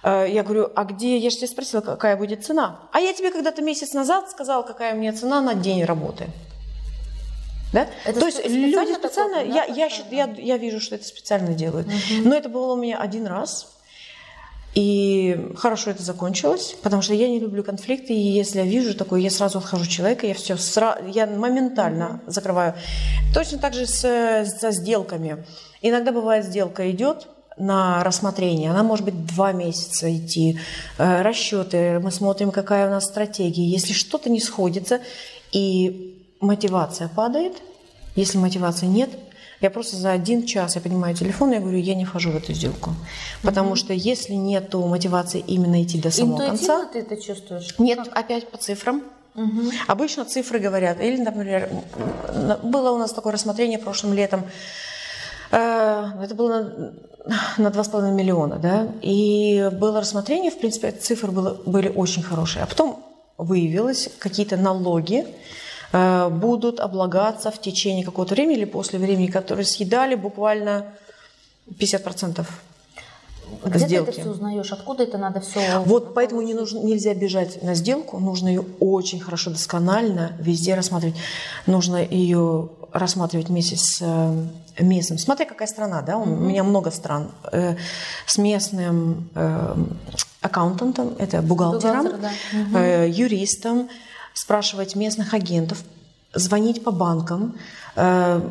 [0.03, 2.79] Э, я говорю, а где, я же тебя спросила, какая будет цена.
[2.91, 6.27] А я тебе когда-то месяц назад сказала, какая у меня цена на день работы.
[7.73, 7.87] Да?
[8.05, 11.05] Это То есть люди специально, такой, я, да, я, я, я, я вижу, что это
[11.05, 11.87] специально делают.
[11.87, 12.29] Угу.
[12.29, 13.73] Но это было у меня один раз.
[14.73, 19.19] И хорошо это закончилось, потому что я не люблю конфликты, и если я вижу такое,
[19.19, 20.97] я сразу отхожу человека, я все сра...
[21.07, 22.75] я моментально закрываю.
[23.33, 23.99] Точно так же с,
[24.59, 25.45] со сделками.
[25.81, 27.27] Иногда бывает сделка идет
[27.57, 30.57] на рассмотрение, она может быть два месяца идти,
[30.97, 33.67] э, расчеты, мы смотрим, какая у нас стратегия.
[33.67, 35.01] Если что-то не сходится
[35.51, 37.61] и мотивация падает,
[38.15, 39.09] если мотивации нет,
[39.61, 42.53] я просто за один час, я поднимаю телефон, я говорю, я не вхожу в эту
[42.53, 42.91] сделку.
[43.43, 43.77] Потому mm-hmm.
[43.77, 46.85] что если нет мотивации именно идти до самого Интуитивно конца...
[46.91, 47.75] ты это чувствуешь?
[47.77, 48.17] Нет, как?
[48.17, 49.03] опять по цифрам.
[49.33, 49.71] Угу.
[49.87, 50.99] Обычно цифры говорят.
[50.99, 51.69] Или, например,
[52.63, 54.43] было у нас такое рассмотрение прошлым летом.
[55.51, 56.93] Э, это было
[57.25, 62.63] на, на 2,5 миллиона, да, и было рассмотрение, в принципе, цифры было, были очень хорошие.
[62.63, 63.03] А потом
[63.37, 65.25] выявилось какие-то налоги,
[65.91, 70.85] будут облагаться в течение какого-то времени или после времени, которые съедали буквально
[71.67, 72.45] 50%
[73.65, 74.05] где сделки.
[74.05, 74.71] ты это все узнаешь?
[74.71, 75.79] Откуда это надо все?
[75.85, 81.15] Вот поэтому не нужно, нельзя бежать на сделку, нужно ее очень хорошо, досконально везде рассматривать.
[81.67, 85.17] Нужно ее рассматривать вместе с э, местным.
[85.17, 86.17] Смотри, какая страна, да?
[86.17, 86.39] У mm-hmm.
[86.39, 87.31] меня много стран.
[87.51, 87.75] Э,
[88.25, 89.29] с местным
[90.41, 92.31] аккаунтантам, это бухгалтерам, Бухгалтер,
[92.73, 92.79] да.
[92.79, 93.89] э, юристам,
[94.33, 95.83] спрашивать местных агентов,
[96.33, 97.57] звонить по банкам,
[97.95, 98.41] э,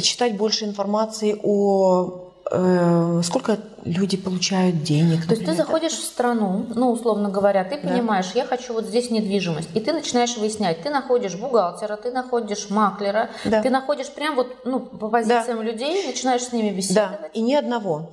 [0.00, 5.24] читать больше информации о э, сколько люди получают денег.
[5.26, 8.86] То есть ты например, заходишь в страну, ну, условно говоря, ты понимаешь, я хочу вот
[8.86, 13.62] здесь недвижимость, и ты начинаешь выяснять, ты находишь бухгалтера, ты находишь маклера, Да.
[13.62, 17.30] ты находишь прям вот, ну, по позициям людей, начинаешь с ними Да, беседовать.
[17.34, 18.10] и ни одного.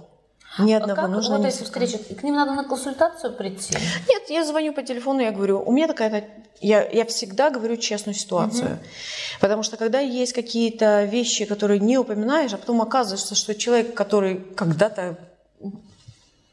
[0.60, 1.02] Ни А одного.
[1.02, 1.66] как Нужно вот эти несколько.
[1.82, 2.00] встречи?
[2.10, 3.76] И к ним надо на консультацию прийти?
[4.08, 6.24] Нет, я звоню по телефону, я говорю, у меня такая-то...
[6.60, 8.80] Я, я всегда говорю честную ситуацию.
[9.40, 14.38] Потому что когда есть какие-то вещи, которые не упоминаешь, а потом оказывается, что человек, который
[14.56, 15.18] когда-то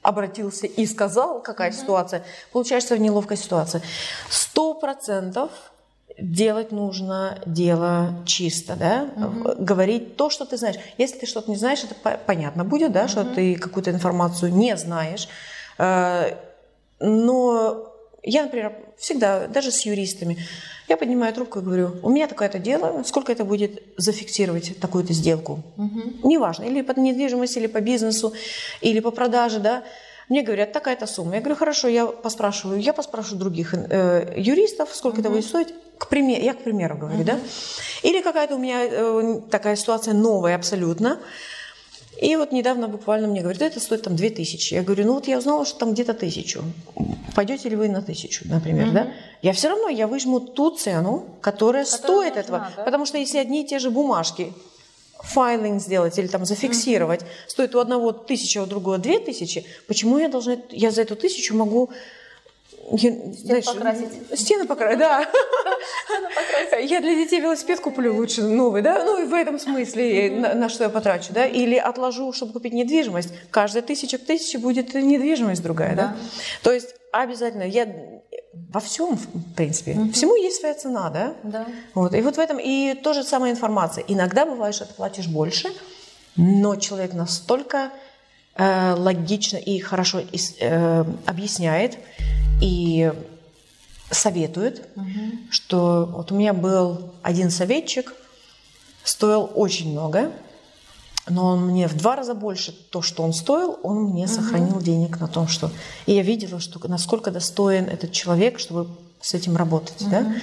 [0.02, 2.22] обратился и сказал, какая ситуация,
[2.52, 3.80] получаешься в неловкой ситуации.
[4.28, 5.50] Сто процентов
[6.18, 9.08] делать нужно дело чисто, да,
[9.58, 10.76] говорить то, что ты знаешь.
[10.98, 14.76] Если ты что-то не знаешь, это по- понятно будет, да, что ты какую-то информацию не
[14.76, 15.28] знаешь.
[15.78, 16.36] Э,
[17.00, 17.93] Но
[18.24, 20.38] я, например, всегда, даже с юристами,
[20.88, 25.62] я поднимаю трубку и говорю, у меня такое-то дело, сколько это будет зафиксировать такую-то сделку?
[26.22, 28.32] Неважно, или по недвижимости, или по бизнесу,
[28.80, 29.84] или по продаже, да.
[30.28, 31.34] Мне говорят, такая-то сумма.
[31.34, 35.68] Я говорю, хорошо, я поспрашиваю, я поспрашиваю других э, юристов, сколько это будет стоить.
[35.98, 37.38] К примеру, я к примеру говорю, да.
[38.02, 41.18] Или какая-то у меня э, такая ситуация новая абсолютно.
[42.20, 44.74] И вот недавно буквально мне говорят, это стоит там 2000.
[44.74, 46.62] Я говорю, ну вот я узнала, что там где-то тысячу.
[47.34, 49.12] Пойдете ли вы на тысячу, например, да?
[49.42, 52.72] Я все равно, я выжму ту цену, которая стоит нужна, этого.
[52.76, 52.84] да?
[52.84, 54.52] Потому что если одни и те же бумажки
[55.20, 60.28] файлинг сделать или там зафиксировать, стоит у одного тысяча, у другого две тысячи, почему я
[60.28, 61.90] должна, я за эту тысячу могу
[62.90, 64.38] я, знаешь, покрасить.
[64.38, 65.26] Стены покрасить, да.
[66.80, 69.04] Я для детей велосипед куплю лучше новый, да?
[69.04, 71.46] Ну и в этом смысле, на, на что я потрачу, да?
[71.46, 73.30] Или отложу, чтобы купить недвижимость.
[73.50, 76.16] Каждая тысяча к тысяче будет недвижимость другая, да?
[76.62, 77.86] То есть обязательно, я
[78.70, 81.34] во всем, в принципе, всему есть своя цена, да?
[81.42, 81.66] Да.
[81.94, 82.14] Вот.
[82.14, 84.04] И вот в этом и то же самая информация.
[84.08, 85.68] Иногда бывает, что ты платишь больше,
[86.36, 87.90] но человек настолько
[88.56, 91.98] э, логично и хорошо э, объясняет
[92.60, 93.12] и
[94.10, 94.88] советует,
[95.50, 98.14] что вот у меня был один советчик,
[99.02, 100.32] стоил очень много,
[101.28, 105.20] но он мне в два раза больше то, что он стоил, он мне сохранил денег
[105.20, 105.70] на том, что...
[106.06, 108.88] И я видела, что насколько достоин этот человек, чтобы
[109.20, 110.34] с этим работать, да?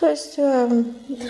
[0.00, 0.34] То есть...
[0.38, 0.84] э,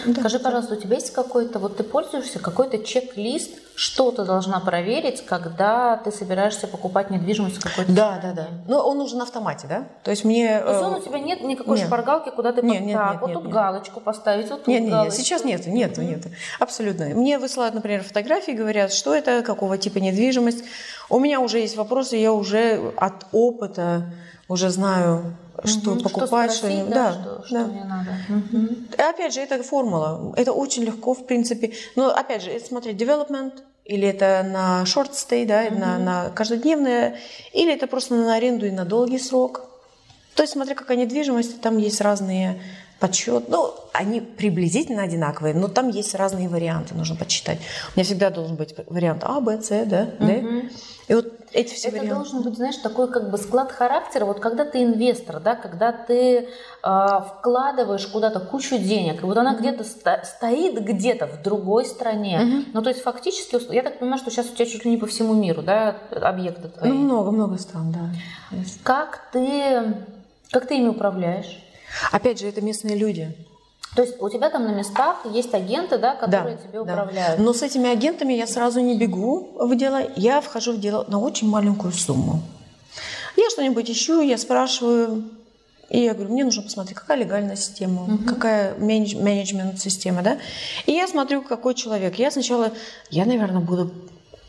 [0.07, 0.21] да.
[0.21, 5.25] Скажи, пожалуйста, у тебя есть какой-то, вот ты пользуешься какой-то чек-лист, что ты должна проверить,
[5.27, 8.35] когда ты собираешься покупать недвижимость в какой-то Да, да, стране?
[8.35, 8.49] да.
[8.69, 9.89] Но он нужен на автомате, да?
[10.05, 10.61] То есть мне...
[10.61, 11.87] То есть э, он у тебя нет никакой нет.
[11.87, 13.53] шпаргалки, куда ты Нет, под- нет, так, нет, вот нет, тут нет.
[13.53, 15.19] галочку поставить, вот тут Нет, нет, нет, галочку.
[15.21, 16.27] сейчас нет, нет, нет,
[16.61, 17.07] абсолютно.
[17.07, 20.65] Мне высылают, например, фотографии, говорят, что это, какого типа недвижимость.
[21.11, 24.05] У меня уже есть вопросы, я уже от опыта
[24.49, 27.64] уже знаю, что покупать, что, спросить, не- да, да, что, что да.
[27.66, 28.10] мне надо.
[28.97, 30.35] И опять же, это формула.
[30.36, 31.72] Это очень легко, в принципе.
[31.97, 33.52] Но опять же, смотреть development,
[33.85, 37.18] или это на short stay, да, на, на каждодневное,
[37.52, 39.68] или это просто на аренду и на долгий срок.
[40.35, 42.60] То есть, смотря какая недвижимость, там есть разные
[43.06, 43.48] подсчет.
[43.48, 47.59] Ну, они приблизительно одинаковые, но там есть разные варианты, нужно подсчитать.
[47.94, 50.68] У меня всегда должен быть вариант А, Б, С, да, Д.
[51.06, 52.14] И вот эти все Это варианты.
[52.14, 54.24] должен быть, знаешь, такой как бы склад характера.
[54.24, 56.48] Вот когда ты инвестор, да, когда ты
[56.82, 62.64] а, вкладываешь куда-то кучу денег, и вот она где-то ста- стоит где-то в другой стране.
[62.72, 65.06] Ну, то есть фактически, я так понимаю, что сейчас у тебя чуть ли не по
[65.06, 66.90] всему миру, да, объекты твои.
[66.90, 68.59] Ну, много-много стран, да.
[68.82, 69.94] Как ты,
[70.51, 71.60] как ты ими управляешь?
[72.12, 73.35] Опять же, это местные люди.
[73.95, 76.83] То есть у тебя там на местах есть агенты, да, которые тебе да.
[76.83, 77.41] управляют.
[77.41, 81.21] Но с этими агентами я сразу не бегу в дело, я вхожу в дело на
[81.21, 82.43] очень маленькую сумму.
[83.37, 85.25] Я что-нибудь ищу, я спрашиваю,
[85.91, 90.39] и я говорю, мне нужно посмотреть, какая легальная система, какая менедж- менеджмент-система, да.
[90.87, 92.16] И я смотрю, какой человек.
[92.19, 92.73] Я сначала,
[93.11, 93.93] я, наверное, буду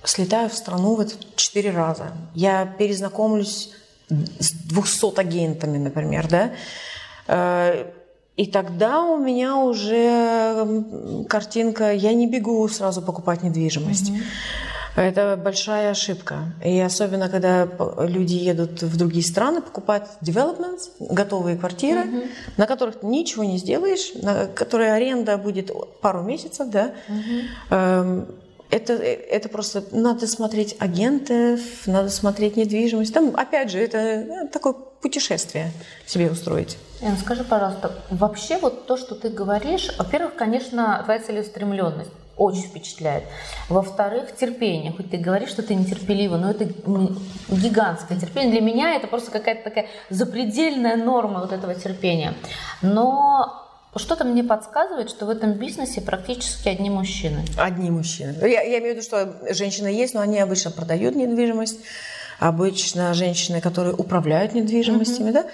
[0.04, 2.12] слетаю в страну вот четыре раза.
[2.34, 3.72] Я перезнакомлюсь
[4.10, 6.52] с 200 агентами, например, да.
[7.28, 7.86] Э,
[8.38, 14.12] И тогда у меня уже картинка, я не бегу сразу покупать недвижимость.
[14.98, 16.36] Это большая ошибка.
[16.64, 17.68] И особенно, когда
[18.00, 22.04] люди едут в другие страны, покупать developments, готовые квартиры,
[22.58, 25.72] на которых ты ничего не сделаешь, на которые аренда будет
[26.02, 26.92] пару месяцев, да.
[27.70, 28.26] Эм,
[28.72, 33.14] Это, это просто надо смотреть агентов, надо смотреть недвижимость.
[33.14, 35.72] Там, опять же, это э, такое путешествие
[36.06, 36.78] себе устроить.
[37.02, 42.10] Эн, скажи, пожалуйста, вообще вот то, что ты говоришь, во-первых, конечно, твоя целеустремленность.
[42.38, 43.24] очень впечатляет.
[43.70, 44.92] Во-вторых, терпение.
[44.92, 46.66] Хоть ты говоришь, что ты нетерпелива, но это
[47.50, 48.52] гигантское терпение.
[48.52, 52.34] Для меня это просто какая-то такая запредельная норма вот этого терпения.
[52.82, 53.65] Но
[54.00, 57.46] что-то мне подсказывает, что в этом бизнесе практически одни мужчины.
[57.58, 58.36] Одни мужчины.
[58.42, 61.80] Я, я имею в виду, что женщины есть, но они обычно продают недвижимость.
[62.38, 65.34] Обычно женщины, которые управляют недвижимостями, mm-hmm.
[65.34, 65.46] да?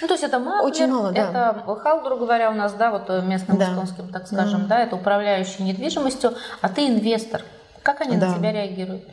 [0.00, 1.28] Ну, то есть это маклер, Очень мало, да.
[1.62, 3.70] это хал, грубо говоря, у нас, да, вот местным да.
[3.70, 4.68] эстонским, так скажем, mm-hmm.
[4.68, 7.42] да, это управляющий недвижимостью, а ты инвестор.
[7.84, 8.30] Как они да.
[8.30, 9.04] на тебя реагируют?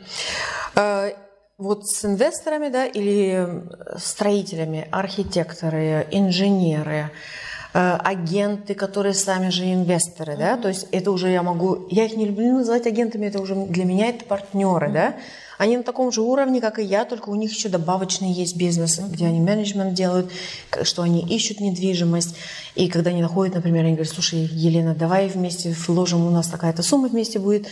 [0.74, 1.10] А,
[1.58, 3.62] вот с инвесторами, да, или
[3.96, 10.38] строителями, архитекторы, инженеры, Э, агенты, которые сами же инвесторы, mm-hmm.
[10.38, 13.56] да, то есть это уже я могу, я их не люблю называть агентами, это уже
[13.56, 14.92] для меня это партнеры, mm-hmm.
[14.92, 15.16] да,
[15.58, 19.00] они на таком же уровне, как и я, только у них еще добавочный есть бизнес,
[19.00, 19.10] mm-hmm.
[19.10, 20.30] где они менеджмент делают,
[20.84, 22.36] что они ищут недвижимость,
[22.76, 26.84] и когда они находят, например, они говорят, слушай, Елена, давай вместе вложим, у нас такая-то
[26.84, 27.66] сумма вместе будет,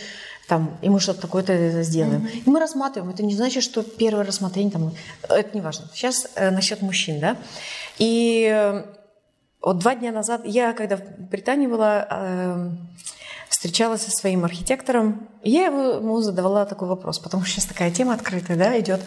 [0.49, 2.25] там, и мы что-то такое-то сделаем.
[2.25, 2.43] Mm-hmm.
[2.45, 3.13] И мы рассматриваем.
[3.13, 4.91] Это не значит, что первое рассмотрение там,
[5.29, 5.87] это не важно.
[5.93, 7.37] Сейчас э, насчет мужчин, да.
[7.97, 8.83] И э,
[9.63, 12.69] вот два дня назад, я когда в Британии была, э,
[13.47, 18.13] встречалась со своим архитектором, и я ему задавала такой вопрос, потому что сейчас такая тема
[18.13, 19.01] открытая, да, идет.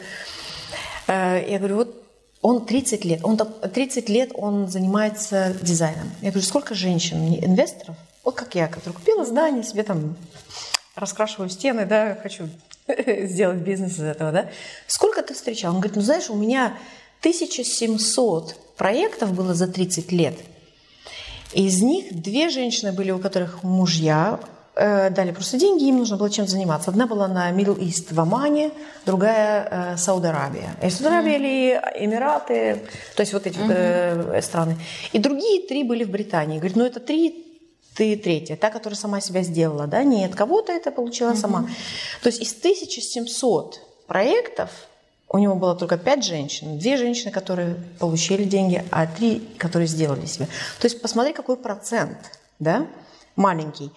[1.08, 2.02] Э, я говорю, вот
[2.40, 6.10] он 30 лет, он 30 лет он занимается дизайном.
[6.22, 10.16] Я говорю, сколько женщин, инвесторов, вот как я, которая купила здание, себе там
[10.94, 12.48] раскрашиваю стены, да, хочу
[13.24, 14.48] сделать бизнес из этого, да.
[14.86, 15.74] Сколько ты встречал?
[15.74, 16.78] Он говорит, ну знаешь, у меня
[17.20, 20.34] 1700 проектов было за 30 лет.
[21.52, 24.40] Из них две женщины были, у которых мужья
[24.74, 26.90] э, дали просто деньги, им нужно было чем заниматься.
[26.90, 28.70] Одна была на Middle East в Омане,
[29.06, 30.76] другая э, Сауд-Аравия.
[30.82, 32.82] И Сауд-Аравия или Эмираты,
[33.14, 34.76] то есть вот эти э, страны.
[35.12, 36.58] И другие три были в Британии.
[36.58, 37.42] Говорит, ну это три
[37.96, 41.36] ты третья, та, которая сама себя сделала, да, нет, кого-то это получила mm-hmm.
[41.36, 41.68] сама.
[42.22, 44.70] То есть из 1700 проектов
[45.28, 46.78] у него было только пять женщин.
[46.78, 50.46] Две женщины, которые получили деньги, а три, которые сделали себе.
[50.80, 52.16] То есть посмотри, какой процент,
[52.58, 52.86] да,
[53.34, 53.90] маленький.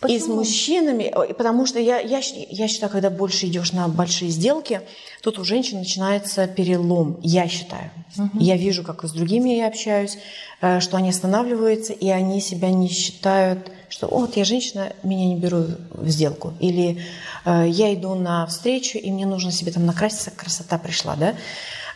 [0.00, 0.16] Почему?
[0.16, 4.80] И с мужчинами, потому что я, я, я считаю, когда больше идешь на большие сделки,
[5.22, 7.92] тут у женщин начинается перелом, я считаю.
[8.18, 8.40] Угу.
[8.40, 10.18] Я вижу, как и с другими я общаюсь,
[10.60, 15.26] э, что они останавливаются, и они себя не считают, что «О, вот я женщина, меня
[15.26, 16.54] не беру в сделку».
[16.60, 17.02] Или
[17.44, 21.14] э, «Я иду на встречу, и мне нужно себе там накраситься, красота пришла».
[21.16, 21.34] Да?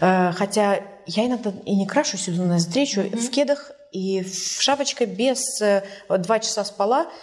[0.01, 4.62] Э, хотя я иногда и не крашусь, иду на встречу mm в кедах и в
[4.62, 5.60] шапочке без
[6.09, 7.06] два часа спала–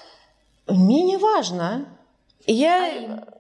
[0.67, 1.85] мне не важно.
[2.45, 3.32] Я, а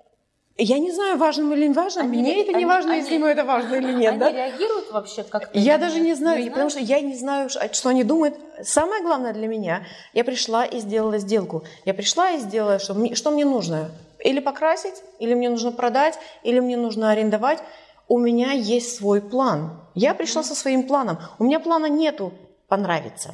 [0.57, 2.03] я не знаю, важно или не важно.
[2.03, 4.11] Они, Мне это не важно, они, если ему это важно или нет.
[4.11, 4.31] Они да?
[4.31, 5.57] реагируют вообще как-то?
[5.57, 8.35] Я даже не знаю, не потому что я не знаю, что они думают.
[8.61, 11.63] Самое главное для меня, я пришла и сделала сделку.
[11.85, 13.89] Я пришла и сделала, что мне, что мне нужно.
[14.19, 17.59] Или покрасить, или мне нужно продать, или мне нужно арендовать.
[18.07, 19.81] У меня есть свой план.
[19.95, 21.17] Я пришла со своим планом.
[21.39, 22.31] У меня плана нету
[22.67, 23.33] понравиться.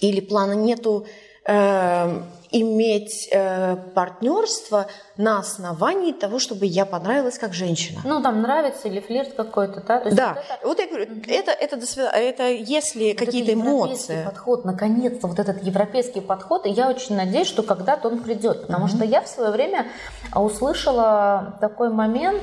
[0.00, 1.06] Или плана нету
[1.46, 2.22] э,
[2.60, 8.00] иметь э, партнерство на основании того, чтобы я понравилась как женщина.
[8.04, 10.00] Ну, там нравится или флирт какой-то, да?
[10.00, 10.34] То да.
[10.34, 10.66] Вот, это...
[10.68, 11.22] вот я говорю, угу.
[11.28, 14.24] это, это, это если вот какие-то эмоции.
[14.24, 18.84] подход, наконец-то вот этот европейский подход, и я очень надеюсь, что когда-то он придет, потому
[18.84, 18.96] угу.
[18.96, 19.86] что я в свое время
[20.34, 22.42] услышала такой момент,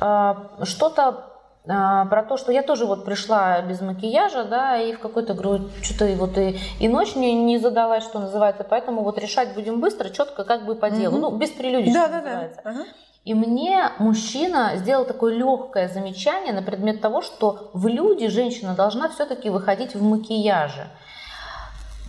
[0.00, 1.27] э, что-то а,
[1.68, 6.06] про то, что я тоже вот пришла без макияжа, да, и в какой-то, говорю, что-то
[6.16, 10.44] вот и, и ночь мне не задалась, что называется, поэтому вот решать будем быстро, четко,
[10.44, 11.20] как бы по делу, mm-hmm.
[11.20, 12.60] ну, без прелюдий, да, что да, называется.
[12.64, 12.70] Да.
[12.70, 12.84] Uh-huh.
[13.24, 19.10] И мне мужчина сделал такое легкое замечание на предмет того, что в люди женщина должна
[19.10, 20.88] все-таки выходить в макияже.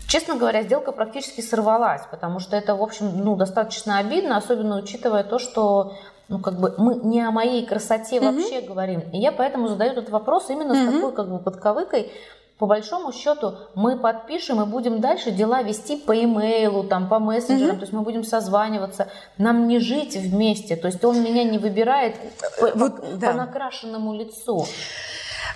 [0.07, 5.23] Честно говоря, сделка практически сорвалась, потому что это, в общем, ну, достаточно обидно, особенно учитывая
[5.23, 5.98] то, что
[6.30, 8.68] ну, как бы мы не о моей красоте вообще mm-hmm.
[8.68, 9.00] говорим.
[9.12, 10.90] И я поэтому задаю этот вопрос именно mm-hmm.
[10.90, 12.12] с такой как бы подковыкой.
[12.60, 17.76] По большому счету мы подпишем и будем дальше дела вести по имейлу, там, по мессенджерам,
[17.76, 17.80] mm-hmm.
[17.80, 19.08] то есть мы будем созваниваться.
[19.38, 22.16] Нам не жить вместе, то есть он меня не выбирает
[22.60, 23.32] по, вот, по, да.
[23.32, 24.68] по накрашенному лицу.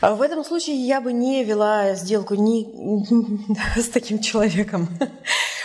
[0.02, 2.68] А в этом случае я бы не вела сделку ни
[3.80, 4.88] с таким человеком.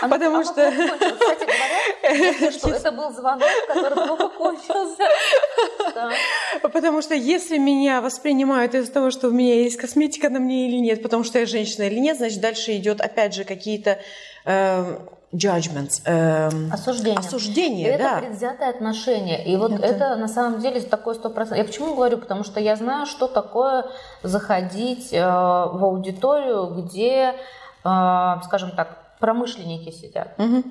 [0.00, 0.70] Оно, потому оно что...
[0.70, 5.04] Кстати говоря, что это был звонок, который плохо кончился.
[5.94, 6.10] Да.
[6.62, 10.76] Потому что если меня воспринимают из-за того, что у меня есть косметика на мне или
[10.76, 13.98] нет, потому что я женщина или нет, значит, дальше идет опять же какие-то
[14.44, 14.98] э,
[15.32, 17.18] judgments, э, осуждение.
[17.18, 18.18] осуждение это да.
[18.18, 19.44] предвзятое отношение.
[19.44, 19.84] И вот это...
[19.84, 21.58] это на самом деле такое сто процентов.
[21.58, 22.18] Я почему говорю?
[22.18, 23.86] Потому что я знаю, что такое
[24.22, 27.34] заходить э, в аудиторию, где,
[27.84, 30.34] э, скажем так, промышленники сидят.
[30.38, 30.62] Угу.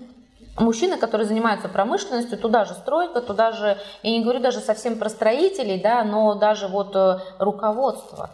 [0.60, 5.10] мужчины, которые занимаются промышленностью, туда же стройка, туда же, я не говорю даже совсем про
[5.10, 8.32] строителей, да, но даже вот э, руководство,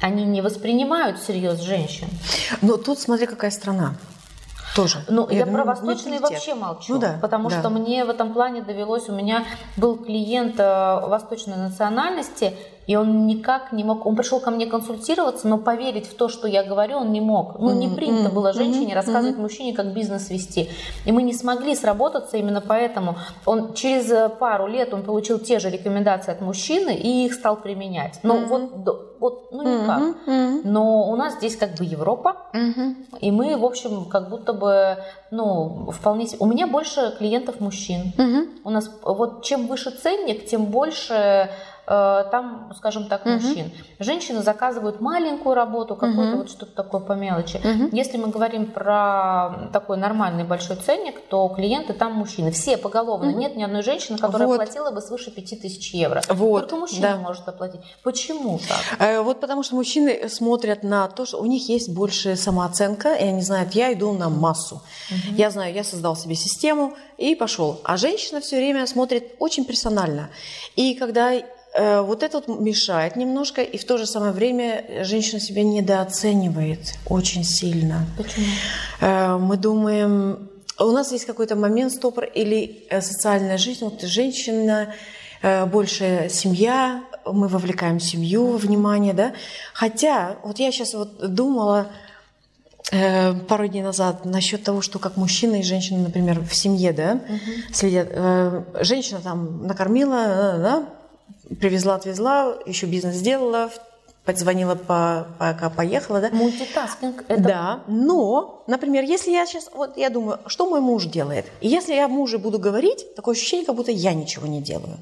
[0.00, 2.06] они не воспринимают всерьез женщин.
[2.62, 3.94] Но тут смотри, какая страна.
[4.74, 4.98] Тоже.
[5.08, 7.58] Ну, я, я про восточные вообще молчу, ну, да, потому да.
[7.58, 9.46] что мне в этом плане довелось, у меня
[9.78, 12.54] был клиент э, восточной национальности,
[12.86, 16.46] и он никак не мог, он пришел ко мне консультироваться, но поверить в то, что
[16.46, 17.58] я говорю, он не мог.
[17.58, 20.70] Ну, не принято было женщине рассказывать мужчине, как бизнес вести.
[21.04, 23.16] И мы не смогли сработаться именно поэтому.
[23.44, 27.56] Он через э, пару лет он получил те же рекомендации от мужчины и их стал
[27.56, 28.20] применять.
[28.22, 28.70] Но вот,
[29.18, 30.16] вот, ну никак.
[30.64, 32.36] Но у нас здесь как бы Европа,
[33.20, 34.98] и мы, в общем, как будто бы,
[35.30, 36.28] ну, вполне...
[36.38, 38.12] У меня больше клиентов мужчин.
[38.64, 41.50] У нас вот чем выше ценник, тем больше
[41.86, 43.70] там, скажем так, мужчин.
[43.98, 47.60] Женщины заказывают маленькую работу, какую-то вот что-то такое по мелочи.
[47.92, 52.50] Если мы говорим про такой нормальный большой ценник, то клиенты там мужчины.
[52.50, 53.30] Все поголовно.
[53.30, 54.56] Нет ни одной женщины, которая вот.
[54.56, 56.22] платила бы свыше 5000 евро.
[56.28, 56.62] Вот.
[56.62, 57.16] Только мужчина да.
[57.16, 57.80] может оплатить.
[58.02, 59.00] Почему так?
[59.00, 63.24] Э, вот потому что мужчины смотрят на то, что у них есть больше самооценка, и
[63.24, 64.82] они знают, я иду на массу.
[65.10, 65.36] Угу.
[65.36, 67.80] Я знаю, я создал себе систему и пошел.
[67.84, 70.30] А женщина все время смотрит очень персонально.
[70.74, 71.42] И когда Э,
[71.78, 77.44] вот это вот мешает немножко, и в то же самое время женщина себя недооценивает очень
[77.44, 78.06] сильно.
[78.16, 78.46] Почему?
[79.00, 80.48] Э, мы думаем,
[80.78, 84.94] у нас есть какой-то момент стопор или э, социальная жизнь, вот женщина,
[85.70, 89.34] больше семья, мы вовлекаем семью во внимание, да.
[89.74, 91.88] Хотя, вот я сейчас вот думала,
[93.46, 97.72] пару дней назад насчет того, что как мужчина и женщина, например, в семье, да, угу.
[97.72, 98.08] следят.
[98.80, 100.24] Женщина там накормила,
[100.58, 100.88] да,
[101.60, 103.70] привезла, отвезла, еще бизнес сделала,
[104.24, 106.30] позвонила, по, пока поехала, да?
[106.30, 107.24] Multitasking.
[107.28, 107.42] Это...
[107.42, 111.46] Да, но, например, если я сейчас, вот я думаю, что мой муж делает?
[111.60, 114.98] И если я мужу буду говорить, такое ощущение, как будто я ничего не делаю.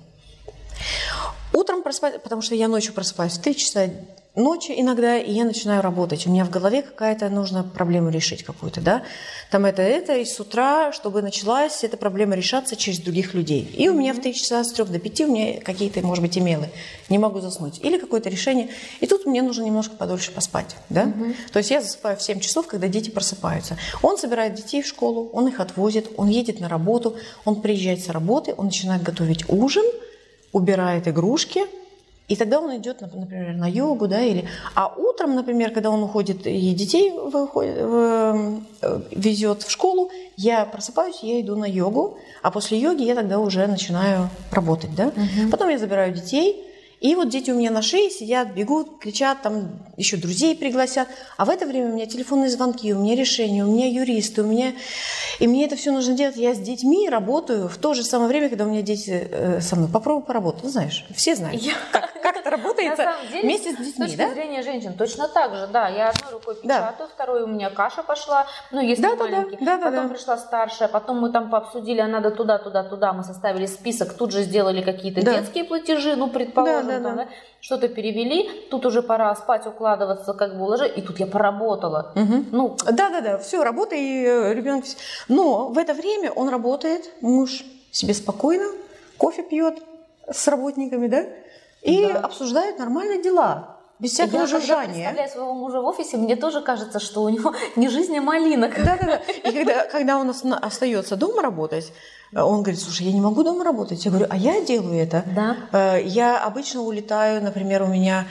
[1.55, 3.91] Утром просыпаюсь, потому что я ночью просыпаюсь в 3 часа
[4.35, 6.27] ночи иногда, и я начинаю работать.
[6.27, 9.03] У меня в голове какая-то нужна проблему решить какую-то, да.
[9.51, 13.63] Там это, это, и с утра, чтобы началась эта проблема решаться через других людей.
[13.77, 16.37] И у меня в 3 часа с 3 до 5 у меня какие-то, может быть,
[16.37, 16.71] имейлы.
[17.09, 17.79] Не могу заснуть.
[17.85, 18.71] Или какое-то решение.
[19.01, 21.05] И тут мне нужно немножко подольше поспать, да.
[21.05, 21.35] Угу.
[21.53, 23.77] То есть я засыпаю в 7 часов, когда дети просыпаются.
[24.03, 28.09] Он собирает детей в школу, он их отвозит, он едет на работу, он приезжает с
[28.09, 29.85] работы, он начинает готовить ужин,
[30.53, 31.63] убирает игрушки–
[32.27, 34.49] и тогда он идет, например, на йогу, да, или...
[34.75, 38.59] А утром, например, когда он уходит и детей выходит, э,
[39.11, 43.67] везет в школу, я просыпаюсь, я иду на йогу, а после йоги я тогда уже
[43.67, 45.09] начинаю работать, да.
[45.09, 45.51] Угу.
[45.51, 46.65] Потом я забираю детей,
[47.01, 51.09] и вот дети у меня на шее сидят, бегут, кричат, там еще друзей пригласят.
[51.37, 54.47] А в это время у меня телефонные звонки, у меня решения, у меня юристы, у
[54.47, 54.73] меня...
[55.41, 56.37] И мне это все нужно делать.
[56.37, 59.77] Я с детьми работаю в то же самое время, когда у меня дети э, со
[59.77, 59.89] мной.
[59.93, 60.63] Попробуй поработать.
[60.63, 61.61] Ну, знаешь, все знают.
[61.61, 61.73] Я...
[61.93, 62.99] Как, как это работает
[63.43, 64.33] вместе с детьми, с точки да?
[64.33, 65.89] зрения женщин, точно так же, да.
[65.89, 67.07] Я одной рукой печатаю, да.
[67.07, 69.65] второй у меня каша пошла, ну, если да, маленький.
[69.65, 70.15] Да, да, потом да.
[70.15, 73.13] пришла старшая, потом мы там пообсудили, а надо туда, туда, туда.
[73.13, 75.39] Мы составили список, тут же сделали какие-то да.
[75.39, 77.29] детские платежи, ну, предположим, да, да, там, да.
[77.61, 82.13] что-то перевели, тут уже пора спать, укладываться, как бы уложить, и тут я поработала.
[82.15, 82.45] Угу.
[82.53, 84.85] Ну, да-да-да, все, работа и э, ребенок.
[85.29, 88.67] Но в это время он работает, муж себе спокойно,
[89.19, 89.83] кофе пьет
[90.31, 91.27] с работниками, да,
[91.83, 92.21] и да.
[92.21, 93.74] обсуждает нормальные дела.
[94.05, 94.97] Без всякого я, жужжания.
[94.99, 98.21] Я представляю своего мужа в офисе, мне тоже кажется, что у него не жизнь, а
[98.21, 98.69] малина.
[98.69, 99.17] Да-да-да.
[99.17, 101.91] И когда, когда он остается дома работать,
[102.35, 104.05] он говорит, слушай, я не могу дома работать.
[104.05, 105.25] Я говорю, а я делаю это.
[105.35, 105.57] Да.
[105.73, 108.27] Э, я обычно улетаю, например, у меня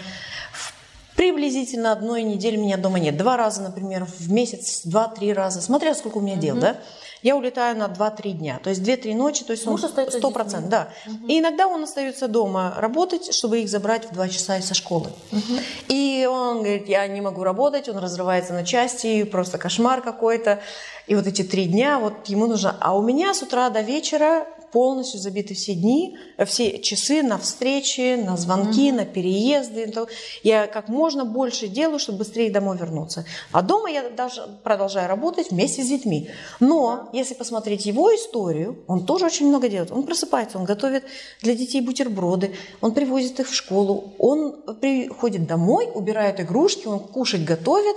[1.16, 3.18] приблизительно одной недели меня дома нет.
[3.18, 6.78] Два раза, например, в месяц, два-три раза, смотря сколько у меня дел, да?
[7.24, 8.60] Я улетаю на 2-3 дня.
[8.62, 10.68] То есть 2-3 ночи, то есть Муж он 100%.
[10.68, 10.90] Да.
[11.08, 11.28] Угу.
[11.28, 15.08] И иногда он остается дома работать, чтобы их забрать в 2 часа из школы.
[15.32, 15.60] Угу.
[15.88, 20.62] И он говорит, я не могу работать, он разрывается на части, просто кошмар какой-то.
[21.08, 22.76] И вот эти три дня, вот ему нужно...
[22.80, 27.38] А у меня с утра до вечера полностью забиты все дни, э, все часы на
[27.38, 28.96] встречи, на звонки, mm-hmm.
[28.96, 29.94] на переезды.
[30.42, 33.26] Я как можно больше делаю, чтобы быстрее домой вернуться.
[33.52, 36.30] А дома я даже продолжаю работать вместе с детьми.
[36.60, 39.92] Но если посмотреть его историю, он тоже очень много делает.
[39.92, 41.04] Он просыпается, он готовит
[41.42, 47.46] для детей бутерброды, он привозит их в школу, он приходит домой, убирает игрушки, он кушать
[47.46, 47.96] готовит.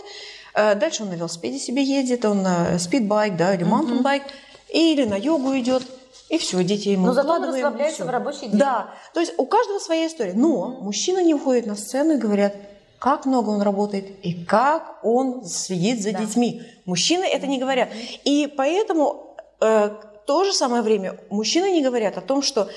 [0.52, 4.22] Э, дальше он на велосипеде себе едет, он на speed bike, да, или mountain bike,
[4.22, 4.72] mm-hmm.
[4.72, 5.82] или на йогу идет.
[6.28, 8.58] И все, детей мы Но зато он расслабляется в рабочий день.
[8.58, 10.32] Да, то есть у каждого своя история.
[10.34, 10.82] Но mm-hmm.
[10.82, 12.56] мужчины не уходят на сцену и говорят,
[12.98, 16.20] как много он работает и как он следит за да.
[16.20, 16.62] детьми.
[16.84, 17.90] Мужчины это не говорят.
[18.24, 19.90] И поэтому э,
[20.26, 22.68] то же самое время мужчины не говорят о том, что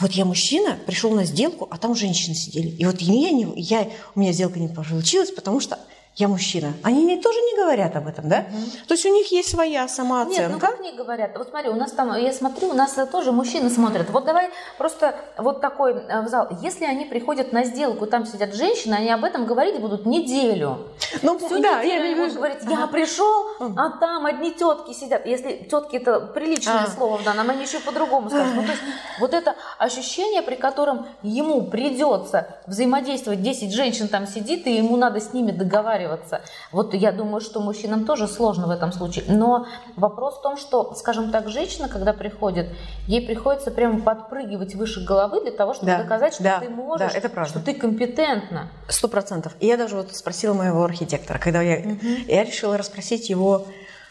[0.00, 2.68] вот я мужчина, пришел на сделку, а там женщины сидели.
[2.68, 5.78] И вот я, не, я, у меня сделка не получилась, потому что
[6.16, 6.74] я мужчина.
[6.84, 8.46] Они не, тоже не говорят об этом, да?
[8.48, 8.86] Угу.
[8.86, 10.42] То есть у них есть своя самооценка.
[10.42, 11.36] Нет, ну как не говорят?
[11.36, 14.08] Вот смотри, у нас там, я смотрю, у нас тоже мужчины смотрят.
[14.10, 16.48] Вот давай просто вот такой э, в зал.
[16.62, 20.86] Если они приходят на сделку, там сидят женщины, они об этом говорить будут неделю.
[21.22, 23.46] Ну, Всю да, неделю я они будут говорить, я пришел,
[23.76, 25.26] а там одни тетки сидят.
[25.26, 26.90] Если тетки это приличное а.
[26.90, 28.54] слово в данном, они еще по-другому скажут.
[28.54, 28.82] Ну, то есть
[29.18, 35.18] вот это ощущение, при котором ему придется взаимодействовать, 10 женщин там сидит, и ему надо
[35.18, 36.42] с ними договариваться договариваться.
[36.72, 39.24] Вот я думаю, что мужчинам тоже сложно в этом случае.
[39.28, 39.66] Но
[39.96, 42.68] вопрос в том, что, скажем так, женщина, когда приходит,
[43.06, 47.12] ей приходится прямо подпрыгивать выше головы для того, чтобы да, доказать, что да, ты можешь,
[47.12, 47.50] да, это правда.
[47.50, 48.68] что ты компетентна.
[48.88, 49.54] Сто процентов.
[49.60, 51.98] И я даже вот спросила моего архитектора, когда я, угу.
[52.28, 53.66] я решила расспросить его,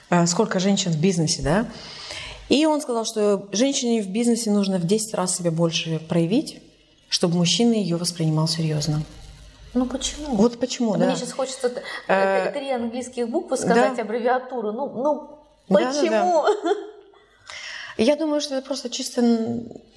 [0.09, 1.65] э, сколько женщин в бизнесе, да,
[2.49, 6.61] и он сказал, что женщине в бизнесе нужно в 10 раз себе больше проявить,
[7.07, 9.01] чтобы мужчина ее воспринимал серьезно.
[9.73, 10.35] Ну почему?
[10.35, 11.05] Вот почему, да.
[11.05, 11.71] Мне сейчас хочется
[12.07, 14.03] э, три английских буквы сказать, да.
[14.03, 14.71] аббревиатуру.
[14.71, 16.43] Ну, ну почему?
[16.43, 16.69] Да, да, да.
[17.97, 19.21] Я думаю, что это просто чисто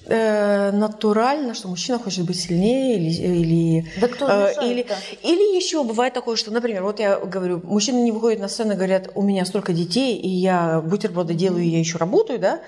[0.05, 4.85] э, натурально, что мужчина хочет быть сильнее или или да кто э, или,
[5.23, 8.75] или еще бывает такое, что, например, вот я говорю, мужчины не выходят на сцену и
[8.75, 12.61] говорят, у меня столько детей, и я бутерброды делаю, и я еще работаю, да,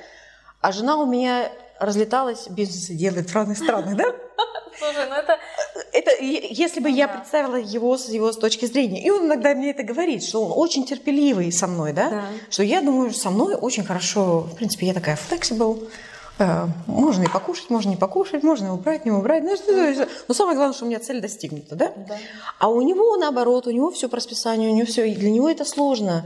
[0.62, 4.06] а жена у меня разлеталась, бизнесы делает в разных странах, да?
[4.80, 5.38] Слушай, ну это...
[6.00, 9.72] это если бы я представила его с его с точки зрения, и он иногда мне
[9.72, 12.10] это говорит, что он очень терпеливый со мной, да?
[12.10, 12.24] да.
[12.50, 15.90] Что я думаю, со мной очень хорошо, в принципе, я такая flexible,
[16.40, 19.44] э, можно и покушать, можно не покушать, можно убрать, не убрать.
[19.44, 21.92] Ну, но самое главное, что у меня цель достигнута, да?
[22.08, 22.18] да?
[22.60, 25.50] А у него наоборот, у него все по расписанию, у него все, и для него
[25.50, 26.26] это сложно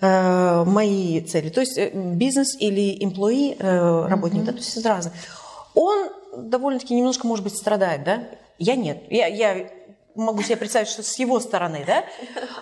[0.00, 1.48] э, мои цели.
[1.48, 3.56] То есть э, бизнес или employee,
[4.08, 4.46] работник, mm-hmm.
[4.46, 5.14] да, то есть разные.
[5.74, 8.24] Он довольно-таки немножко, может быть, страдает, да?
[8.62, 9.02] Я нет.
[9.10, 9.70] Я, я
[10.14, 12.04] могу себе представить, что с его стороны, да?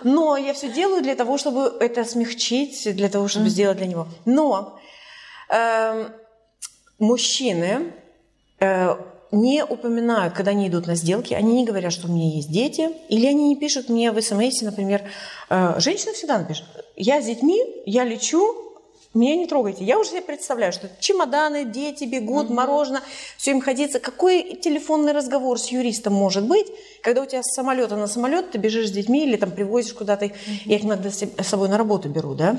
[0.03, 3.49] Но я все делаю для того, чтобы это смягчить, для того, чтобы mm-hmm.
[3.49, 4.07] сделать для него.
[4.25, 4.79] Но
[5.49, 6.09] э,
[6.97, 7.93] мужчины
[8.59, 8.95] э,
[9.31, 12.89] не упоминают, когда они идут на сделки, они не говорят, что у меня есть дети,
[13.09, 15.03] или они не пишут мне в смс, например,
[15.49, 16.65] э, женщина всегда напишет,
[16.95, 18.70] я с детьми, я лечу,
[19.13, 19.83] меня не трогайте.
[19.83, 22.53] Я уже себе представляю, что чемоданы, дети бегут, угу.
[22.53, 23.01] мороженое,
[23.37, 23.99] все им ходится.
[23.99, 26.67] Какой телефонный разговор с юристом может быть,
[27.03, 30.25] когда у тебя с самолета на самолет ты бежишь с детьми или там привозишь куда-то,
[30.25, 30.33] угу.
[30.65, 32.57] я их иногда с собой на работу беру, да?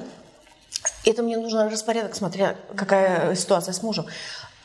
[1.04, 4.06] Это мне нужно распорядок, смотря какая ситуация с мужем.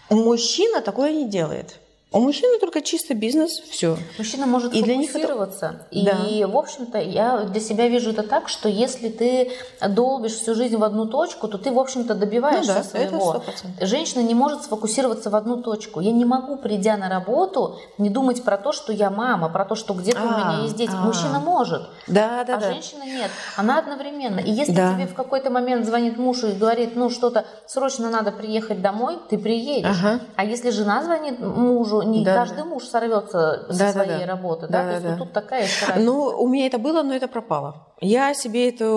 [0.10, 1.80] Мужчина такое не делает.
[2.14, 3.98] У мужчины только чисто бизнес, все.
[4.18, 5.86] Мужчина может и фокусироваться.
[5.92, 6.30] Для них это...
[6.30, 6.48] И, да.
[6.48, 9.52] в общем-то, я для себя вижу это так, что если ты
[9.90, 13.34] долбишь всю жизнь в одну точку, то ты, в общем-то, добиваешься ну, да, своего.
[13.34, 13.52] Это
[13.82, 13.86] 100%.
[13.86, 16.00] Женщина не может сфокусироваться в одну точку.
[16.00, 19.76] Я не могу, придя на работу, не думать про то, что я мама, про то,
[19.76, 20.92] что где-то у меня есть дети.
[20.92, 21.06] А-а-а.
[21.06, 22.72] Мужчина может, да, да, а да.
[22.72, 23.30] женщина нет.
[23.58, 24.40] Она одновременно.
[24.40, 24.94] И если да.
[24.94, 29.38] тебе в какой-то момент звонит муж и говорит, ну, что-то срочно надо приехать домой, ты
[29.38, 29.90] приедешь.
[29.90, 30.22] Ага.
[30.38, 34.26] А если жена звонит мужу, мужу, не да, каждый муж сорвется да, со своей да,
[34.26, 35.10] работы, да, да, то есть да.
[35.10, 36.00] вот тут такая история.
[36.00, 37.88] Ну, у меня это было, но это пропало.
[38.02, 38.90] Я себе это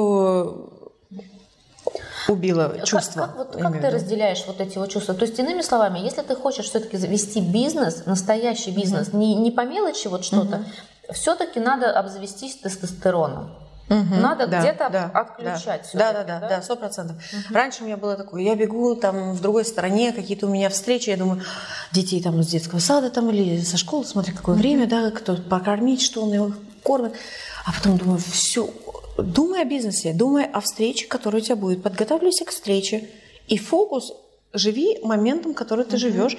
[2.29, 3.23] убила чувство.
[3.23, 5.15] Как, как, вот, как ты разделяешь вот эти вот чувства?
[5.15, 9.17] То есть, иными словами, если ты хочешь все-таки завести бизнес, настоящий бизнес, mm-hmm.
[9.17, 11.13] не, не по мелочи вот что-то, mm-hmm.
[11.13, 13.51] все-таки надо обзавестись тестостероном.
[13.91, 15.91] Угу, Надо да, где-то да, отключать.
[15.95, 17.17] Да, да, да, да, сто процентов.
[17.17, 17.55] Угу.
[17.55, 21.11] Раньше у меня было такое, я бегу там в другой стороне, какие-то у меня встречи,
[21.11, 21.43] я думаю,
[21.91, 24.63] детей там из детского сада там или со школы, смотри, какое угу.
[24.63, 26.53] время, да, кто покормить, что он его
[26.85, 27.15] кормит.
[27.67, 28.71] А потом думаю, все,
[29.19, 33.09] думай о бизнесе, думай о встрече, которая у тебя будет, подготавливайся к встрече.
[33.49, 34.13] И фокус
[34.53, 35.99] Живи моментом, который ты угу.
[35.99, 36.37] живешь,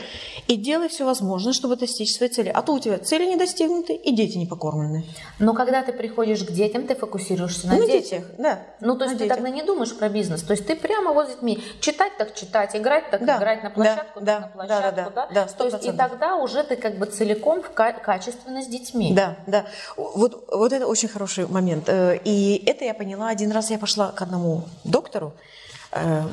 [0.47, 2.49] и делай все возможное, чтобы достичь своей цели.
[2.49, 5.05] А то у тебя цели не достигнуты, и дети не покормлены.
[5.39, 8.01] Но когда ты приходишь к детям, ты фокусируешься на, на детях.
[8.01, 8.23] детях.
[8.37, 8.59] Да.
[8.81, 9.37] Ну, то есть ты детях.
[9.37, 10.43] тогда не думаешь про бизнес.
[10.43, 13.37] То есть ты прямо с детьми читать так читать, играть так да.
[13.37, 14.41] играть, на площадку да.
[14.41, 14.95] так на площадку.
[14.95, 15.45] Да, да, да.
[15.45, 15.47] да.
[15.47, 19.13] то есть и тогда уже ты как бы целиком в качественно с детьми.
[19.13, 19.65] Да, да.
[19.95, 21.87] Вот, вот это очень хороший момент.
[21.87, 23.29] Э, и это я поняла.
[23.29, 25.33] Один раз я пошла к одному доктору,
[25.91, 26.23] э,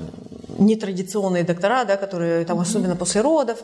[0.59, 2.63] нетрадиционные доктора, да, которые там, mm-hmm.
[2.63, 3.59] особенно после родов,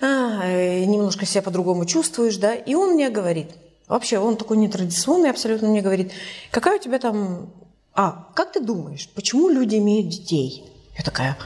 [0.00, 3.50] а, э, немножко себя по-другому чувствуешь, да, и он мне говорит,
[3.88, 6.12] вообще он такой нетрадиционный абсолютно мне говорит,
[6.50, 7.50] какая у тебя там,
[7.94, 10.64] а, как ты думаешь, почему люди имеют детей?
[10.98, 11.36] Я такая,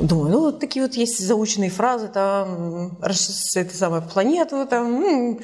[0.00, 5.38] Думаю, ну вот такие вот есть заученные фразы, там, это самое, планету, там,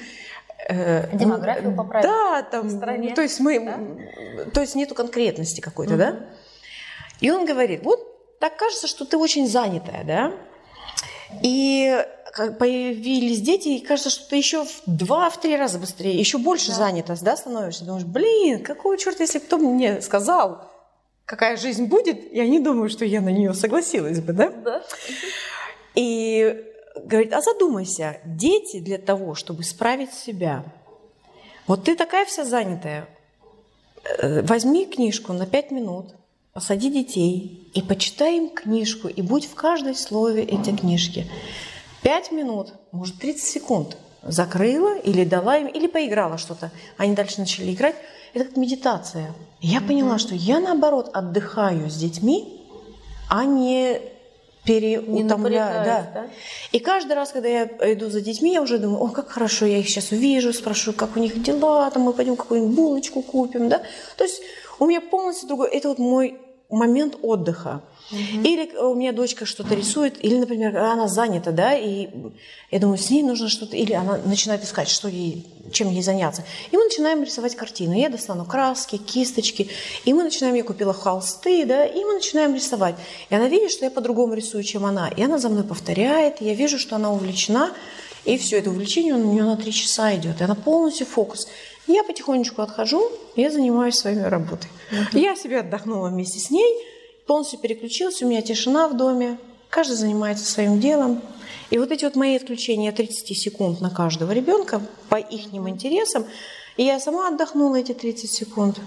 [0.69, 3.15] э, Демографию поправить да, там, в стране.
[3.15, 4.51] То есть мы, да?
[4.53, 5.99] то есть нету конкретности какой-то, угу.
[6.01, 6.17] да?
[7.21, 10.33] И он говорит, вот так кажется, что ты очень занятая, да?
[11.43, 12.05] И
[12.59, 16.69] появились дети, и кажется, что ты еще в два, в три раза быстрее, еще больше
[16.69, 16.75] да.
[16.75, 17.85] занята, да, становишься.
[17.85, 20.71] Думаешь, блин, какого черта, если кто мне сказал,
[21.25, 24.51] какая жизнь будет, я не думаю, что я на нее согласилась бы, да?
[24.51, 24.83] Да.
[25.95, 26.65] И
[27.05, 30.65] говорит, а задумайся, дети для того, чтобы справить себя,
[31.67, 33.09] вот ты такая вся занятая,
[34.19, 36.15] э, возьми книжку на пять минут,
[36.53, 41.31] посади детей и почитай им книжку, и будь в каждой слове этой книжки.
[42.03, 46.71] Пять минут, может, 30 секунд закрыла или дала им, или поиграла что-то.
[46.97, 47.97] Они дальше начали играть.
[48.35, 49.33] Это как медитация.
[49.61, 52.61] И я поняла, что я, наоборот, отдыхаю с детьми,
[53.29, 54.01] а не
[54.65, 55.85] переутомляю.
[55.85, 56.11] Да.
[56.15, 56.27] да.
[56.73, 59.79] И каждый раз, когда я иду за детьми, я уже думаю, о, как хорошо, я
[59.79, 63.83] их сейчас увижу, спрошу, как у них дела, там мы пойдем какую-нибудь булочку купим, да.
[64.17, 64.43] То есть
[64.81, 66.41] у меня полностью другой, это вот мой
[66.71, 67.83] момент отдыха.
[68.11, 68.43] Угу.
[68.43, 72.09] Или у меня дочка что-то рисует, или, например, она занята, да, и
[72.71, 76.45] я думаю, с ней нужно что-то, или она начинает искать, что ей, чем ей заняться.
[76.71, 77.95] И мы начинаем рисовать картину.
[77.95, 79.69] Я достану краски, кисточки,
[80.05, 82.97] и мы начинаем, я купила холсты, да, и мы начинаем рисовать.
[83.29, 85.09] И она видит, что я по-другому рисую, чем она.
[85.09, 87.73] И она за мной повторяет, я вижу, что она увлечена,
[88.25, 91.49] и все это увлечение у нее на три часа идет, и она полностью фокус.
[91.87, 94.69] Я потихонечку отхожу, я занимаюсь своей работой.
[94.91, 95.19] Uh-huh.
[95.19, 96.77] Я себе отдохнула вместе с ней,
[97.27, 99.39] полностью переключилась, у меня тишина в доме,
[99.71, 101.23] каждый занимается своим делом.
[101.71, 106.27] И вот эти вот мои отключения 30 секунд на каждого ребенка по их интересам,
[106.77, 108.81] и я сама отдохнула эти 30 секунд.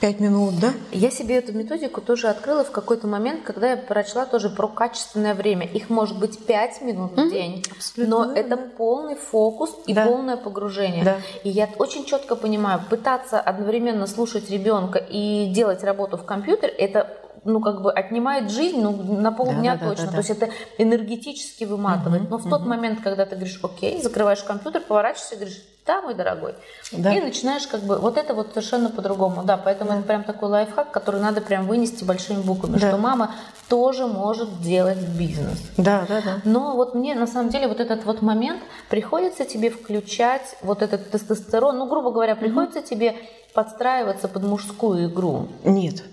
[0.00, 0.72] Пять минут, да?
[0.92, 5.34] Я себе эту методику тоже открыла в какой-то момент, когда я прочла тоже про качественное
[5.34, 5.66] время.
[5.66, 8.24] Их может быть пять минут в день, Абсолютно.
[8.24, 10.06] но это полный фокус и да.
[10.06, 11.04] полное погружение.
[11.04, 11.16] Да.
[11.44, 17.18] И я очень четко понимаю, пытаться одновременно слушать ребенка и делать работу в компьютере, это
[17.44, 20.04] ну, как бы отнимает жизнь, ну, на полдня да, да, точно.
[20.06, 20.22] Да, да.
[20.22, 22.22] То есть это энергетически выматывает.
[22.22, 22.50] Угу, Но в угу.
[22.50, 26.54] тот момент, когда ты говоришь, окей, закрываешь компьютер, поворачиваешься и говоришь, да, мой дорогой.
[26.92, 27.12] Да.
[27.12, 29.98] И начинаешь как бы, вот это вот совершенно по-другому, да, поэтому да.
[29.98, 32.88] это прям такой лайфхак, который надо прям вынести большими буквами, да.
[32.88, 33.34] что мама
[33.68, 35.58] тоже может делать бизнес.
[35.76, 36.40] Да, да, да.
[36.44, 41.10] Но вот мне на самом деле вот этот вот момент, приходится тебе включать вот этот
[41.10, 42.86] тестостерон, ну, грубо говоря, приходится угу.
[42.86, 43.16] тебе
[43.52, 45.48] подстраиваться под мужскую игру.
[45.64, 46.04] Нет.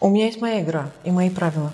[0.00, 1.72] У меня есть моя игра и мои правила.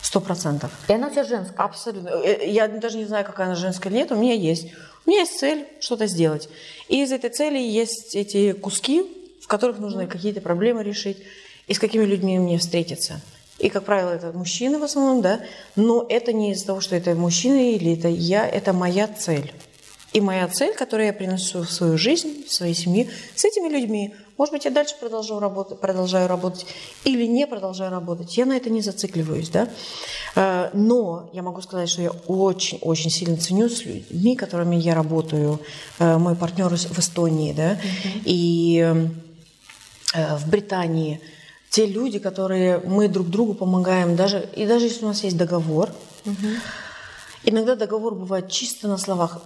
[0.00, 0.70] Сто процентов.
[0.86, 1.56] И она у тебя женская?
[1.56, 2.10] Абсолютно.
[2.10, 4.12] Э, я даже не знаю, какая она женская или нет.
[4.12, 4.68] У меня есть.
[5.06, 6.48] У меня есть цель что-то сделать.
[6.88, 9.04] И из этой цели есть эти куски,
[9.40, 11.18] в которых нужно какие-то проблемы решить,
[11.66, 13.20] и с какими людьми мне встретиться.
[13.58, 15.40] И, как правило, это мужчины в основном, да.
[15.76, 19.52] Но это не из-за того, что это мужчина или это я, это моя цель.
[20.12, 24.14] И моя цель, которую я приношу в свою жизнь, в своей семье, с этими людьми.
[24.36, 26.66] Может быть, я дальше продолжаю работать, продолжаю работать
[27.04, 28.36] или не продолжаю работать.
[28.36, 29.68] Я на это не зацикливаюсь, да.
[30.34, 35.60] Э, но я могу сказать, что я очень-очень сильно ценю с людьми, которыми я работаю.
[36.00, 38.22] Э, мой партнер в Эстонии, да, mm-hmm.
[38.24, 39.08] и
[40.14, 41.20] э, в Британии.
[41.70, 45.90] Те люди, которые мы друг другу помогаем, даже, и даже если у нас есть договор,
[46.24, 46.56] mm-hmm.
[47.44, 49.42] иногда договор бывает чисто на словах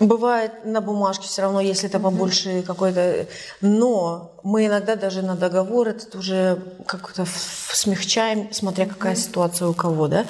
[0.00, 2.62] Бывает на бумажке все равно, если это побольше mm-hmm.
[2.62, 3.26] какой-то.
[3.60, 7.26] Но мы иногда даже на договор этот уже как-то
[7.72, 9.16] смягчаем, смотря какая mm-hmm.
[9.16, 10.24] ситуация у кого, да.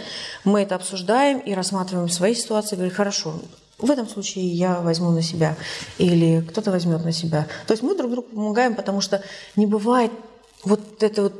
[0.45, 3.35] Мы это обсуждаем и рассматриваем свои ситуации, говорим, хорошо,
[3.79, 5.55] в этом случае я возьму на себя,
[5.99, 7.47] или кто-то возьмет на себя.
[7.67, 9.23] То есть мы друг другу помогаем, потому что
[9.55, 10.11] не бывает
[10.65, 11.35] вот это вот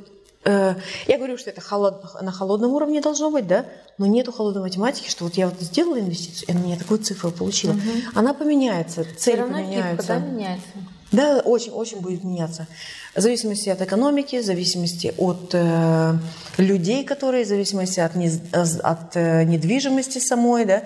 [0.45, 0.75] Э,
[1.07, 3.67] я говорю, что это холод, на холодном уровне должно быть, да,
[3.99, 7.31] но нету холодной математики, что вот я вот сделала инвестицию, и она мне такую цифру
[7.31, 7.73] получила.
[7.73, 7.81] Угу.
[8.15, 9.05] Она поменяется,
[9.37, 9.91] равно поменяется.
[9.91, 10.69] Гибко, да, меняется?
[11.11, 12.67] Да, очень, очень будет меняться.
[13.15, 16.15] В зависимости от экономики, в зависимости от э,
[16.59, 20.83] людей, которые, в зависимости от, не, от э, недвижимости самой, да.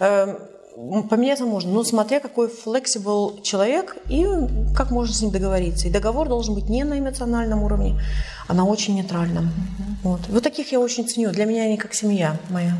[0.00, 0.38] Э,
[0.74, 4.26] поменяться можно, но смотря какой flexible человек и
[4.76, 5.88] как можно с ним договориться.
[5.88, 8.00] И договор должен быть не на эмоциональном уровне,
[8.48, 9.44] а на очень нейтральном.
[9.44, 9.94] Mm-hmm.
[10.02, 10.20] Вот.
[10.28, 11.30] вот таких я очень ценю.
[11.30, 12.76] Для меня они как семья моя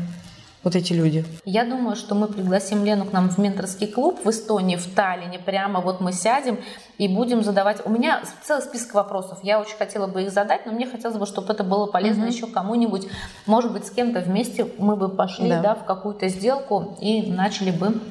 [0.65, 1.23] вот эти люди?
[1.45, 5.39] Я думаю, что мы пригласим Лену к нам в менторский клуб в Эстонии, в Таллине.
[5.39, 6.59] Прямо вот мы сядем
[6.97, 7.85] и будем задавать...
[7.85, 9.37] У меня целый список вопросов.
[9.43, 12.33] Я очень хотела бы их задать, но мне хотелось бы, чтобы это было полезно угу.
[12.33, 13.07] еще кому-нибудь.
[13.45, 15.61] Может быть, с кем-то вместе мы бы пошли да.
[15.61, 18.01] Да, в какую-то сделку и начали бы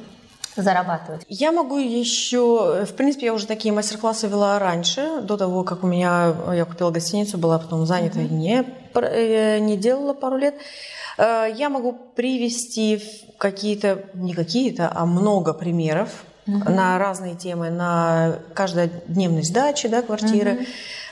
[0.55, 1.25] зарабатывать.
[1.27, 5.87] Я могу еще, в принципе, я уже такие мастер-классы вела раньше, до того, как у
[5.87, 8.27] меня я купила гостиницу, была потом занята mm-hmm.
[8.27, 10.55] и не, э, не делала пару лет.
[11.17, 13.01] Э, я могу привести
[13.37, 16.09] какие-то, не какие-то, а много примеров
[16.47, 16.69] угу.
[16.69, 20.53] на разные темы, на каждодневной сдаче да, квартиры.
[20.53, 20.65] Угу.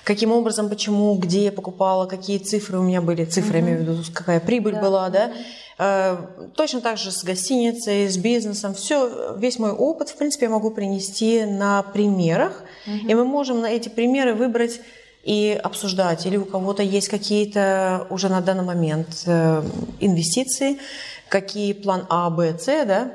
[0.03, 3.61] каким образом, почему, где я покупала, какие цифры у меня были, цифры, mm-hmm.
[3.61, 4.81] я имею в виду, какая прибыль да.
[4.81, 5.31] была, да.
[5.80, 6.51] Mm-hmm.
[6.55, 8.73] Точно так же с гостиницей, с бизнесом.
[8.73, 13.09] Все, весь мой опыт, в принципе, я могу принести на примерах, mm-hmm.
[13.09, 14.81] и мы можем на эти примеры выбрать
[15.23, 19.63] и обсуждать, или у кого-то есть какие-то уже на данный момент э,
[20.01, 20.79] инвестиции,
[21.29, 23.11] какие план А, Б, С, да,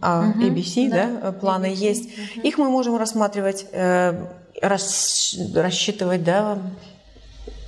[0.00, 2.04] А, угу, B, C, да, да планы ABC, есть.
[2.04, 2.46] Угу.
[2.46, 4.26] Их мы можем рассматривать, э,
[4.62, 6.58] рас, рассчитывать, да,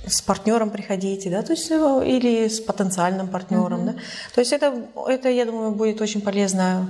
[0.07, 3.91] с партнером приходите, да, то есть э, или с потенциальным партнером, угу.
[3.91, 3.95] да.
[4.33, 4.73] То есть это,
[5.07, 6.89] это, я думаю, будет очень полезно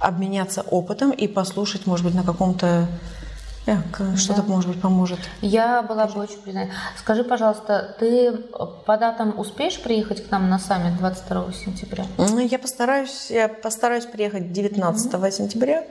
[0.00, 2.88] обменяться опытом и послушать, может быть, на каком-то
[4.16, 4.48] что-то, да.
[4.48, 5.18] может быть, поможет.
[5.40, 6.74] Я была бы очень признательна.
[6.96, 8.32] Скажи, пожалуйста, ты
[8.86, 12.04] по датам успеешь приехать к нам на саммит 22 сентября?
[12.18, 15.30] Ну, я постараюсь, я постараюсь приехать 19 mm-hmm.
[15.30, 15.84] сентября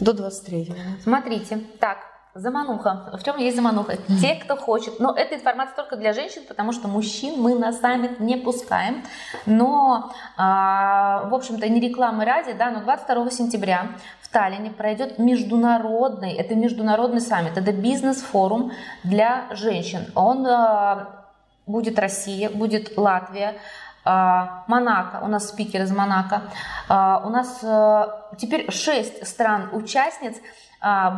[0.00, 0.74] до 23.
[1.02, 1.98] Смотрите, так,
[2.32, 3.10] Замануха.
[3.18, 3.96] В чем есть замануха?
[4.20, 5.00] Те, кто хочет.
[5.00, 9.02] Но эта информация только для женщин, потому что мужчин мы на саммит не пускаем.
[9.46, 13.88] Но, а, в общем-то, не рекламы ради, да, но 22 сентября
[14.30, 18.70] в Таллине пройдет международный, это международный саммит, это бизнес-форум
[19.02, 20.06] для женщин.
[20.14, 21.26] Он а,
[21.66, 23.56] будет Россия, будет Латвия,
[24.04, 26.42] а, Монако, у нас спикер из Монако.
[26.88, 27.58] А, у нас
[28.38, 30.36] теперь шесть стран-участниц–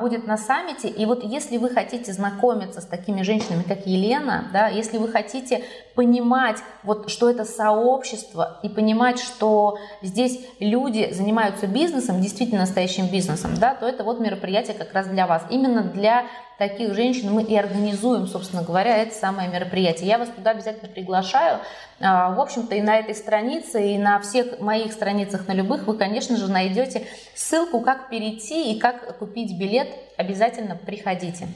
[0.01, 0.89] будет на саммите.
[0.89, 5.63] И вот если вы хотите знакомиться с такими женщинами, как Елена, да, если вы хотите
[5.95, 13.55] понимать, вот, что это сообщество, и понимать, что здесь люди занимаются бизнесом, действительно настоящим бизнесом,
[13.59, 15.45] да, то это вот мероприятие как раз для вас.
[15.51, 16.27] Именно для
[16.59, 20.09] таких женщин мы и организуем, собственно говоря, это самое мероприятие.
[20.09, 21.59] Я вас туда обязательно приглашаю.
[22.01, 25.97] А, в общем-то, и на этой странице, и на всех моих страницах, на любых, вы,
[25.97, 29.89] конечно же, найдете ссылку, как перейти и как купить билет.
[30.17, 31.49] Обязательно приходите.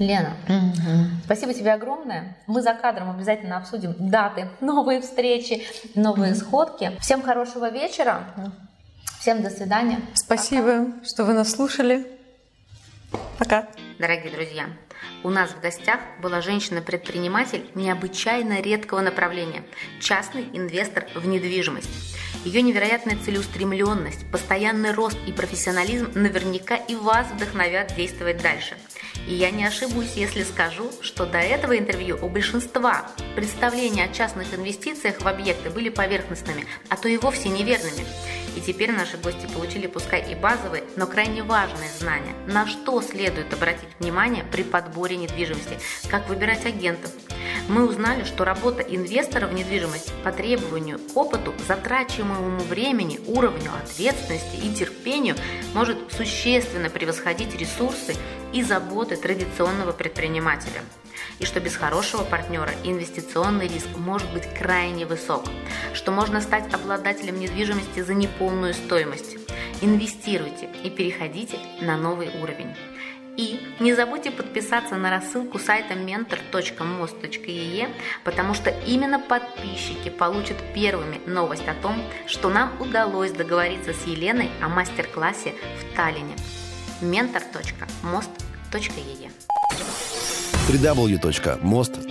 [0.00, 1.08] Лена, угу.
[1.26, 2.34] спасибо тебе огромное.
[2.46, 5.62] Мы за кадром обязательно обсудим даты, новые встречи,
[5.94, 6.40] новые угу.
[6.40, 6.92] сходки.
[7.00, 8.24] Всем хорошего вечера.
[9.20, 10.00] Всем до свидания.
[10.14, 11.04] Спасибо, Пока.
[11.04, 12.06] что вы нас слушали.
[13.38, 13.66] Пока.
[13.98, 14.68] Дорогие друзья,
[15.22, 19.64] у нас в гостях была женщина-предприниматель необычайно редкого направления–
[20.00, 21.90] частный инвестор в недвижимость.
[22.44, 28.78] Ее невероятная целеустремленность, постоянный рост и профессионализм наверняка и вас вдохновят действовать дальше.
[29.28, 34.54] И я не ошибусь, если скажу, что до этого интервью у большинства представления о частных
[34.54, 38.06] инвестициях в объекты были поверхностными, а то и вовсе неверными.
[38.56, 43.52] И теперь наши гости получили пускай и базовые, но крайне важные знания, на что следует
[43.52, 45.78] обратить внимание при подборе недвижимости,
[46.08, 47.10] как выбирать агентов.
[47.68, 54.56] Мы узнали, что работа инвестора в недвижимость по требованию к опыту, затрачиваемому времени, уровню ответственности
[54.56, 55.36] и терпению
[55.74, 58.16] может существенно превосходить ресурсы
[58.52, 60.82] и заботы традиционного предпринимателя
[61.38, 65.44] и что без хорошего партнера инвестиционный риск может быть крайне высок,
[65.94, 69.36] что можно стать обладателем недвижимости за неполную стоимость.
[69.80, 72.74] Инвестируйте и переходите на новый уровень.
[73.36, 77.88] И не забудьте подписаться на рассылку сайта mentor.most.ee,
[78.24, 84.50] потому что именно подписчики получат первыми новость о том, что нам удалось договориться с Еленой
[84.60, 86.36] о мастер-классе в Таллине.
[87.00, 89.30] mentor.most.ee
[90.68, 92.10] www.most.ee